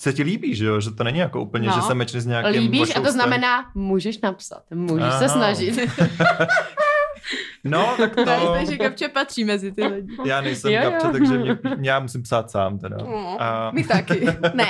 se 0.00 0.12
ti 0.12 0.22
líbí, 0.22 0.54
že 0.54 0.64
jo? 0.66 0.80
Že 0.80 0.90
to 0.90 1.04
není 1.04 1.18
jako 1.18 1.40
úplně, 1.40 1.68
No. 1.68 1.74
že 1.74 1.82
se 1.82 1.94
mečne 1.94 2.20
s 2.20 2.26
nějakým 2.26 2.62
Líbíš 2.62 2.96
a 2.96 3.00
to 3.00 3.12
znamená, 3.12 3.70
můžeš 3.74 4.20
napsat, 4.20 4.62
můžeš 4.74 5.14
se 5.14 5.24
Aha. 5.24 5.28
snažit. 5.28 5.90
No, 7.70 7.94
tak 7.96 8.14
to... 8.14 8.24
No, 8.24 8.56
že 8.70 8.76
Gabče 8.76 9.08
patří 9.08 9.44
mezi 9.44 9.72
ty 9.72 9.86
lidi. 9.86 10.16
Já 10.24 10.40
nejsem 10.40 10.72
Jo, 10.72 10.80
jo. 10.84 10.90
kapče, 10.90 11.08
takže 11.12 11.38
mě, 11.38 11.56
já 11.82 12.00
musím 12.00 12.22
psát 12.22 12.50
sám 12.50 12.78
teda. 12.78 12.96
No, 13.00 13.36
A, 13.42 13.70
My 13.74 13.84
taky. 13.84 14.26
Ne. 14.54 14.66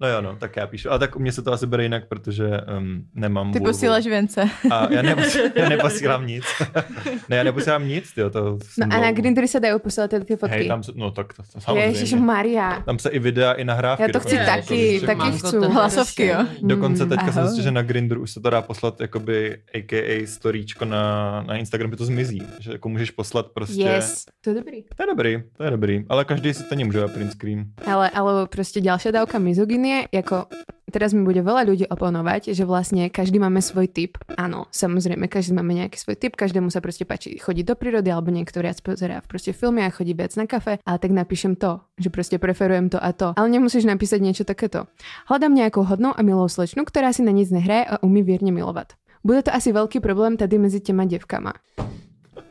no 0.00 0.08
jo, 0.08 0.20
no, 0.20 0.36
tak 0.36 0.56
já 0.56 0.66
píšu. 0.66 0.90
Ale 0.90 0.98
tak 0.98 1.16
u 1.16 1.18
mě 1.18 1.32
se 1.32 1.42
to 1.42 1.52
asi 1.52 1.66
bere 1.66 1.82
jinak, 1.82 2.08
protože 2.08 2.50
um, 2.78 3.04
nemám 3.14 3.52
Ty 3.52 3.58
vulvu. 3.58 3.72
posíláš 3.72 4.06
vence. 4.06 4.48
A 4.70 4.88
já, 4.92 5.02
neposílám, 5.02 5.50
já 5.56 5.68
neposílám 5.68 6.26
nic. 6.26 6.44
ne, 7.28 7.36
já 7.36 7.42
neposílám 7.44 7.88
nic, 7.88 8.12
tyjo, 8.12 8.30
to 8.30 8.44
No 8.44 8.58
jsem 8.62 8.92
a 8.92 8.98
na. 9.00 9.12
Grindry 9.12 9.48
se 9.48 9.60
dají 9.60 9.80
posílat 9.80 10.10
ty 10.24 10.36
fotky. 10.36 10.56
Hej, 10.56 10.68
tam 10.68 10.82
se, 10.82 10.92
no 10.94 11.10
tak 11.10 11.34
to, 11.34 11.42
to 11.52 11.60
samozřejmě. 11.60 11.82
Ježiš 11.84 12.12
Maria. 12.14 12.80
Tam 12.86 12.98
se 12.98 13.10
i 13.10 13.18
videa, 13.18 13.52
i 13.52 13.64
nahrávky. 13.64 14.02
Já 14.02 14.08
to 14.08 14.20
chci 14.20 14.30
dokonce 14.38 14.50
taky, 14.50 14.60
posílají. 15.00 15.00
taky 15.00 15.38
chci. 15.38 15.50
to 15.60 15.70
Hlasovky, 15.70 16.26
jo? 16.26 16.36
řešení. 16.50 16.68
Dokonce 16.68 17.06
teďka 17.06 17.26
jsem 17.32 17.38
Ahoj. 17.38 17.48
zjistil, 17.48 17.64
že 17.64 17.70
na 17.70 17.82
Grindr 17.82 18.18
už 18.18 18.30
se 18.30 18.40
to 18.40 18.50
dá 18.50 18.62
poslat 18.62 19.00
jakoby 19.00 19.58
AKA 19.78 20.26
storíčko 20.26 20.84
na, 20.84 21.42
na 21.46 21.56
Instagram, 21.56 21.83
že 21.90 21.96
to 21.96 22.04
zmizí. 22.04 22.42
Že 22.58 22.72
jako 22.72 22.88
můžeš 22.88 23.10
poslat 23.10 23.46
prostě... 23.46 23.82
Yes. 23.82 24.24
To 24.40 24.50
je 24.50 24.56
dobrý. 24.56 24.84
To 24.96 25.02
je 25.02 25.06
dobrý, 25.06 25.42
to 25.56 25.64
je 25.64 25.70
dobrý. 25.70 26.04
Ale 26.08 26.24
každý 26.24 26.54
si 26.54 26.64
to 26.64 26.74
nemůže 26.74 27.06
print 27.06 27.32
screen. 27.32 27.64
Ale, 27.86 28.10
ale 28.10 28.46
prostě 28.46 28.80
ďalšia 28.80 29.12
dávka 29.12 29.38
mizogynie, 29.38 30.08
jako 30.12 30.46
teraz 30.94 31.10
mi 31.10 31.26
bude 31.26 31.42
veľa 31.42 31.66
ľudí 31.66 31.90
oponovať, 31.90 32.54
že 32.54 32.62
vlastne 32.62 33.10
každý 33.10 33.42
máme 33.42 33.58
svoj 33.58 33.90
typ. 33.90 34.14
Áno, 34.38 34.70
samozrejme, 34.70 35.26
každý 35.26 35.58
máme 35.58 35.74
nejaký 35.74 35.98
svoj 35.98 36.14
typ, 36.14 36.38
každému 36.38 36.70
sa 36.70 36.78
proste 36.78 37.02
páči 37.02 37.34
chodiť 37.34 37.64
do 37.66 37.74
prírody, 37.74 38.14
alebo 38.14 38.30
niekto 38.30 38.62
viac 38.62 38.78
pozerá 38.78 39.18
proste 39.26 39.50
filmy 39.50 39.82
a 39.82 39.90
chodí 39.90 40.14
viac 40.14 40.30
na 40.38 40.46
kafe, 40.46 40.78
ale 40.86 41.02
tak 41.02 41.10
napíšem 41.10 41.58
to, 41.58 41.82
že 41.98 42.14
proste 42.14 42.38
preferujem 42.38 42.94
to 42.94 43.02
a 43.02 43.10
to. 43.10 43.34
Ale 43.34 43.50
nemusíš 43.50 43.90
napísať 43.90 44.22
niečo 44.22 44.44
takéto. 44.46 44.86
Hľadám 45.26 45.58
nejakou 45.58 45.82
hodnou 45.82 46.14
a 46.14 46.22
milou 46.22 46.46
slečnu, 46.46 46.86
ktorá 46.86 47.10
si 47.10 47.26
na 47.26 47.34
nic 47.34 47.50
nehraje 47.50 47.90
a 47.90 47.98
umí 48.06 48.22
vierne 48.22 48.54
milovat. 48.54 48.94
Bude 49.24 49.42
to 49.42 49.54
asi 49.54 49.72
veľký 49.72 50.00
problém 50.00 50.36
tady 50.36 50.58
mezi 50.58 50.80
těma 50.80 51.04
děvkama. 51.04 51.52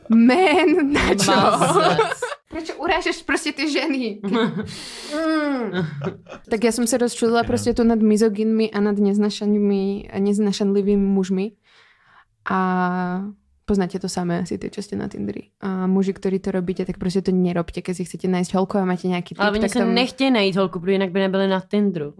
Man, 0.08 0.92
na 0.92 1.14
čo? 1.14 1.32
Proč 2.50 2.72
urážeš 2.78 3.22
prostě 3.22 3.52
ty 3.52 3.72
ženy? 3.72 4.20
Mm. 4.22 4.42
tak 6.50 6.64
já 6.64 6.72
jsem 6.72 6.86
se 6.86 6.98
rozčulila 6.98 7.42
prostě 7.42 7.74
tu 7.74 7.84
nad 7.84 7.98
mizogynmi 7.98 8.70
a 8.70 8.80
nad 8.80 8.98
neznašanými 8.98 10.08
a 10.12 10.18
neznašanlivými 10.18 11.06
mužmi. 11.06 11.52
A 12.50 13.24
poznáte 13.64 13.98
to 13.98 14.08
samé 14.08 14.40
asi 14.40 14.58
ty, 14.58 14.70
čo 14.70 14.96
na 14.96 15.08
Tinderi. 15.08 15.50
A 15.60 15.86
muži, 15.86 16.12
ktorí 16.12 16.38
to 16.38 16.50
robíte, 16.50 16.84
tak 16.84 16.98
prostě 16.98 17.22
to 17.22 17.32
nerobte, 17.32 17.82
keď 17.82 17.96
si 17.96 18.04
chcete 18.04 18.28
nájsť 18.28 18.54
holku 18.54 18.78
a 18.78 18.84
máte 18.84 19.08
nějaký 19.08 19.34
typ, 19.34 19.40
Ale 19.40 19.50
oni 19.50 19.60
tak 19.60 19.72
se 19.72 19.78
tam... 19.78 19.94
nechtějí 19.94 20.30
najít 20.30 20.56
holku, 20.56 20.80
protože 20.80 20.92
jinak 20.92 21.10
by 21.10 21.20
nebyli 21.20 21.48
na 21.48 21.60
Tindru. 21.60 22.14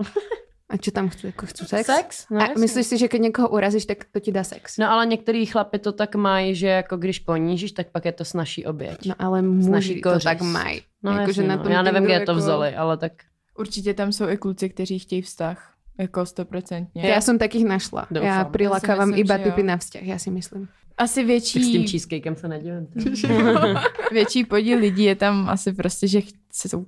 A 0.64 0.80
čo 0.80 0.90
tam 0.90 1.12
chcú? 1.12 1.28
Jako 1.28 1.44
chcú 1.46 1.62
sex? 1.68 1.86
Sex? 1.86 2.08
No, 2.32 2.40
a 2.40 2.56
myslíš 2.56 2.86
si, 2.86 2.96
že 2.98 3.08
keď 3.08 3.20
někoho 3.20 3.48
urazíš, 3.52 3.84
tak 3.84 4.08
to 4.08 4.20
ti 4.20 4.32
dá 4.32 4.44
sex? 4.44 4.78
No 4.80 4.90
ale 4.90 5.06
některý 5.06 5.46
chlapy 5.46 5.78
to 5.78 5.92
tak 5.92 6.16
mají, 6.16 6.54
že 6.54 6.66
jako 6.66 6.96
když 6.96 7.18
ponížíš, 7.18 7.72
tak 7.72 7.92
pak 7.92 8.04
je 8.04 8.12
to 8.12 8.24
snažší 8.24 8.66
oběť. 8.66 9.06
No 9.06 9.14
ale 9.18 9.38
Snaží 9.40 9.68
muži 9.70 10.00
to 10.00 10.08
kořist. 10.10 10.24
tak 10.24 10.40
mají. 10.40 10.82
No, 11.02 11.12
Jako, 11.12 11.20
jasně, 11.20 11.34
že 11.34 11.42
na 11.48 11.56
no. 11.56 11.62
tom 11.62 11.72
Já 11.72 11.82
nevím, 11.82 12.04
kde 12.04 12.14
to 12.14 12.20
jako- 12.20 12.34
vzali, 12.34 12.74
ale 12.76 12.96
tak 12.96 13.12
Určitě 13.58 13.94
tam 13.94 14.12
jsou 14.12 14.28
i 14.28 14.36
kluci, 14.36 14.68
kteří 14.68 14.98
chtějí 14.98 15.22
vztah. 15.22 15.74
Jako 15.98 16.26
stoprocentně. 16.26 17.02
Já 17.02 17.20
jsem 17.20 17.38
takých 17.38 17.64
našla. 17.64 18.06
Doufám. 18.10 18.26
Já 18.28 18.44
prilákávám 18.44 19.08
myslím, 19.08 19.24
iba 19.24 19.38
typy 19.38 19.62
na 19.62 19.76
vzťah, 19.76 20.02
já 20.02 20.18
si 20.18 20.30
myslím. 20.30 20.68
Asi 20.98 21.26
tak 21.26 21.40
s 21.40 21.52
tím 21.52 21.62
větší, 21.62 21.88
cheesecakem 21.88 22.36
se 22.36 22.48
nedivím. 22.48 22.86
větší 24.12 24.44
podíl 24.44 24.78
lidí 24.78 25.04
je 25.04 25.14
tam 25.14 25.48
asi 25.48 25.72
prostě, 25.72 26.08
že 26.08 26.20
ch- 26.20 26.32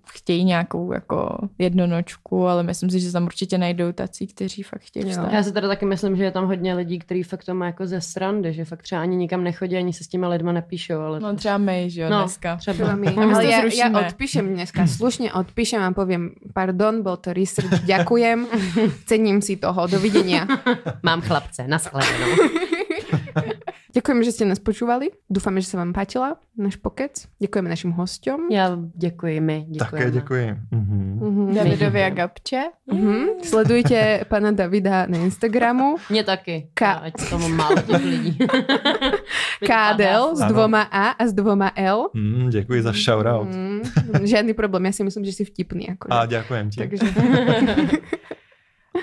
chtějí 0.06 0.44
nějakou 0.44 0.92
jako 0.92 1.48
jednonočku, 1.58 2.46
ale 2.46 2.62
myslím 2.62 2.90
si, 2.90 3.00
že 3.00 3.12
tam 3.12 3.24
určitě 3.24 3.58
najdou 3.58 3.92
tací, 3.92 4.26
kteří 4.26 4.62
fakt 4.62 4.80
chtějí 4.82 5.10
vztah. 5.10 5.32
Já 5.32 5.42
si 5.42 5.52
teda 5.52 5.68
taky 5.68 5.86
myslím, 5.86 6.16
že 6.16 6.24
je 6.24 6.30
tam 6.30 6.46
hodně 6.46 6.74
lidí, 6.74 6.98
kteří 6.98 7.22
fakt 7.22 7.44
to 7.44 7.54
má 7.54 7.66
jako 7.66 7.86
ze 7.86 8.00
srandy, 8.00 8.52
že 8.52 8.64
fakt 8.64 8.82
třeba 8.82 9.00
ani 9.02 9.16
nikam 9.16 9.44
nechodí, 9.44 9.76
ani 9.76 9.92
se 9.92 10.04
s 10.04 10.08
těma 10.08 10.28
lidma 10.28 10.52
nepíšou, 10.52 10.98
ale 11.00 11.20
No 11.20 11.36
třeba 11.36 11.58
my, 11.58 11.90
že 11.90 12.00
jo, 12.00 12.08
No. 12.10 12.18
dneska. 12.18 12.56
třeba. 12.56 12.74
Třeba 12.74 12.94
my. 12.94 13.06
Ale 13.08 13.44
ja 13.46 13.60
zrušíme. 13.60 14.06
odpíšem 14.06 14.54
dneska, 14.54 14.86
slušne 14.86 15.32
odpíšem 15.32 15.82
a 15.82 15.90
poviem, 15.92 16.30
pardon, 16.54 17.02
bol 17.02 17.16
to 17.16 17.32
research, 17.32 17.82
ďakujem, 17.84 18.46
cením 19.10 19.42
si 19.42 19.56
toho, 19.56 19.86
dovidenia. 19.86 20.46
Mám 21.02 21.20
chlapce, 21.26 21.66
naschledanou. 21.68 22.26
Ďakujeme, 23.96 24.22
že 24.28 24.32
ste 24.36 24.44
nás 24.44 24.60
počúvali. 24.60 25.08
Dúfame, 25.24 25.64
že 25.64 25.72
sa 25.72 25.80
vám 25.80 25.96
páčila 25.96 26.36
náš 26.52 26.76
pokec. 26.76 27.24
Ďakujeme 27.40 27.68
našim 27.68 27.96
hosťom. 27.96 28.52
Já 28.52 28.76
děkuji, 28.92 29.40
my 29.40 29.64
děkujeme. 29.68 30.04
Také 30.04 30.10
děkuji. 30.10 30.46
Mhm. 30.70 31.18
Mhm. 31.24 31.54
Davidovi 31.54 32.00
a 32.04 32.10
Gabče. 32.10 32.62
Mhm. 32.92 33.16
Sledujte 33.42 34.20
pana 34.28 34.50
Davida 34.52 35.06
na 35.08 35.18
Instagramu. 35.18 35.96
Mě 36.10 36.24
taky. 36.24 36.68
Ka- 36.76 37.00
Ať 37.08 37.14
to 37.30 37.38
mám 37.38 37.52
málo 37.56 37.76
těch 37.82 38.04
lidí. 38.04 38.38
Kádel 39.66 40.36
s 40.36 40.40
Ano. 40.40 40.52
dvoma 40.52 40.82
A 40.92 41.10
a 41.16 41.26
s 41.26 41.32
dvoma 41.32 41.72
L. 41.76 42.10
Mm, 42.14 42.50
děkuji 42.50 42.82
za 42.82 42.92
shoutout. 42.92 43.48
Mm, 43.48 43.80
žiadny 44.24 44.54
problém, 44.54 44.84
ja 44.84 44.92
si 44.92 45.04
myslím, 45.04 45.24
že 45.24 45.32
si 45.32 45.44
vtipný. 45.44 45.88
Akože. 45.96 46.12
A 46.12 46.26
děkujem 46.26 46.70
ti. 46.70 46.76
Takže 46.80 47.06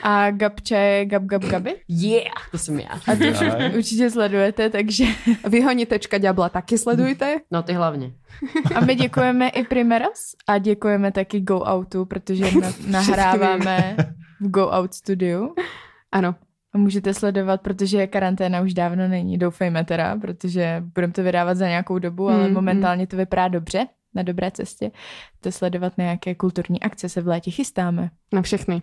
A 0.04 0.32
Gabče 0.32 0.76
je 0.76 1.06
Gab 1.06 1.24
Gab 1.24 1.44
Gabi. 1.44 1.76
Yeah, 1.88 2.50
to 2.52 2.58
jsem 2.58 2.80
já. 2.80 2.90
A 2.90 3.16
to 3.16 3.24
už 3.24 3.76
určitě 3.78 4.10
sledujete, 4.10 4.70
takže 4.70 5.06
vyhonitečka 5.50 6.18
ďabla 6.18 6.50
taky 6.50 6.78
sledujte. 6.78 7.36
No 7.52 7.64
ty 7.64 7.74
hlavně. 7.74 8.12
a 8.76 8.80
my 8.86 8.96
děkujeme 8.96 9.50
i 9.50 9.64
Primeros 9.64 10.36
a 10.48 10.58
děkujeme 10.58 11.12
taky 11.12 11.40
Go 11.42 11.64
Outu, 11.74 12.06
protože 12.06 12.46
na, 12.62 12.72
nahráváme 12.88 13.96
v 14.42 14.50
Go 14.50 14.68
Out 14.70 14.94
studiu. 14.94 15.54
Ano. 16.12 16.36
A 16.74 16.78
můžete 16.78 17.14
sledovat, 17.14 17.62
protože 17.62 18.08
karanténa 18.08 18.62
už 18.62 18.74
dávno 18.74 19.08
není. 19.08 19.38
Doufejme 19.38 19.84
teda, 19.86 20.16
protože 20.16 20.84
budeme 20.96 21.14
to 21.14 21.24
vydávat 21.24 21.58
za 21.58 21.68
nějakou 21.68 22.00
dobu, 22.00 22.30
ale 22.30 22.48
Mm, 22.48 22.54
momentálně 22.54 23.08
to 23.08 23.18
vypadá 23.18 23.48
dobře. 23.48 23.88
na 24.16 24.24
dobré 24.24 24.52
cestě. 24.52 24.92
To 25.42 25.52
sledovat 25.52 25.94
nějaké 25.98 26.36
kulturní 26.36 26.82
akce 26.82 27.10
se 27.10 27.22
v 27.22 27.28
létě 27.28 27.52
chystáme. 27.52 28.10
Na 28.34 28.42
všechny. 28.42 28.82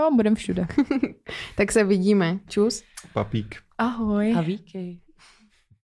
Jo, 0.00 0.10
budem 0.16 0.34
všude. 0.34 0.66
Tak 1.56 1.72
se 1.72 1.84
vidíme. 1.84 2.38
Čus. 2.48 2.82
Papík. 3.12 3.56
Ahoj. 3.78 4.34
A 4.38 4.40
víky. 4.40 5.00